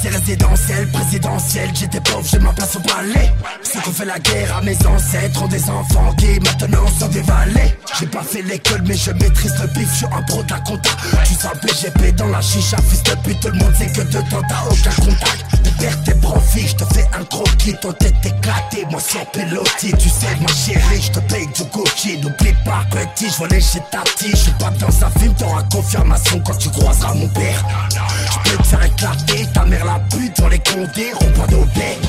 Quartier 0.04 0.18
résidentiel, 0.18 0.90
présidentiel, 0.90 1.70
j'étais 1.74 2.00
pauvre, 2.00 2.26
j'ai 2.30 2.38
ma 2.38 2.52
place 2.52 2.76
au 2.76 2.80
palais. 2.80 3.32
Ceux 3.62 3.80
qu'on 3.80 3.90
fait 3.90 4.04
la 4.04 4.18
guerre 4.18 4.56
à 4.58 4.60
mes 4.60 4.76
ancêtres 4.86 5.42
ont 5.42 5.48
des 5.48 5.70
enfants 5.70 6.12
qui 6.18 6.38
maintenant 6.40 6.86
sont 6.98 7.08
des 7.08 7.22
valets. 7.22 7.78
J'ai 7.98 8.06
pas 8.06 8.22
fait 8.22 8.42
l'école, 8.42 8.82
mais 8.86 8.96
je 8.96 9.12
maîtrise 9.12 9.54
le 9.62 9.66
bif, 9.68 9.88
je 9.90 9.96
suis 9.96 10.06
un 10.06 10.22
pro 10.22 10.42
de 10.42 10.50
la 10.50 10.60
compta. 10.60 10.90
Tu 11.24 11.34
sens 11.34 11.52
PGP 11.62 12.12
dans 12.16 12.28
la 12.28 12.42
chicha, 12.42 12.76
fils 12.86 13.02
de 13.02 13.14
pute, 13.22 13.40
tout 13.40 13.48
le 13.48 13.58
monde 13.58 13.74
sait 13.76 13.90
que 13.92 14.02
dedans 14.02 14.42
t'as 14.46 14.64
aucun 14.70 15.02
contact. 15.02 15.53
Tu 15.64 15.70
perds 15.72 16.02
tes 16.04 16.14
profits, 16.14 16.68
je 16.68 16.74
te 16.76 16.94
fais 16.94 17.08
un 17.18 17.24
croquis, 17.24 17.74
ton 17.80 17.92
tête 17.92 18.14
éclatée, 18.24 18.86
moi 18.90 19.00
sans 19.00 19.24
pilotis. 19.26 19.92
Tu 19.98 20.08
sais, 20.08 20.36
ma 20.40 20.48
chérie, 20.48 21.02
je 21.02 21.10
te 21.10 21.20
paye 21.20 21.46
du 21.46 21.64
Gucci. 21.64 22.18
N'oublie 22.18 22.54
pas, 22.64 22.84
petit, 22.90 23.30
je 23.30 23.38
volais 23.38 23.60
chez 23.60 23.80
Tati. 23.90 24.30
Je 24.30 24.36
suis 24.36 24.52
pas 24.52 24.70
dans 24.78 25.04
un 25.04 25.10
film, 25.18 25.34
t'auras 25.34 25.62
confirmation 25.64 26.40
quand 26.46 26.56
tu 26.58 26.68
croiseras 26.70 27.14
mon 27.14 27.28
père. 27.28 27.64
Je 27.90 28.50
peux 28.50 28.56
te 28.58 28.66
faire 28.66 28.84
éclater, 28.84 29.46
ta 29.52 29.64
mère 29.64 29.84
la 29.84 29.98
pute 30.10 30.38
dans 30.38 30.48
les 30.48 30.58
condés, 30.58 31.12
rond-point 31.14 31.46
d'Aubert. 31.46 32.04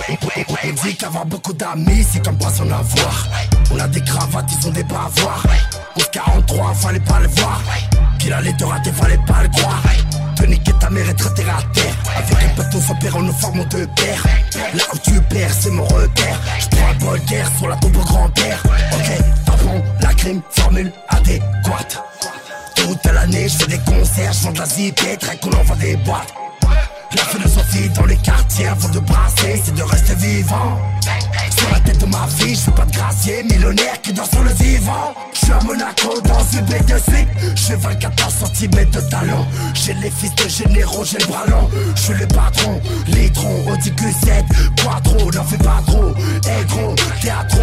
On 0.63 0.87
dit 0.87 0.95
qu'avoir 0.95 1.25
beaucoup 1.25 1.53
d'amis, 1.53 2.05
c'est 2.11 2.23
comme 2.23 2.37
pas 2.37 2.49
son 2.49 2.65
avoir. 2.65 3.27
On 3.71 3.79
a 3.79 3.87
des 3.87 4.01
cravates, 4.01 4.49
ils 4.59 4.67
ont 4.67 4.71
des 4.71 4.83
bavoirs. 4.83 5.43
11 5.95 6.05
43, 6.11 6.73
fallait 6.73 6.99
pas 6.99 7.19
le 7.19 7.27
voir. 7.27 7.61
Qu'il 8.19 8.33
allait 8.33 8.53
te 8.53 8.63
rater, 8.63 8.91
fallait 8.91 9.19
pas 9.25 9.43
le 9.43 9.49
croire. 9.49 9.81
Te 10.35 10.45
niquer 10.45 10.73
ta 10.79 10.89
mère 10.89 11.09
et 11.09 11.13
te 11.13 11.27
terre 11.29 11.57
à 11.57 11.61
terre. 11.73 11.95
Avec 12.17 12.43
un 12.43 12.55
bateau 12.55 12.79
sans 12.79 12.95
père, 12.95 13.19
nous 13.19 13.33
formons 13.33 13.63
deux 13.65 13.87
paires. 13.87 14.23
Là 14.73 14.83
où 14.93 14.97
tu 14.97 15.21
perds, 15.21 15.53
c'est 15.53 15.71
mon 15.71 15.85
repère. 15.85 16.39
Je 16.59 16.77
un 16.77 17.05
bol 17.05 17.19
d'air 17.25 17.49
sur 17.57 17.67
la 17.67 17.75
tombe 17.77 17.95
au 17.95 18.03
grand-père. 18.03 18.63
Ok, 18.93 19.45
tampon, 19.45 19.83
la 20.01 20.13
crime, 20.13 20.41
formule 20.51 20.91
adéquate. 21.09 22.03
Toute 22.75 23.05
l'année, 23.05 23.47
je 23.47 23.57
fais 23.57 23.67
des 23.67 23.79
concerts, 23.79 24.33
je 24.33 24.51
de 24.51 24.59
la 24.59 24.65
zipette, 24.65 25.23
rien 25.23 25.35
qu'on 25.37 25.57
envoie 25.57 25.75
des 25.77 25.95
boîtes. 25.97 26.33
La 27.15 27.23
philosophie 27.23 27.89
dans 27.89 28.05
les 28.05 28.17
quartiers 28.17 28.67
avant 28.67 28.89
de 28.89 28.99
brasser, 28.99 29.61
c'est 29.63 29.73
de 29.73 29.83
rester 29.83 30.15
vivant. 30.15 30.79
Sur 31.57 31.71
la 31.71 31.79
tête 31.79 31.99
de 31.99 32.05
ma 32.05 32.27
fille, 32.27 32.55
je 32.55 32.59
suis 32.59 32.71
pas 32.71 32.85
de 32.85 32.91
gracier, 32.91 33.43
millionnaire 33.43 34.01
qui 34.01 34.11
dort 34.11 34.27
sur 34.27 34.43
le 34.43 34.51
vivant. 34.51 35.13
Je 35.33 35.39
suis 35.39 35.51
à 35.53 35.59
Monaco 35.63 36.19
dans 36.21 36.43
une 36.57 36.65
baie 36.65 36.79
de 36.81 36.97
suite. 36.97 37.27
J'ai 37.55 37.75
24 37.75 38.29
cm 38.53 38.89
de 38.89 38.99
talent. 39.09 39.47
J'ai 39.73 39.93
les 39.93 40.11
fils 40.11 40.33
de 40.35 40.49
généraux, 40.49 41.05
j'ai 41.05 41.17
le 41.19 41.27
bras 41.27 41.45
long. 41.47 41.69
Je 41.95 42.01
suis 42.01 42.13
le 42.13 42.27
patron, 42.27 42.81
litron, 43.07 43.71
Audi 43.71 43.91
Q7, 43.91 44.43
quattro, 44.83 45.31
n'en 45.31 45.43
fais 45.45 45.57
pas 45.57 45.81
trop. 45.87 46.13
Eh 46.17 46.65
gros, 46.65 46.95
théâtre, 47.21 47.57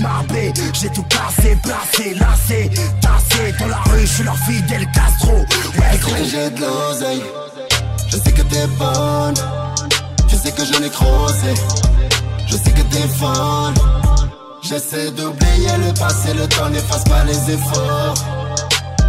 marbé, 0.00 0.52
j'ai 0.74 0.90
tout 0.90 1.04
cassé, 1.04 1.56
placé, 1.62 2.14
lassé, 2.14 2.70
tassé. 3.00 3.54
Dans 3.58 3.68
la 3.68 3.80
rue, 3.90 4.00
je 4.02 4.06
suis 4.06 4.24
leur 4.24 4.36
fidèle 4.38 4.86
Castro. 4.92 5.32
Ouais, 5.32 5.98
gros, 5.98 6.24
j'ai 6.24 6.50
de 6.50 6.60
l'oseille? 6.60 7.22
Je 8.08 8.16
sais 8.16 8.32
que 8.32 8.42
t'es 8.42 8.66
bonne, 8.78 9.34
je 10.28 10.36
sais 10.36 10.50
que 10.52 10.64
je 10.64 10.72
l'ai 10.80 10.90
je 12.46 12.56
sais 12.56 12.70
que 12.70 12.82
t'es 12.82 13.08
folle. 13.08 13.74
J'essaie 14.62 15.10
d'oublier 15.10 15.76
le 15.86 15.92
passé, 15.98 16.32
le 16.34 16.46
temps 16.48 16.70
n'efface 16.70 17.04
pas 17.04 17.24
les 17.24 17.50
efforts. 17.52 18.14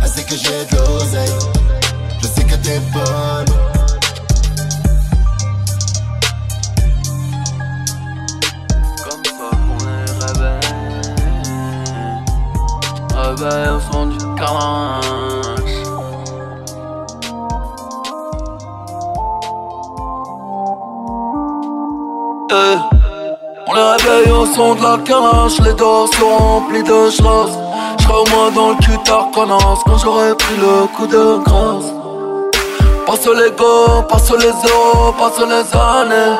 Je 0.01 0.07
sais 0.07 0.23
que 0.23 0.35
j'ai 0.35 0.65
de 0.65 0.75
l'oseille, 0.75 1.39
je 2.21 2.27
sais 2.27 2.43
que 2.43 2.55
t'es 2.55 2.79
bonne. 2.91 3.45
Comme 9.03 9.23
ça 9.25 9.49
qu'on 9.65 9.79
est 9.87 10.11
réveillé, 10.25 10.73
réveillé 13.15 13.69
au 13.69 13.79
son 13.91 14.05
du 14.07 14.17
carnage. 14.35 15.28
Eh, 22.51 22.77
on 23.67 23.73
les 23.75 23.81
réveille 23.81 24.31
au 24.31 24.45
son 24.47 24.73
de 24.73 24.81
la 24.81 24.97
carache, 25.05 25.59
les 25.63 25.73
dos 25.73 26.07
sont 26.07 26.37
remplis 26.37 26.81
de 26.81 27.09
schloss. 27.11 27.51
J'serai 27.99 28.13
au 28.13 28.25
moins 28.31 28.49
dans 28.49 28.69
le 28.69 28.75
cul 28.77 28.97
connasse 29.33 29.83
quand 29.85 29.97
j'aurai 29.97 30.35
pris 30.35 30.55
le 30.57 30.87
coup 30.95 31.05
de 31.05 31.37
grâce. 31.45 31.93
Passe 33.05 33.27
les 33.27 33.51
go, 33.51 34.01
passe 34.09 34.31
les 34.31 34.49
os, 34.49 35.13
passe 35.19 35.39
les 35.39 35.77
années. 35.77 36.37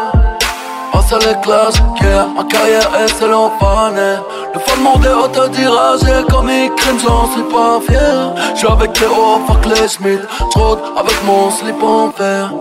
Passe 0.92 1.12
les 1.24 1.40
clashs, 1.42 1.80
yeah, 2.02 2.28
ma 2.36 2.44
carrière 2.44 2.90
est 3.04 3.08
fané. 3.08 4.18
Le 4.54 4.60
fondement 4.62 4.98
des 4.98 5.10
autodiragés 5.10 6.26
comme 6.32 6.50
il 6.50 6.72
crime, 6.76 6.98
j'en 7.06 7.32
suis 7.32 7.44
pas 7.44 7.80
fier. 7.88 8.34
J'suis 8.56 8.68
avec 8.68 8.94
Théo, 8.94 9.42
fuck 9.48 9.64
les 9.68 9.88
Schmidt, 9.88 10.24
j'rôde 10.56 10.80
avec 10.98 11.24
mon 11.26 11.52
slip 11.52 11.84
en 11.84 12.12
fer. 12.12 12.52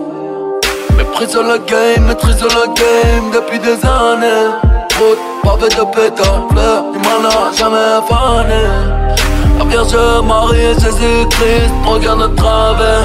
Maîtrise 1.19 1.35
le 1.35 1.57
game, 1.57 2.05
maîtrise 2.05 2.41
le 2.41 2.65
game 2.75 3.31
depuis 3.33 3.59
des 3.59 3.73
années. 3.85 4.53
Route, 4.97 5.19
pavé 5.43 5.67
de 5.67 5.83
pétales, 5.93 6.43
fleurs, 6.49 6.83
du 6.93 6.99
mal 6.99 7.21
n'a 7.23 7.51
jamais 7.57 7.99
fané. 8.07 8.63
La 9.57 9.65
Vierge 9.65 10.23
Marie, 10.25 10.73
Jésus-Christ, 10.75 11.73
regarde 11.85 12.21
de 12.21 12.35
travers. 12.37 13.03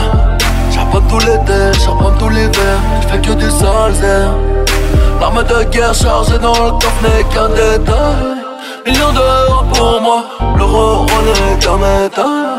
Charbonne 0.73 1.09
tout 1.09 1.19
l'été, 1.19 1.77
charbonne 1.85 2.17
tout 2.17 2.29
l'hiver, 2.29 2.79
j'fais 3.03 3.19
que 3.19 3.33
du 3.33 3.51
sale 3.51 3.95
L'arme 5.21 5.43
de 5.43 5.65
guerre 5.65 5.93
chargée 5.93 6.39
dans 6.39 6.53
le 6.53 6.71
coffre 6.71 7.03
n'est 7.03 7.25
qu'un 7.35 7.49
détail. 7.49 8.45
Millions 8.87 9.13
d'euros 9.13 9.65
pour 9.73 10.01
moi, 10.01 10.25
l'euro 10.57 11.05
n'est 11.25 11.59
qu'un 11.59 11.79
métal. 11.79 12.54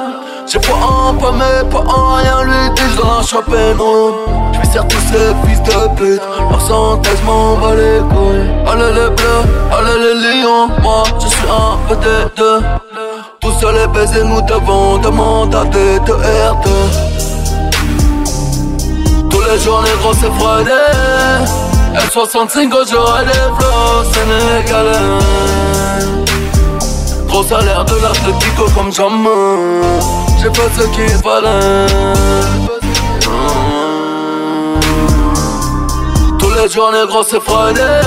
J'ai 0.48 0.60
pas 0.60 0.74
un 1.10 1.14
peu 1.16 1.32
mais 1.32 1.68
pas 1.72 1.80
un 1.80 2.16
rien, 2.18 2.43
lui 2.43 2.70
dis 2.76 2.84
je 2.91 2.98
dois 2.98 3.22
choper 3.24 3.74
room. 3.80 4.14
J'vais 4.54 4.66
serre 4.72 4.88
tous 4.88 5.00
ces 5.10 5.34
fils 5.43 5.62
de 5.64 5.88
pute, 5.96 6.22
leur 6.52 6.62
santé 6.62 7.10
j'm'en 7.22 7.58
bats 7.58 7.74
les 7.76 8.00
couilles. 8.00 8.50
Allez 8.68 8.93
les 8.93 9.10
bleus, 9.10 9.43
allez 9.72 9.98
les 10.04 10.41
lions, 10.41 10.68
moi 10.84 11.04
je 11.20 11.28
suis 11.28 11.48
un 11.50 11.96
deux. 12.38 12.62
Tous 13.41 13.54
seuls 13.60 13.76
les 13.76 13.88
baisers, 13.88 14.26
nous 14.26 14.41
devons 14.41 14.98
demander 15.00 15.58
à 15.58 15.66
des 15.66 16.00
deux 16.02 16.14
R2. 16.14 16.68
Tous 19.30 19.41
les 19.41 19.60
jours 19.60 19.82
les 19.84 19.98
gros 20.00 20.14
c'est 20.14 20.32
Friday. 20.39 20.72
L65 21.96 22.72
j'aurai 22.91 23.26
des 23.26 23.50
flots 23.58 24.04
sénégalais. 24.14 25.55
Gros 27.36 27.44
salaire 27.44 27.84
de 27.84 27.96
l'Atletico 27.96 28.64
comme 28.74 28.94
jamais 28.94 29.28
J'ai 30.42 30.48
pas 30.48 30.70
ce 30.74 30.88
qu'il 30.96 31.10
fallait 31.22 31.86
Tous 36.40 36.50
les 36.52 36.70
jours 36.70 36.94
négro 36.94 37.24
c'est 37.24 37.42
Friday. 37.42 38.00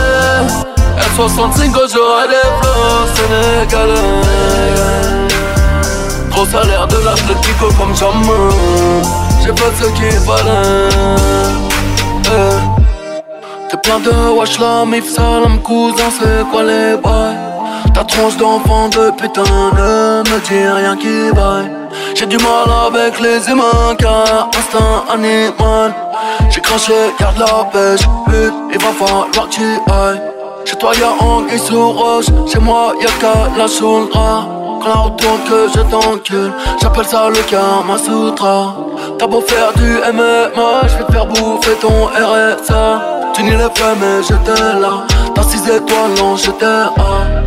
L65 0.97 1.75
j'aurai 1.93 2.29
des 2.29 2.49
flots 2.59 3.07
sénégalais. 3.17 4.17
Gros 6.31 6.47
salaire 6.47 6.87
de 6.87 6.97
l'Atletico 7.05 7.67
comme 7.79 7.95
jamais 7.95 8.49
J'ai 9.45 9.53
pas 9.53 9.71
ce 9.79 9.89
qu'il 9.91 10.21
fallait 10.21 10.89
T'es 13.69 13.77
plein 13.83 13.99
de 13.99 14.39
wesh 14.39 14.59
la 14.59 14.87
mif 14.87 15.07
salam 15.07 15.61
cousin 15.61 16.05
c'est 16.19 16.49
quoi 16.51 16.63
les 16.63 16.97
bails? 16.97 17.58
Ta 17.99 18.05
tronche 18.05 18.37
d'enfant 18.37 18.89
de 18.89 19.11
putain 19.11 19.43
ne 19.77 20.23
me 20.31 20.39
dit 20.47 20.69
rien 20.81 20.97
qui 20.97 21.31
vaille 21.37 21.69
J'ai 22.15 22.27
du 22.27 22.37
mal 22.37 22.69
avec 22.87 23.19
les 23.21 23.41
humains 23.51 23.95
car 23.99 24.49
instinct 24.57 25.01
animal. 25.13 25.93
J'ai 26.49 26.61
craché, 26.61 26.93
garde 27.19 27.39
la 27.39 27.65
pêche, 27.73 28.07
pute, 28.27 28.55
il 28.73 28.79
va 28.79 28.93
falloir 28.99 29.27
que 29.33 29.55
tu 29.57 29.69
ailles. 29.91 30.21
Chez 30.65 30.77
toi 30.77 30.93
y'a 31.01 31.13
anguille 31.25 31.59
sous 31.59 31.91
roche, 31.91 32.27
chez 32.51 32.61
moi 32.61 32.93
y'a 33.01 33.11
qu'à 33.21 33.37
la 33.59 33.67
choulra 33.67 34.47
Quand 34.81 34.89
la 34.89 35.01
retourne 35.07 35.41
que 35.49 35.59
je 35.75 35.81
t'encule, 35.91 36.53
j'appelle 36.81 37.07
ça 37.07 37.29
le 37.31 37.43
Kama 37.51 37.99
Sutra 37.99 38.77
T'as 39.19 39.27
beau 39.27 39.41
faire 39.41 39.73
du 39.75 39.91
MMA, 40.15 40.71
j'vais 40.89 41.05
te 41.05 41.13
faire 41.13 41.27
bouffer 41.27 41.77
ton 41.81 42.07
RSA 42.07 43.01
Tu 43.35 43.43
n'y 43.43 43.51
les 43.51 43.71
fais 43.75 43.95
mais 44.01 44.23
j'étais 44.23 44.63
là, 44.85 44.93
t'as 45.35 45.43
6 45.43 45.69
étoiles 45.69 46.15
non 46.19 46.37
j'étais 46.37 46.65
à 46.65 47.38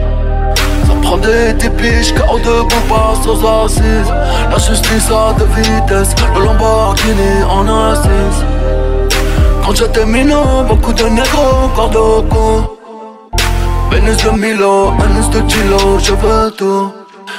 Prends 1.11 1.17
des 1.17 1.51
dépiches, 1.51 2.13
KO 2.13 2.39
de 2.39 2.63
pas 2.87 3.13
sans 3.21 3.65
assise. 3.65 4.09
La 4.49 4.57
justice 4.57 5.09
a 5.11 5.33
de 5.33 5.43
vitesse, 5.43 6.15
le 6.33 6.45
Lamborghini 6.45 7.43
en 7.49 7.67
assise. 7.67 8.45
Quand 9.61 9.75
j'étais 9.75 10.05
minot, 10.05 10.63
beaucoup 10.69 10.93
de 10.93 11.03
négros, 11.03 11.65
encore 11.65 11.89
de 11.89 12.29
cou 12.29 12.77
Vénus 13.91 14.23
de 14.23 14.29
Milo, 14.29 14.93
Vénus 15.01 15.29
de 15.31 15.41
Kilo, 15.41 15.99
je 15.99 16.13
veux 16.13 16.49
tout. 16.51 16.93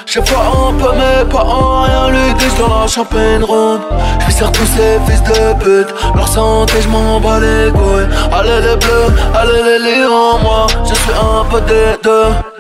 J'ai 0.05 0.21
pas 0.21 0.53
un 0.69 0.75
peu 0.75 0.91
mais 0.95 1.25
pas 1.31 1.41
un 1.41 1.83
rien, 1.85 2.09
lui 2.11 2.35
dis 2.35 2.55
dans 2.59 2.81
la 2.81 2.87
champagne 2.87 3.43
ronde 3.43 3.81
J'vais 4.21 4.33
serre 4.33 4.53
tous 4.53 4.67
ces 4.67 5.01
fils 5.07 5.23
de 5.23 5.55
pute, 5.65 5.95
leur 6.15 6.29
santé 6.29 6.75
j'm'en 6.83 7.21
bats 7.21 7.41
les 7.41 7.71
couilles. 7.71 8.09
Allez 8.33 8.61
les 8.67 8.77
bleus, 8.77 9.15
allez 9.35 9.63
les 9.63 10.03
lions, 10.03 10.39
moi 10.43 10.67
je 10.85 10.95
suis 10.95 11.13
un 11.13 11.45
peu 11.51 11.61
des 11.63 11.97
deux 12.03 12.52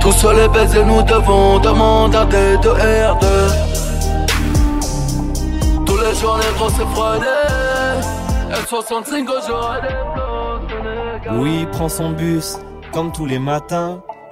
tous 0.00 0.12
seuls 0.12 0.36
les 0.36 0.48
baisers, 0.48 0.84
nous 0.86 1.02
devons 1.02 1.58
demander 1.58 2.16
à 2.16 2.24
des 2.24 2.56
deux 2.58 2.74
R2 2.74 3.26
Tous 5.86 5.96
les 5.96 6.14
jours, 6.14 6.38
les 6.38 6.52
gros, 6.58 6.70
Friday 6.70 7.26
L65 8.52 9.28
aujourd'hui 9.28 9.94
Louis 11.30 11.66
prend 11.72 11.88
son 11.88 12.10
bus, 12.10 12.58
comme 12.92 13.10
tous 13.12 13.26
les 13.26 13.38
matins. 13.38 14.02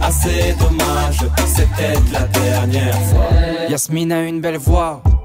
assez 0.00 0.54
dommage, 0.58 1.18
c'était 1.46 1.94
la 2.12 2.26
dernière 2.26 2.98
fois. 3.02 3.28
Yasmine 3.68 4.12
a 4.12 4.22
une 4.22 4.40
belle 4.40 4.56
voix, 4.58 5.02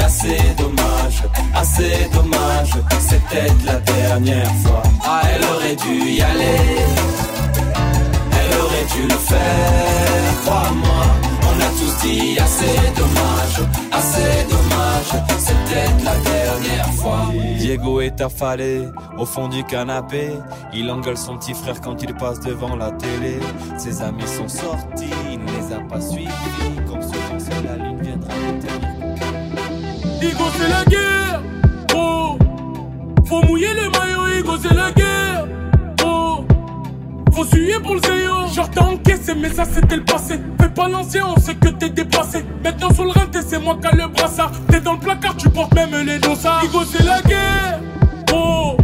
Assez 0.00 0.38
dommage, 0.56 1.22
assez 1.54 2.08
dommage. 2.10 2.72
C'était 2.98 3.52
la 3.66 3.78
dernière 3.80 4.50
fois. 4.62 4.82
Ah, 5.04 5.20
elle 5.30 5.44
aurait 5.44 5.76
dû 5.76 6.10
y 6.10 6.22
aller. 6.22 6.56
Elle 8.32 8.58
aurait 8.58 8.86
dû 8.94 9.02
le 9.02 9.18
faire, 9.18 10.40
crois-moi. 10.44 11.04
On 11.42 11.60
a 11.60 11.68
tous 11.78 12.06
dit 12.06 12.38
assez 12.38 12.76
dommage, 12.96 13.68
assez 13.92 14.46
dommage. 14.48 15.22
C'était 15.38 16.02
la 16.02 16.16
dernière 16.16 16.88
fois. 16.94 17.26
Diego 17.58 18.00
est 18.00 18.18
affalé 18.22 18.88
au 19.18 19.26
fond 19.26 19.48
du 19.48 19.62
canapé. 19.64 20.30
Il 20.72 20.90
engueule 20.90 21.18
son 21.18 21.36
petit 21.36 21.52
frère 21.52 21.82
quand 21.82 22.02
il 22.02 22.14
passe 22.14 22.40
devant 22.40 22.74
la 22.74 22.92
télé. 22.92 23.38
Ses 23.76 24.00
amis 24.00 24.26
sont 24.26 24.48
sortis, 24.48 25.12
il 25.30 25.38
ne 25.40 25.44
les 25.44 25.74
a 25.74 25.80
pas 25.80 26.00
suivis. 26.00 26.28
Comme 26.88 27.02
souvent, 27.02 27.38
c'est 27.38 27.62
la 27.62 27.76
ligne 27.76 28.00
viendra 28.00 28.32
le 28.34 28.58
tenir. 28.58 28.87
Igo 30.28 30.44
c'est 30.58 30.68
la 30.68 30.84
guerre, 30.84 31.42
oh. 31.94 32.38
Faut 33.26 33.42
mouiller 33.46 33.68
les 33.74 33.88
maillots, 33.88 34.28
Igo 34.38 34.56
c'est 34.60 34.74
la 34.74 34.90
guerre, 34.90 35.46
oh. 36.04 36.44
Faut 37.32 37.44
suer 37.44 37.78
pour 37.82 37.94
le 37.94 38.00
zéo 38.00 38.34
Genre 38.54 38.70
t'as 38.70 38.82
encaissé 38.82 39.34
mais 39.34 39.48
ça 39.50 39.64
c'était 39.64 39.96
le 39.96 40.04
passé. 40.04 40.40
Fais 40.60 40.68
pas 40.68 40.88
l'ancien, 40.88 41.24
on 41.26 41.40
sait 41.40 41.54
que 41.54 41.68
t'es 41.68 41.88
dépassé. 41.90 42.44
Maintenant 42.64 42.92
sur 42.92 43.04
le 43.04 43.10
rein, 43.10 43.26
t'es 43.30 43.40
c'est 43.46 43.58
moi 43.58 43.76
qui 43.80 43.96
le 43.96 44.08
brassard. 44.08 44.50
T'es 44.70 44.80
dans 44.80 44.94
le 44.94 44.98
placard, 44.98 45.36
tu 45.36 45.48
portes 45.48 45.74
même 45.74 45.94
les 46.06 46.18
dossards. 46.18 46.64
Igo 46.64 46.80
c'est 46.84 47.04
la 47.04 47.20
guerre, 47.22 47.80
oh. 48.34 48.76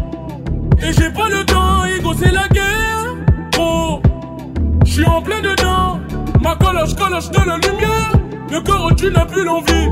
Et 0.80 0.92
j'ai 0.92 1.10
pas 1.10 1.28
le 1.28 1.44
temps, 1.44 1.84
Igo 1.84 2.12
c'est 2.18 2.32
la 2.32 2.48
guerre, 2.48 3.14
oh. 3.58 4.00
J'suis 4.84 5.06
en 5.06 5.20
plein 5.20 5.40
dedans. 5.40 6.00
Ma 6.40 6.56
coloche, 6.56 6.94
coloche 6.94 7.30
de 7.30 7.38
la 7.38 7.56
lumière. 7.56 8.12
Le 8.50 8.60
corps 8.60 8.94
tu 8.96 9.10
n'as 9.10 9.24
plus 9.26 9.44
l'envie 9.44 9.88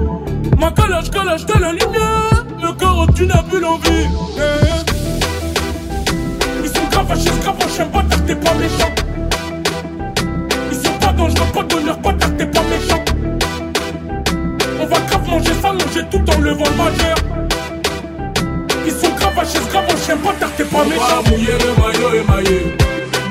Ma 0.59 0.70
coloche, 0.70 1.11
coloche 1.11 1.47
de 1.47 1.61
la 1.61 1.72
lumière 1.72 2.45
Le 2.62 2.72
corps 2.72 3.07
tu 3.14 3.26
n'as 3.26 3.43
plus 3.43 3.61
l'envie 3.61 4.07
Eh. 4.38 4.40
Ils 6.64 6.68
sont 6.68 6.86
gravachés, 6.90 7.30
gravachés, 7.43 7.84
bâtard, 7.93 8.24
t'es 8.26 8.34
pas 8.36 8.55
méchant 8.55 8.93
Ils 10.70 10.78
sont 10.78 10.99
pas 11.01 11.12
dangereux, 11.12 11.49
pas 11.55 11.62
d'honneur, 11.62 11.99
bâtard, 11.99 12.36
t'es 12.36 12.47
pas 12.47 12.62
méchant 12.62 13.05
On 14.80 14.86
va 14.86 15.01
grave 15.01 15.28
manger, 15.28 15.53
s'allonger 15.61 16.05
tout 16.11 16.30
en 16.30 16.40
levant 16.40 16.64
le 16.64 16.76
majeur 16.76 17.16
Ils 18.86 18.93
sont 18.93 19.14
gravachés, 19.16 19.59
gravachés, 19.70 20.14
bâtard, 20.24 20.51
t'es 20.57 20.64
pas 20.64 20.84
méchant 20.84 21.22
mouiller 21.32 21.55
le 21.59 21.70
maillot 21.82 22.22
émaillé. 22.22 22.76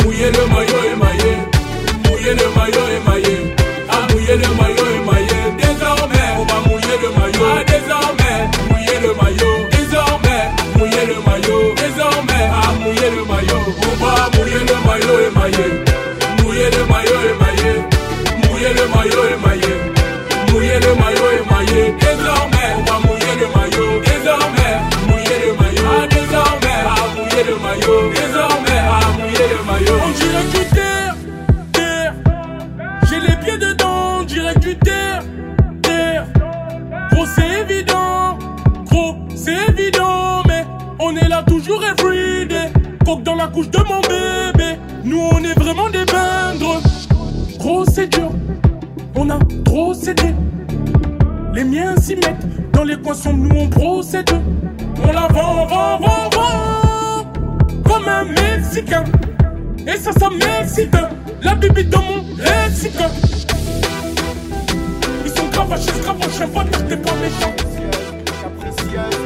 Mouiller 0.04 0.32
le 0.32 0.44
maillot 0.54 0.84
émaillé. 0.94 1.32
Mouiller 2.10 2.34
le 2.34 2.48
maillot 2.56 2.88
émaillé. 2.98 3.56
Ah, 3.90 4.08
mouiller 4.12 4.36
le 4.38 4.48
maillot 4.58 4.88
émaillé. 4.96 5.01
Les 52.92 52.98
coins 53.02 53.14
sombres, 53.14 53.48
nous 53.48 53.62
on 53.62 53.70
procède. 53.70 54.30
On 55.04 55.12
la 55.12 55.28
vend, 55.28 55.66
vend, 55.66 55.98
vend, 56.00 56.30
vend, 56.34 57.34
comme 57.86 58.08
un 58.08 58.26
Mexicain. 58.26 59.04
Et 59.88 59.98
ça, 59.98 60.12
ça 60.12 60.30
m'excite. 60.30 60.96
La 61.42 61.56
bibi 61.56 61.86
dans 61.86 62.02
mon 62.02 62.18
lexique. 62.38 62.94
Ils 65.26 65.32
sont 65.32 65.48
gravachés, 65.52 65.92
gravachés, 66.02 66.46
bâtard, 66.54 66.88
t'es 66.88 66.98
pas 66.98 67.14
méchant. 67.16 67.54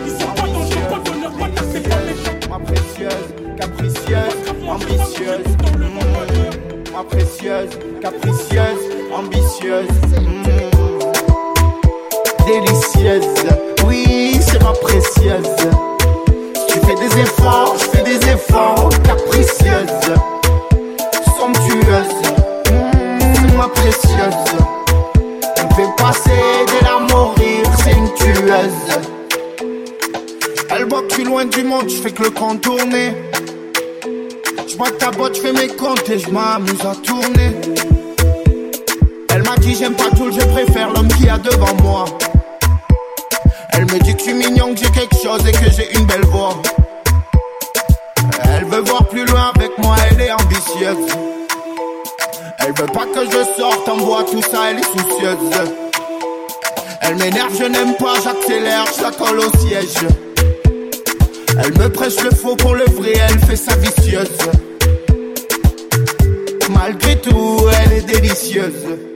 Ils 0.05 0.11
sont 0.11 0.27
pas 0.27 0.47
dangereux, 0.47 0.87
pas 0.89 0.99
d'honneur, 0.99 1.31
bâtard, 1.31 1.65
t'es 1.73 1.79
pas 1.79 2.01
méchant. 2.05 2.37
Ma 2.49 2.59
précieuse, 2.59 3.29
capricieuse, 3.57 4.35
ambitieuse. 4.67 5.57
Ma 6.93 7.03
précieuse, 7.03 7.79
capricieuse, 8.01 8.83
ambitieuse. 9.11 10.64
Oui, 13.85 14.39
c'est 14.41 14.61
ma 14.63 14.71
précieuse. 14.71 15.55
Tu 16.67 16.79
fais 16.79 16.95
des 16.95 17.21
efforts, 17.21 17.75
je 17.77 17.85
fais 17.85 18.03
des 18.03 18.29
efforts, 18.29 18.89
capricieuse, 19.03 20.15
somptueuse, 21.37 22.31
mmh, 22.71 23.57
ma 23.57 23.67
précieuse. 23.67 24.55
Me 25.61 25.75
fait 25.75 25.95
passer 25.97 26.65
de 26.65 26.83
la 26.83 26.99
mourir, 27.13 27.63
c'est 27.83 27.91
une 27.91 28.11
tueuse. 28.15 28.97
Elle 30.71 30.89
voit 30.89 31.03
que 31.03 31.21
loin 31.21 31.45
du 31.45 31.63
monde, 31.63 31.87
je 31.87 32.01
fais 32.01 32.11
que 32.11 32.23
le 32.23 32.31
contourner. 32.31 33.13
Je 34.67 34.77
vois 34.77 34.89
ta 34.89 35.11
botte, 35.11 35.35
je 35.35 35.41
fais 35.41 35.53
mes 35.53 35.67
comptes 35.67 36.09
et 36.09 36.17
je 36.17 36.31
m'amuse 36.31 36.81
à 36.81 36.95
tourner. 36.95 37.51
Elle 39.29 39.43
m'a 39.43 39.57
dit 39.57 39.75
j'aime 39.75 39.93
pas 39.93 40.09
tout, 40.17 40.31
je 40.31 40.43
préfère 40.47 40.91
l'homme 40.91 41.09
qui 41.09 41.29
a 41.29 41.37
devant 41.37 41.75
moi. 41.83 42.05
Elle 43.77 43.85
me 43.85 43.99
dit 43.99 44.13
que 44.13 44.19
je 44.19 44.23
suis 44.23 44.33
mignon, 44.33 44.73
que 44.73 44.79
j'ai 44.79 44.91
quelque 44.91 45.17
chose 45.21 45.45
et 45.47 45.51
que 45.51 45.69
j'ai 45.69 45.97
une 45.97 46.05
belle 46.05 46.25
voix. 46.25 46.61
Elle 48.45 48.65
veut 48.65 48.81
voir 48.81 49.05
plus 49.09 49.25
loin 49.25 49.51
avec 49.53 49.77
moi, 49.77 49.95
elle 50.09 50.21
est 50.21 50.31
ambitieuse. 50.31 51.11
Elle 52.59 52.73
veut 52.73 52.91
pas 52.93 53.05
que 53.05 53.25
je 53.25 53.61
sorte 53.61 53.87
en 53.89 53.97
bois, 53.97 54.23
tout 54.23 54.41
ça, 54.41 54.71
elle 54.71 54.79
est 54.79 54.83
soucieuse. 54.83 55.71
Elle 57.01 57.15
m'énerve, 57.17 57.53
je 57.59 57.65
n'aime 57.65 57.95
pas, 57.97 58.15
j'accélère, 58.23 58.85
je 58.97 59.03
la 59.03 59.11
colle 59.11 59.39
au 59.39 59.57
siège. 59.59 60.07
Elle 61.63 61.77
me 61.77 61.89
prêche 61.89 62.21
le 62.23 62.31
faux 62.31 62.55
pour 62.55 62.75
le 62.75 62.85
vrai, 62.85 63.13
elle 63.29 63.39
fait 63.39 63.55
sa 63.55 63.75
vicieuse. 63.75 64.37
Malgré 66.69 67.19
tout, 67.21 67.59
elle 67.83 67.97
est 67.97 68.01
délicieuse. 68.01 69.14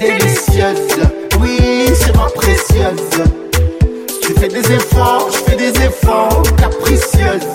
Délicieuse, 0.00 1.00
oui, 1.40 1.58
c'est 1.94 2.14
ma 2.16 2.26
précieuse. 2.26 3.24
Tu 4.22 4.32
fais 4.34 4.48
des 4.48 4.72
efforts, 4.72 5.28
je 5.32 5.38
fais 5.38 5.56
des 5.56 5.70
efforts, 5.82 6.42
capricieuse, 6.56 7.54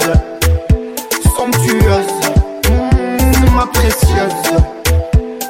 somptueuse, 1.35 2.31
mmh, 2.69 3.55
ma 3.55 3.65
précieuse. 3.67 4.63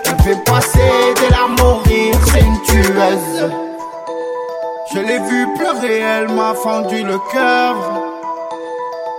Elle 0.05 0.23
fait 0.23 0.43
passer 0.43 1.13
de 1.15 1.31
la 1.31 1.47
mourir, 1.63 2.15
c'est 2.27 2.41
une 2.41 2.61
tueuse. 2.63 3.51
Je 4.93 4.99
l'ai 4.99 5.19
vue 5.19 5.47
pleurer, 5.57 5.99
elle 5.99 6.29
m'a 6.29 6.53
fendu 6.53 7.03
le 7.03 7.17
cœur. 7.31 7.75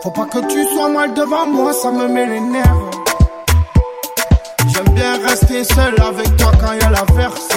Faut 0.03 0.11
pas 0.11 0.27
que 0.27 0.41
tu 0.47 0.65
sois 0.75 0.89
mal 0.89 1.15
devant 1.15 1.47
moi, 1.47 1.73
ça 1.73 1.91
me 1.91 2.07
met 2.09 2.27
les 2.27 2.41
nerfs. 2.41 2.92
Bien 4.95 5.19
rester 5.27 5.65
seul 5.65 5.95
avec 6.01 6.37
toi 6.37 6.53
quand 6.61 6.73
y 6.73 6.81
a 6.81 6.91
la 6.91 7.05
verse. 7.15 7.49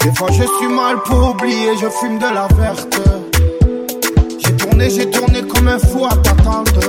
Des 0.00 0.14
fois 0.14 0.28
je 0.30 0.44
suis 0.58 0.68
mal 0.68 0.96
pour 1.04 1.30
oublier, 1.30 1.76
je 1.80 1.88
fume 1.88 2.18
de 2.18 2.24
la 2.24 2.46
verte. 2.56 3.00
J'ai 4.38 4.56
tourné, 4.56 4.90
j'ai 4.90 5.10
tourné 5.10 5.42
comme 5.42 5.68
un 5.68 5.78
fou 5.78 6.06
à 6.06 6.16
t'attendre. 6.16 6.80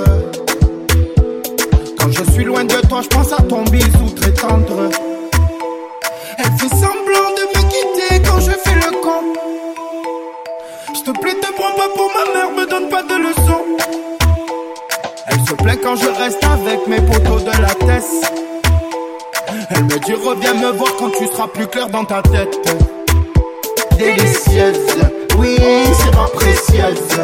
Quand 1.98 2.10
je 2.10 2.32
suis 2.32 2.44
loin 2.44 2.64
de 2.64 2.80
toi, 2.88 3.00
je 3.02 3.08
pense 3.08 3.32
à 3.32 3.42
ton 3.42 3.62
bisou 3.64 4.10
très 4.16 4.32
tendre. 4.32 4.90
Elle 6.38 6.52
fais 6.58 6.68
semblant 6.68 7.30
de 7.36 7.44
me 7.52 7.62
quitter 7.70 8.22
quand 8.28 8.40
je 8.40 8.50
fais 8.50 8.74
le 8.74 8.90
con. 9.02 9.20
Je 10.94 11.00
te 11.00 11.18
plaît, 11.18 11.34
te 11.34 11.52
prends 11.52 11.74
pas 11.76 11.88
pour 11.94 12.10
ma 12.16 12.24
mère, 12.34 12.50
me 12.52 12.66
donne 12.70 12.88
pas 12.88 13.02
de 13.02 13.14
leçons. 13.14 13.64
Elle 15.28 15.40
se 15.46 15.54
plaint 15.54 15.80
quand 15.82 15.96
je 15.96 16.08
reste 16.08 16.42
avec 16.44 16.86
mes 16.86 17.00
poteaux 17.00 17.40
de 17.40 17.62
la 17.62 17.74
tête. 17.74 18.32
Elle 19.74 19.84
me 19.84 19.98
dit 20.00 20.12
reviens 20.12 20.54
me 20.54 20.72
voir 20.72 20.94
quand 20.98 21.10
tu 21.10 21.26
seras 21.26 21.48
plus 21.48 21.66
clair 21.66 21.88
dans 21.88 22.04
ta 22.04 22.20
tête. 22.20 22.58
Délicieuse, 23.96 24.76
oui, 25.38 25.56
c'est 25.56 26.14
ma 26.14 26.26
précieuse. 26.28 27.20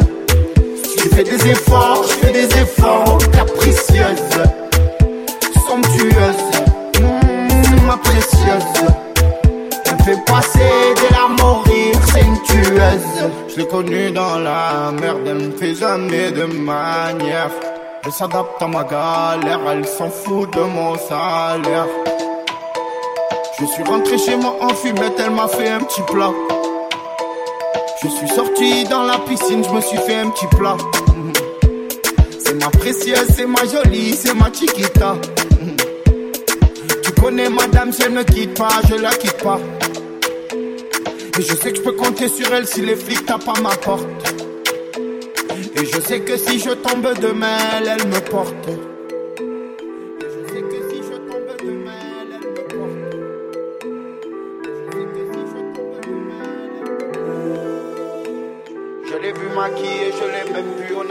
Tu 0.97 1.09
fais 1.09 1.23
des 1.23 1.47
efforts, 1.47 2.03
je 2.03 2.13
fais 2.13 2.31
des 2.31 2.45
efforts, 2.45 3.19
capricieuse, 3.31 4.41
somptueuse, 5.67 6.63
mmh, 6.99 7.85
ma 7.85 7.97
précieuse. 7.97 8.87
Elle 9.85 10.03
fait 10.03 10.25
passer 10.25 10.93
des 10.95 11.13
larmes 11.13 11.39
au 11.41 11.59
rire, 11.69 11.99
c'est 12.11 12.21
une 12.21 12.41
tueuse. 12.43 13.29
Je 13.49 13.57
l'ai 13.57 13.67
connue 13.67 14.11
dans 14.11 14.39
la 14.39 14.91
merde, 14.99 15.21
elle 15.27 15.35
me 15.35 15.51
fait 15.51 15.75
jamais 15.75 16.31
de 16.31 16.45
manière. 16.45 17.51
Elle 18.03 18.11
s'adapte 18.11 18.61
à 18.61 18.67
ma 18.67 18.83
galère, 18.83 19.59
elle 19.71 19.85
s'en 19.85 20.09
fout 20.09 20.51
de 20.55 20.61
mon 20.61 20.97
salaire. 20.97 21.85
Je 23.61 23.65
suis 23.65 23.83
rentré 23.83 24.17
chez 24.17 24.37
moi 24.37 24.55
en 24.61 24.69
fumette, 24.69 25.19
elle 25.19 25.31
m'a 25.31 25.47
fait 25.49 25.67
un 25.67 25.79
petit 25.81 26.01
plat. 26.03 26.31
Je 28.01 28.07
suis 28.07 28.29
sorti 28.29 28.85
dans 28.85 29.03
la 29.03 29.17
piscine, 29.19 29.63
je 29.65 29.69
me 29.71 29.81
suis 29.81 29.97
fait 29.97 30.15
un 30.15 30.29
petit 30.29 30.47
plat. 30.47 30.77
C'est 32.39 32.53
ma 32.53 32.69
précieuse, 32.69 33.27
c'est 33.35 33.45
ma 33.45 33.63
jolie, 33.65 34.13
c'est 34.13 34.33
ma 34.33 34.51
chiquita. 34.51 35.17
Tu 37.03 37.11
connais 37.21 37.49
madame, 37.49 37.91
elle 38.03 38.13
ne 38.13 38.23
quitte 38.23 38.57
pas, 38.57 38.69
je 38.89 38.95
la 38.95 39.11
quitte 39.11 39.37
pas. 39.43 39.59
Et 41.37 41.41
je 41.41 41.55
sais 41.55 41.71
que 41.71 41.77
je 41.77 41.81
peux 41.81 41.91
compter 41.91 42.27
sur 42.27 42.51
elle 42.51 42.65
si 42.65 42.81
les 42.81 42.95
flics 42.95 43.25
tapent 43.25 43.49
à 43.55 43.61
ma 43.61 43.75
porte. 43.75 44.07
Et 45.75 45.85
je 45.85 46.01
sais 46.01 46.21
que 46.21 46.37
si 46.37 46.59
je 46.59 46.71
tombe 46.71 47.07
demain, 47.21 47.57
elle 47.85 48.07
me 48.07 48.19
porte. 48.19 48.98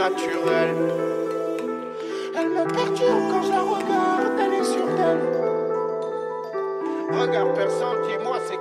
Elle 0.01 0.15
me 2.51 2.63
perturbe 2.73 3.23
quand 3.29 3.43
je 3.43 3.51
la 3.51 3.59
regarde, 3.59 4.39
elle 4.39 4.53
est 4.53 4.63
sur 4.63 4.87
elle. 4.97 5.23
Regarde 7.19 7.53
personne, 7.53 7.97
dis-moi 8.07 8.37
c'est 8.47 8.58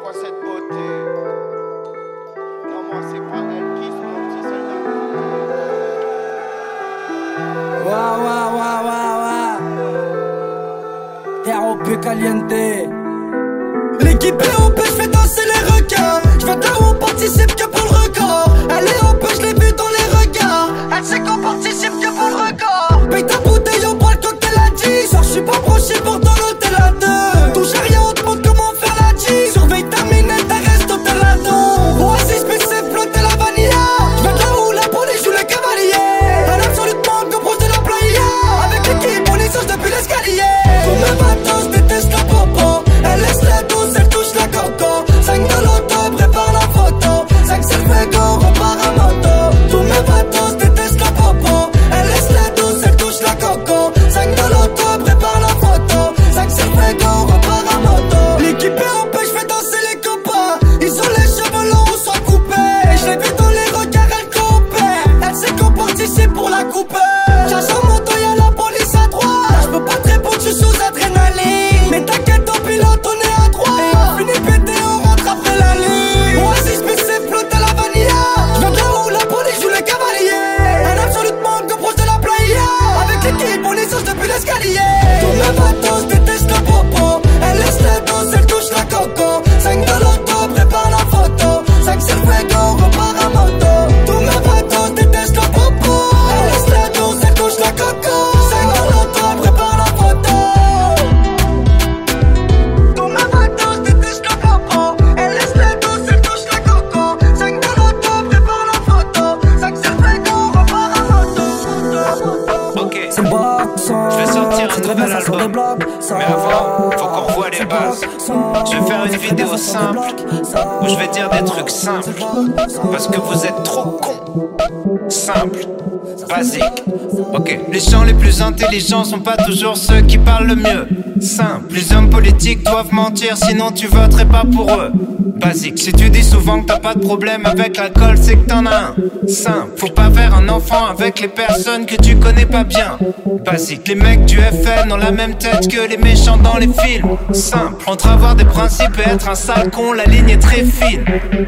intelligents 128.69 129.05
sont 129.05 129.21
pas 129.21 129.37
toujours 129.37 129.79
ceux 129.79 130.03
qui 130.03 130.19
parlent 130.19 130.49
le 130.49 130.57
mieux. 130.57 130.87
Simple. 131.21 131.75
Les 131.75 131.93
hommes 131.95 132.11
politiques 132.11 132.63
doivent 132.65 132.93
mentir, 132.93 133.37
sinon 133.37 133.71
tu 133.73 133.87
voterais 133.87 134.27
pas 134.27 134.45
pour 134.45 134.71
eux. 134.71 134.93
Basique. 135.41 135.79
Si 135.79 135.93
tu 135.93 136.11
dis 136.11 136.23
souvent 136.23 136.61
que 136.61 136.67
t'as 136.67 136.79
pas 136.79 136.95
de 136.95 137.01
problème 137.01 137.47
avec 137.47 137.79
l'alcool, 137.79 138.19
c'est 138.21 138.35
que 138.35 138.47
t'en 138.47 138.67
as 138.67 138.77
un. 138.77 138.95
Simple. 139.27 139.71
Faut 139.77 139.89
pas 139.89 140.11
faire 140.11 140.35
un 140.35 140.49
enfant 140.51 140.85
avec 140.87 141.21
les 141.21 141.29
personnes 141.29 141.87
que 141.87 141.97
tu 141.97 142.17
connais 142.17 142.45
pas 142.45 142.65
bien. 142.65 142.99
Basique. 143.45 143.89
Les 143.89 143.95
mecs 143.95 144.27
du 144.27 144.37
FN 144.37 144.93
ont 144.93 144.97
la 144.97 145.13
même 145.13 145.37
tête 145.37 145.69
que 145.69 145.89
les 145.89 145.97
méchants 145.97 146.37
dans 146.37 146.59
les 146.59 146.69
films. 146.69 147.17
Simple. 147.33 147.83
Entre 147.87 148.09
avoir 148.09 148.35
des 148.35 148.45
principes 148.45 148.99
et 148.99 149.09
être 149.09 149.31
un 149.31 149.35
sale 149.35 149.71
con, 149.71 149.93
la 149.93 150.05
ligne 150.05 150.29
est 150.29 150.39
très 150.39 150.65
fine. 150.65 151.05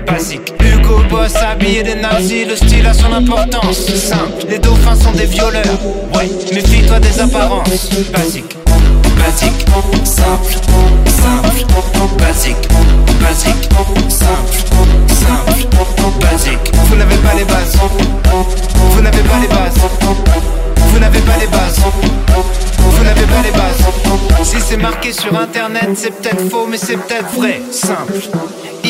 Basique. 0.07 0.55
Hugo 0.91 1.03
Boss 1.09 1.37
habillé 1.37 1.83
des 1.83 1.95
nazis, 1.95 2.47
le 2.49 2.57
style 2.57 2.87
a 2.87 2.93
son 2.93 3.13
importance. 3.13 3.87
Simple. 3.95 4.47
Les 4.49 4.59
dauphins 4.59 4.97
sont 4.97 5.13
des 5.13 5.27
violeurs. 5.27 5.65
Ouais, 6.15 6.29
méfie-toi 6.53 6.99
des 6.99 7.21
apparences. 7.21 7.69
Basique. 8.13 8.57
Basique, 9.19 9.67
simple, 10.05 10.55
simple, 11.07 11.67
basique, 12.19 12.69
basique, 13.21 13.69
simple, 14.09 14.59
simple, 15.09 15.67
basique. 16.21 16.73
Vous 16.87 16.97
n'avez 16.97 17.17
pas 17.17 17.35
les 17.37 17.45
bases. 17.45 17.77
Vous 18.75 19.01
n'avez 19.03 19.23
pas 19.23 19.39
les 19.41 19.49
bases. 19.49 19.75
Vous 20.77 20.99
n'avez 20.99 21.21
pas 21.21 21.37
les 21.39 21.47
bases. 21.47 21.81
Vous 22.79 23.05
n'avez 23.05 23.27
pas 23.27 23.43
les 23.45 23.51
bases. 23.51 24.45
Si 24.45 24.57
c'est 24.61 24.79
marqué 24.79 25.13
sur 25.13 25.39
internet, 25.39 25.91
c'est 25.95 26.11
peut-être 26.11 26.49
faux, 26.51 26.67
mais 26.69 26.79
c'est 26.79 26.97
peut-être 26.97 27.31
vrai. 27.35 27.61
Simple. 27.71 28.15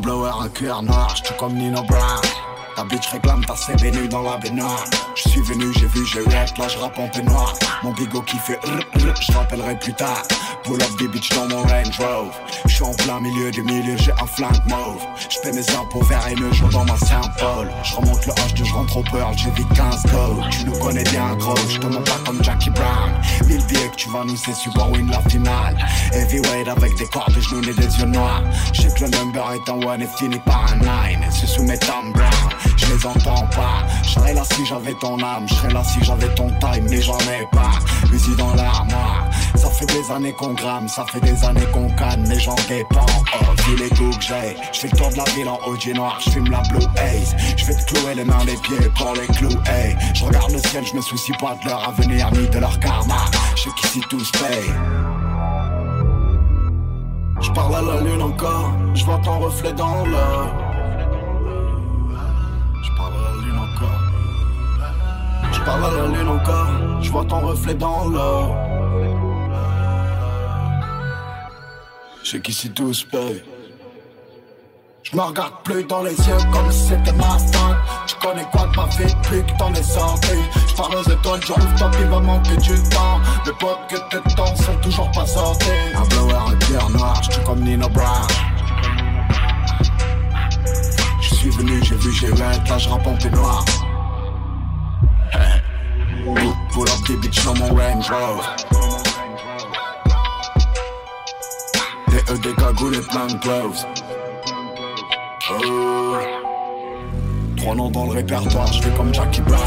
Blower, 0.07 0.31
un 0.41 0.49
cuir 0.49 0.83
noir, 0.83 1.17
j'suis 1.17 1.37
comme 1.37 1.55
Nino 1.55 1.83
Brown. 1.83 2.36
Ta 2.77 2.85
bitch 2.85 3.09
réclame 3.09 3.43
ta 3.47 3.55
nu 3.91 4.07
dans 4.07 4.21
la 4.21 4.37
baignoire. 4.37 4.85
Je 5.15 5.31
suis 5.31 5.41
venu, 5.41 5.73
j'ai 5.73 5.87
vu, 5.87 6.05
j'ai 6.05 6.21
rap, 6.21 6.59
là 6.59 6.69
je 6.69 6.77
rappe 6.77 6.99
en 6.99 7.09
peignoir. 7.09 7.55
Mon 7.83 7.93
bigot 7.93 8.21
qui 8.21 8.37
fait 8.37 8.61
je 8.95 9.33
rappellerai 9.33 9.79
plus 9.79 9.95
tard. 9.95 10.23
Pull 10.63 10.83
up 10.83 10.91
des 10.99 11.09
bitches 11.09 11.31
dans 11.31 11.49
mon 11.49 11.63
Range 11.63 11.99
Rover. 11.99 12.31
Je 12.67 12.75
suis 12.75 12.85
en 12.85 12.93
plein 12.93 13.19
milieu 13.21 13.51
du 13.51 13.63
milieu, 13.63 13.97
j'ai 13.97 14.13
un 14.13 14.27
flingue 14.27 14.61
mauve. 14.67 15.03
Je 15.31 15.39
fais 15.43 15.53
mes 15.53 15.71
impôts 15.71 16.03
verts 16.03 16.29
et 16.29 16.35
me 16.35 16.53
joue 16.53 16.69
dans 16.69 16.85
ma 16.85 16.99
Saint-Paul. 16.99 17.71
Je 17.83 17.97
remonte 17.97 18.27
le 18.27 18.33
H2, 18.33 18.65
je 18.65 18.75
rentre 18.75 18.97
au 18.99 19.03
Pearl, 19.05 19.35
j'ai 19.39 19.51
vite 19.53 19.73
15 19.75 20.03
go. 20.13 20.43
Tu 20.51 20.65
nous 20.67 20.79
connais 20.79 21.05
bien 21.05 21.35
gros, 21.37 21.57
je 21.71 21.79
te 21.79 21.87
montre 21.87 22.13
pas 22.13 22.21
comme 22.27 22.45
Jackie 22.45 22.71
Brown. 22.71 23.11
Mille 23.47 23.65
billets 23.67 23.89
que 23.89 23.97
tu 23.97 24.11
vas 24.11 24.25
nous 24.25 24.37
c'est 24.37 24.55
super 24.55 24.91
win 24.91 25.11
la 25.11 25.21
finale. 25.31 25.79
Heavyweight 26.13 26.69
avec 26.69 26.95
des 26.99 27.07
cordes 27.07 27.33
de 27.33 27.41
genoux 27.41 27.63
des 27.63 27.99
yeux 27.99 28.07
noirs. 28.07 28.43
Je 28.75 28.83
sais 28.83 28.89
que 28.89 29.05
le 29.05 29.11
number 29.11 29.45
est 29.53 29.71
un 29.71 29.87
one 29.87 30.03
et 30.03 30.09
finit 30.19 30.41
par 30.41 30.73
un 30.73 30.77
nine. 30.77 31.23
Et 31.23 31.31
c'est 31.31 31.47
sous 31.47 31.63
mes 31.63 31.79
Brown, 31.87 32.13
je 32.87 32.95
les 32.95 33.07
entends 33.07 33.47
pas. 33.49 33.85
Je 34.03 34.11
serais 34.11 34.35
là 34.35 34.43
si 34.45 34.65
j'avais 34.67 34.95
ton 34.95 35.19
âme, 35.23 35.47
je 35.49 35.55
serais 35.55 35.73
là 35.73 35.83
si 35.85 36.03
j'avais 36.03 36.33
ton 36.35 36.49
time, 36.61 36.87
mais 36.89 37.03
j'en 37.03 37.19
ai 37.19 37.47
pas. 37.53 37.79
Usi 38.13 38.35
dans 38.37 38.55
l'armoire, 38.55 39.29
ça 39.55 39.71
fait 39.71 39.87
des 39.87 40.11
années 40.11 40.33
qu'on 40.33 40.55
gramme, 40.55 40.89
ça 40.89 41.05
fait 41.11 41.21
des 41.21 41.45
années 41.45 41.67
qu'on 41.73 41.89
canne, 41.91 42.25
mais 42.29 42.39
j'en 42.39 42.55
dépends. 42.69 43.07
Oh, 43.35 43.63
vu 43.67 43.77
les 43.77 43.89
coups 43.91 44.17
que 44.19 44.25
j'ai, 44.25 44.57
je 44.73 44.81
fais 44.81 44.89
le 44.89 44.97
tour 44.97 45.11
de 45.11 45.17
la 45.17 45.25
ville 45.25 45.49
en 45.49 45.59
OG 45.67 45.95
noir, 45.95 46.19
je 46.25 46.31
fume 46.31 46.51
la 46.51 46.61
Blue 46.63 46.87
Haze. 46.97 47.35
Je 47.57 47.65
vais 47.65 47.75
te 47.75 47.93
clouer 47.93 48.15
les 48.15 48.25
mains, 48.25 48.45
les 48.47 48.57
pieds 48.57 48.89
pour 48.97 49.13
les 49.15 49.27
clous, 49.27 49.59
hey. 49.67 49.97
Je 50.15 50.25
regarde 50.25 50.53
le 50.53 50.59
ciel, 50.59 50.85
je 50.87 50.97
me 50.97 51.01
soucie 51.01 51.33
pas 51.41 51.57
de 51.63 51.69
leur 51.69 51.89
avenir 51.89 52.31
ni 52.33 52.49
de 52.49 52.59
leur 52.59 52.79
karma. 52.81 53.25
Je 53.57 53.63
sais 53.63 53.71
qu'ici 53.81 54.01
tout 54.09 54.21
se 54.21 54.33
paye. 54.33 54.73
Je 57.41 57.51
parle 57.51 57.77
à 57.77 57.83
la 57.83 58.01
lune 58.01 58.23
encore, 58.23 58.73
je 58.95 59.05
vois 59.05 59.19
ton 59.19 59.39
reflet 59.41 59.73
dans 59.73 60.07
l'eau. 60.07 60.66
Je 65.67 65.71
à 65.73 65.79
la 65.79 66.07
lune 66.07 66.29
encore, 66.29 67.03
je 67.03 67.11
vois 67.11 67.25
ton 67.25 67.41
reflet 67.41 67.75
dans 67.75 68.05
l'eau. 68.05 68.55
Je 72.23 72.31
sais 72.31 72.41
qu'ici 72.41 72.71
tout 72.71 72.95
se 72.95 73.05
paye. 73.05 73.43
Je 75.03 75.17
me 75.17 75.23
regarde 75.23 75.55
plus 75.65 75.83
dans 75.83 76.05
les 76.05 76.17
yeux 76.17 76.39
comme 76.53 76.71
si 76.71 76.91
c'était 76.91 77.13
ma. 77.15 77.37
Tu 78.07 78.15
connais 78.23 78.47
quoi 78.53 78.69
de 78.69 78.77
ma 78.77 78.87
vie 78.87 79.13
depuis 79.13 79.45
que 79.45 79.59
t'en 79.59 79.75
es 79.75 79.83
sorti 79.83 80.37
Je 80.69 80.75
parle 80.77 80.95
aux 80.95 81.03
étoiles, 81.03 81.41
je 81.45 81.53
rooftop, 81.53 81.97
il 81.99 82.07
va 82.07 82.21
manquer 82.21 82.57
du 82.59 82.83
temps 82.89 83.21
Les 83.45 83.53
potes 83.53 83.87
que 83.89 83.97
tes 83.97 84.35
temps 84.37 84.55
sont 84.55 84.77
toujours 84.83 85.11
pas 85.11 85.27
sortis 85.27 85.67
Un 85.97 86.07
blower, 86.07 86.53
un 86.53 86.57
pierre 86.57 86.91
noir, 86.91 87.21
j'suis 87.25 87.43
comme 87.43 87.61
Nino 87.61 87.89
Brown 87.89 88.29
Je 91.21 91.35
suis 91.35 91.51
venu, 91.51 91.83
j'ai 91.83 91.97
vu, 91.97 92.13
j'ai 92.13 92.29
rap, 92.29 92.69
là 92.69 92.79
je 92.79 92.89
rappe 92.89 93.07
en 93.07 93.17
peignoir. 93.17 93.65
Pull 96.73 96.89
up 96.89 97.07
des 97.07 97.17
bitches 97.17 97.45
dans 97.45 97.55
mon 97.55 97.69
Range 97.69 98.11
Rover 98.11 98.43
Des 102.09 102.33
E, 102.33 102.39
des 102.39 102.55
cagoules 102.55 102.97
et 102.97 103.01
plein 103.01 103.27
de 103.27 103.39
Oh. 105.49 106.17
Trois 107.57 107.75
noms 107.75 107.91
dans 107.91 108.07
le 108.07 108.11
répertoire, 108.13 108.73
je 108.73 108.83
fais 108.83 108.91
comme 108.91 109.15
Jackie 109.15 109.41
Brown. 109.43 109.61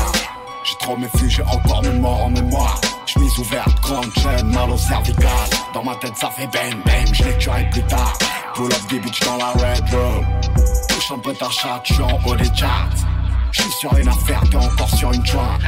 J'ai 0.64 0.76
trop 0.80 0.98
mes 0.98 1.08
j'ai 1.30 1.44
encore 1.44 1.82
mes 1.82 2.00
morts 2.00 2.26
en 2.26 2.30
mémoire. 2.30 2.80
Chemise 3.06 3.40
ouverte, 3.40 3.82
grande 3.82 4.12
chaîne, 4.22 4.52
mal 4.52 4.70
au 4.70 4.78
cervical. 4.78 5.50
Dans 5.74 5.84
ma 5.84 5.96
tête, 5.96 6.16
ça 6.16 6.30
fait 6.30 6.48
bang 6.48 6.76
bang, 6.86 7.14
je 7.14 7.24
les 7.24 7.38
tuerai 7.38 7.70
plus 7.72 7.84
tard. 7.84 8.18
Pull 8.54 8.66
up 8.66 8.82
des 8.90 9.00
bitches 9.00 9.22
dans 9.22 9.38
la 9.38 9.52
Red 9.52 9.90
Room. 9.92 10.26
Touche 10.90 11.12
un 11.12 11.20
peu 11.20 11.34
ta 11.34 11.50
chatte, 11.50 11.86
je 11.86 12.02
en 12.02 12.20
haut 12.26 12.36
des 12.36 12.54
charts. 12.54 12.90
Je 13.52 13.62
suis 13.62 13.72
sur 13.72 13.96
une 13.98 14.08
affaire, 14.08 14.42
t'es 14.50 14.58
encore 14.58 14.90
sur 14.90 15.12
une 15.12 15.26
jointe. 15.26 15.62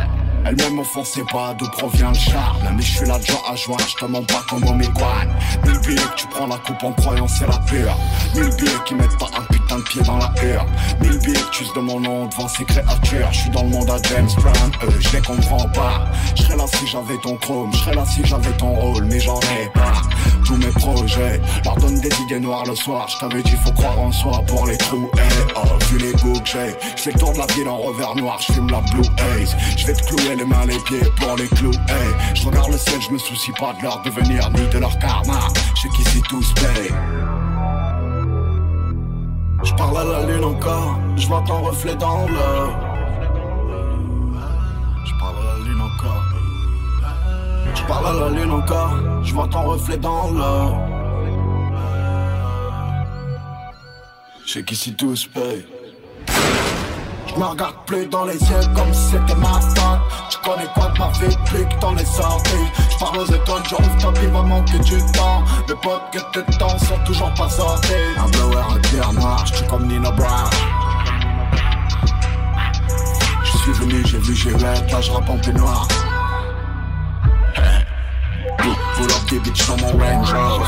Elle-même 0.46 0.82
sait 1.04 1.24
pas 1.32 1.54
d'où 1.58 1.66
provient 1.70 2.10
le 2.10 2.18
charme. 2.18 2.58
Mais 2.76 2.82
je 2.82 2.98
suis 2.98 3.06
là 3.06 3.18
de 3.20 3.52
à 3.52 3.56
joint, 3.56 3.78
je 3.88 3.96
te 3.96 4.06
mens 4.06 4.24
pas 4.24 4.44
comme 4.50 4.64
au 4.64 4.74
Miguan. 4.74 5.28
Mille 5.66 5.80
billets 5.80 6.02
que 6.02 6.16
tu 6.16 6.28
prends 6.28 6.48
la 6.48 6.58
coupe 6.58 6.84
en 6.84 6.92
croyant 6.94 7.28
c'est 7.28 7.48
la 7.48 7.58
pure 7.60 7.98
Mille 8.36 8.56
billets 8.56 8.84
qui 8.86 8.96
mettent 8.96 9.18
pas 9.18 9.30
un 9.38 9.44
putain 9.44 9.78
de 9.78 9.84
pied 9.84 10.02
dans 10.02 10.18
la 10.18 10.32
hure 10.44 10.66
Mille 11.02 11.20
billets 11.20 11.40
tu 11.52 11.64
de 11.76 11.80
mon 11.80 12.00
nom 12.00 12.28
devant 12.28 12.48
ces 12.48 12.66
créatures. 12.66 13.32
Je 13.32 13.40
suis 13.40 13.50
dans 13.50 13.64
le 13.64 13.70
monde 13.70 13.90
à 13.90 13.98
James 14.10 14.30
Brown, 14.38 14.72
eux 14.84 15.00
je 15.00 15.12
les 15.16 15.22
comprends 15.22 15.68
pas. 15.70 16.08
Je 16.36 16.44
serais 16.44 16.58
là 16.58 16.66
si 16.68 16.88
j'avais 16.88 17.18
ton 17.22 17.36
chrome, 17.38 17.72
je 17.74 17.78
serais 17.78 17.96
là 17.96 18.06
si 18.06 18.26
j'avais 18.26 18.52
ton 18.58 18.74
rôle 18.74 19.06
Mais 19.06 19.20
j'en 19.20 19.40
ai 19.40 19.70
pas. 19.74 20.02
Tous 20.46 20.58
mes 20.58 20.72
projets 20.72 21.40
leur 21.64 21.76
donnent 21.78 22.00
des 22.00 22.22
idées 22.22 22.40
noires 22.40 22.66
le 22.66 22.76
soir. 22.76 23.08
Je 23.08 23.20
t'avais 23.20 23.44
dit 23.44 23.56
faut 23.64 23.72
croire 23.72 24.00
en 24.00 24.12
soi 24.12 24.42
pour 24.48 24.66
les 24.66 24.78
trous. 24.78 25.10
Hey, 25.18 25.54
oh, 25.56 25.78
vu 25.90 25.98
les 26.00 26.14
goûts 26.14 26.40
que 26.40 26.50
j'ai 26.50 26.76
Je 26.96 27.10
le 27.10 27.20
tour 27.20 27.34
de 27.34 27.38
la 27.38 27.46
ville 27.48 27.68
en 27.68 27.78
revers 27.78 28.16
noir, 28.16 28.40
je 28.40 28.54
fume 28.54 28.70
la 28.70 28.82
Blue 28.82 29.08
Haze. 29.18 29.56
Je 29.78 29.88
vais 29.88 29.94
te 29.94 30.06
les 30.36 30.46
mains, 30.46 30.66
les 30.66 30.80
pieds 30.80 31.02
pour 31.20 31.36
les 31.36 31.48
clous. 31.48 31.74
Hey, 31.90 32.36
je 32.36 32.46
regarde 32.48 32.72
le 32.72 32.78
ciel, 32.78 33.02
je 33.02 33.12
me 33.12 33.18
soucie 33.18 33.52
pas 33.60 33.74
de 33.74 33.84
leur 33.84 34.02
devenir 34.02 34.50
ni 34.52 34.68
de 34.70 34.80
leur 34.80 34.98
karma. 35.00 35.40
Je 35.76 35.82
sais 35.82 35.90
qu'ici 35.90 36.22
tout 36.30 36.42
se 36.42 36.54
paye. 36.54 36.92
Je 39.64 39.74
parle 39.74 39.98
à 39.98 40.04
la 40.04 40.26
lune 40.26 40.44
encore, 40.44 41.00
je 41.16 41.28
vois 41.28 41.44
ton 41.46 41.62
reflet 41.62 41.96
dans 41.96 42.28
l'eau. 42.28 42.72
Je 45.06 45.14
parle 45.20 45.36
à 45.38 45.58
la 45.58 45.66
lune 45.66 45.82
encore. 45.82 46.24
Je 47.76 47.84
parle 47.84 48.08
à 48.08 48.14
la 48.20 48.30
lune 48.30 48.52
encore, 48.52 49.24
je 49.24 49.34
vois 49.34 49.48
ton 49.48 49.64
reflet 49.64 49.98
dans 49.98 50.32
l'eau. 50.32 50.76
Je 54.46 54.54
sais 54.54 54.64
qu'ici 54.64 54.94
tout 54.96 55.16
se 55.16 55.28
paye. 55.28 55.66
Je 55.66 55.71
me 57.42 57.48
regarde 57.48 57.76
plus 57.88 58.06
dans 58.06 58.26
les 58.26 58.38
yeux 58.38 58.68
comme 58.76 58.94
si 58.94 59.12
c'était 59.12 59.36
ma 59.36 59.60
fin 59.60 60.00
Tu 60.30 60.38
connais 60.40 60.68
quoi 60.76 60.90
de 60.90 61.00
ma 61.00 61.10
vie? 61.10 61.36
Depuis 61.36 61.68
que 61.68 61.80
t'en 61.80 61.98
es 61.98 62.06
sorti 62.06 62.58
Je 62.92 62.98
parle 63.00 63.18
aux 63.18 63.26
étoiles, 63.26 63.64
je 63.68 63.76
rooftop, 63.76 64.20
il 64.22 64.30
va 64.30 64.42
manquer 64.44 64.80
du 64.80 64.98
temps 65.14 65.44
Mes 65.68 65.76
potes 65.76 66.04
que 66.12 66.20
tes 66.34 66.58
temps 66.58 66.78
sont 66.78 67.00
toujours 67.06 67.34
pas 67.34 67.50
sortis. 67.50 67.94
Un 68.18 68.30
blower, 68.30 68.64
un 68.76 68.80
pierre 68.80 69.14
noir, 69.14 69.44
je 69.48 69.56
suis 69.56 69.68
comme 69.68 69.88
Nino 69.88 70.12
Brown. 70.12 70.50
Je 73.44 73.58
suis 73.58 73.74
venu, 73.74 74.04
j'ai 74.06 74.20
vu, 74.20 74.36
j'ai 74.36 74.52
rap, 74.52 74.92
là 74.92 75.02
je 75.02 75.12
rappe 75.12 75.30
en 75.30 75.38
peignoir 75.38 75.88
up 79.02 79.30
des 79.30 79.40
bitches 79.40 79.68
dans 79.68 79.78
mon 79.78 79.98
Range 79.98 80.34
Rover. 80.34 80.66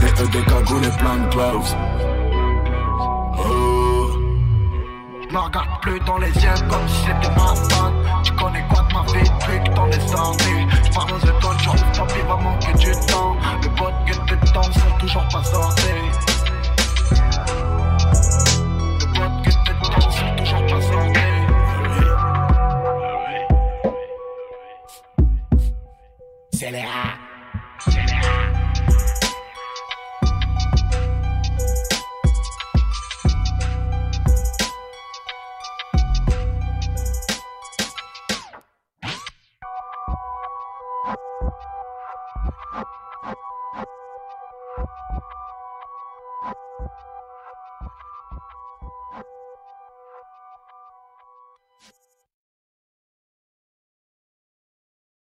Des 0.00 0.22
E, 0.22 0.28
des 0.30 0.42
cagoules 0.44 0.84
et 0.84 0.98
plein 0.98 1.16
de 1.16 1.30
gloves 1.30 1.74
me 5.32 5.38
regarde 5.38 5.80
plus 5.82 6.00
dans 6.00 6.18
les 6.18 6.28
yeux 6.28 6.66
comme 6.68 6.88
si 6.88 7.06
c'était 7.06 7.34
ma 7.34 7.54
femme. 7.54 7.94
Tu 8.22 8.32
connais 8.32 8.64
quoi 8.68 8.82
de 8.88 8.94
ma 8.94 9.02
vie 9.12 9.30
depuis 9.30 9.64
que 9.64 9.74
t'en 9.74 9.88
es 9.88 10.08
sorti 10.08 10.50
J'pars 10.84 11.06
aux 11.12 11.18
étoiles, 11.18 11.56
j'en 11.62 11.74
tant 11.92 12.06
pis, 12.06 12.20
va 12.26 12.36
manquer 12.36 12.72
du 12.74 12.92
temps. 13.06 13.36
Le 13.62 13.68
pote 13.76 13.94
que 14.06 14.34
t'étends 14.34 14.62
sont 14.62 14.98
toujours 14.98 15.28
pas 15.28 15.44
sortis. 15.44 16.37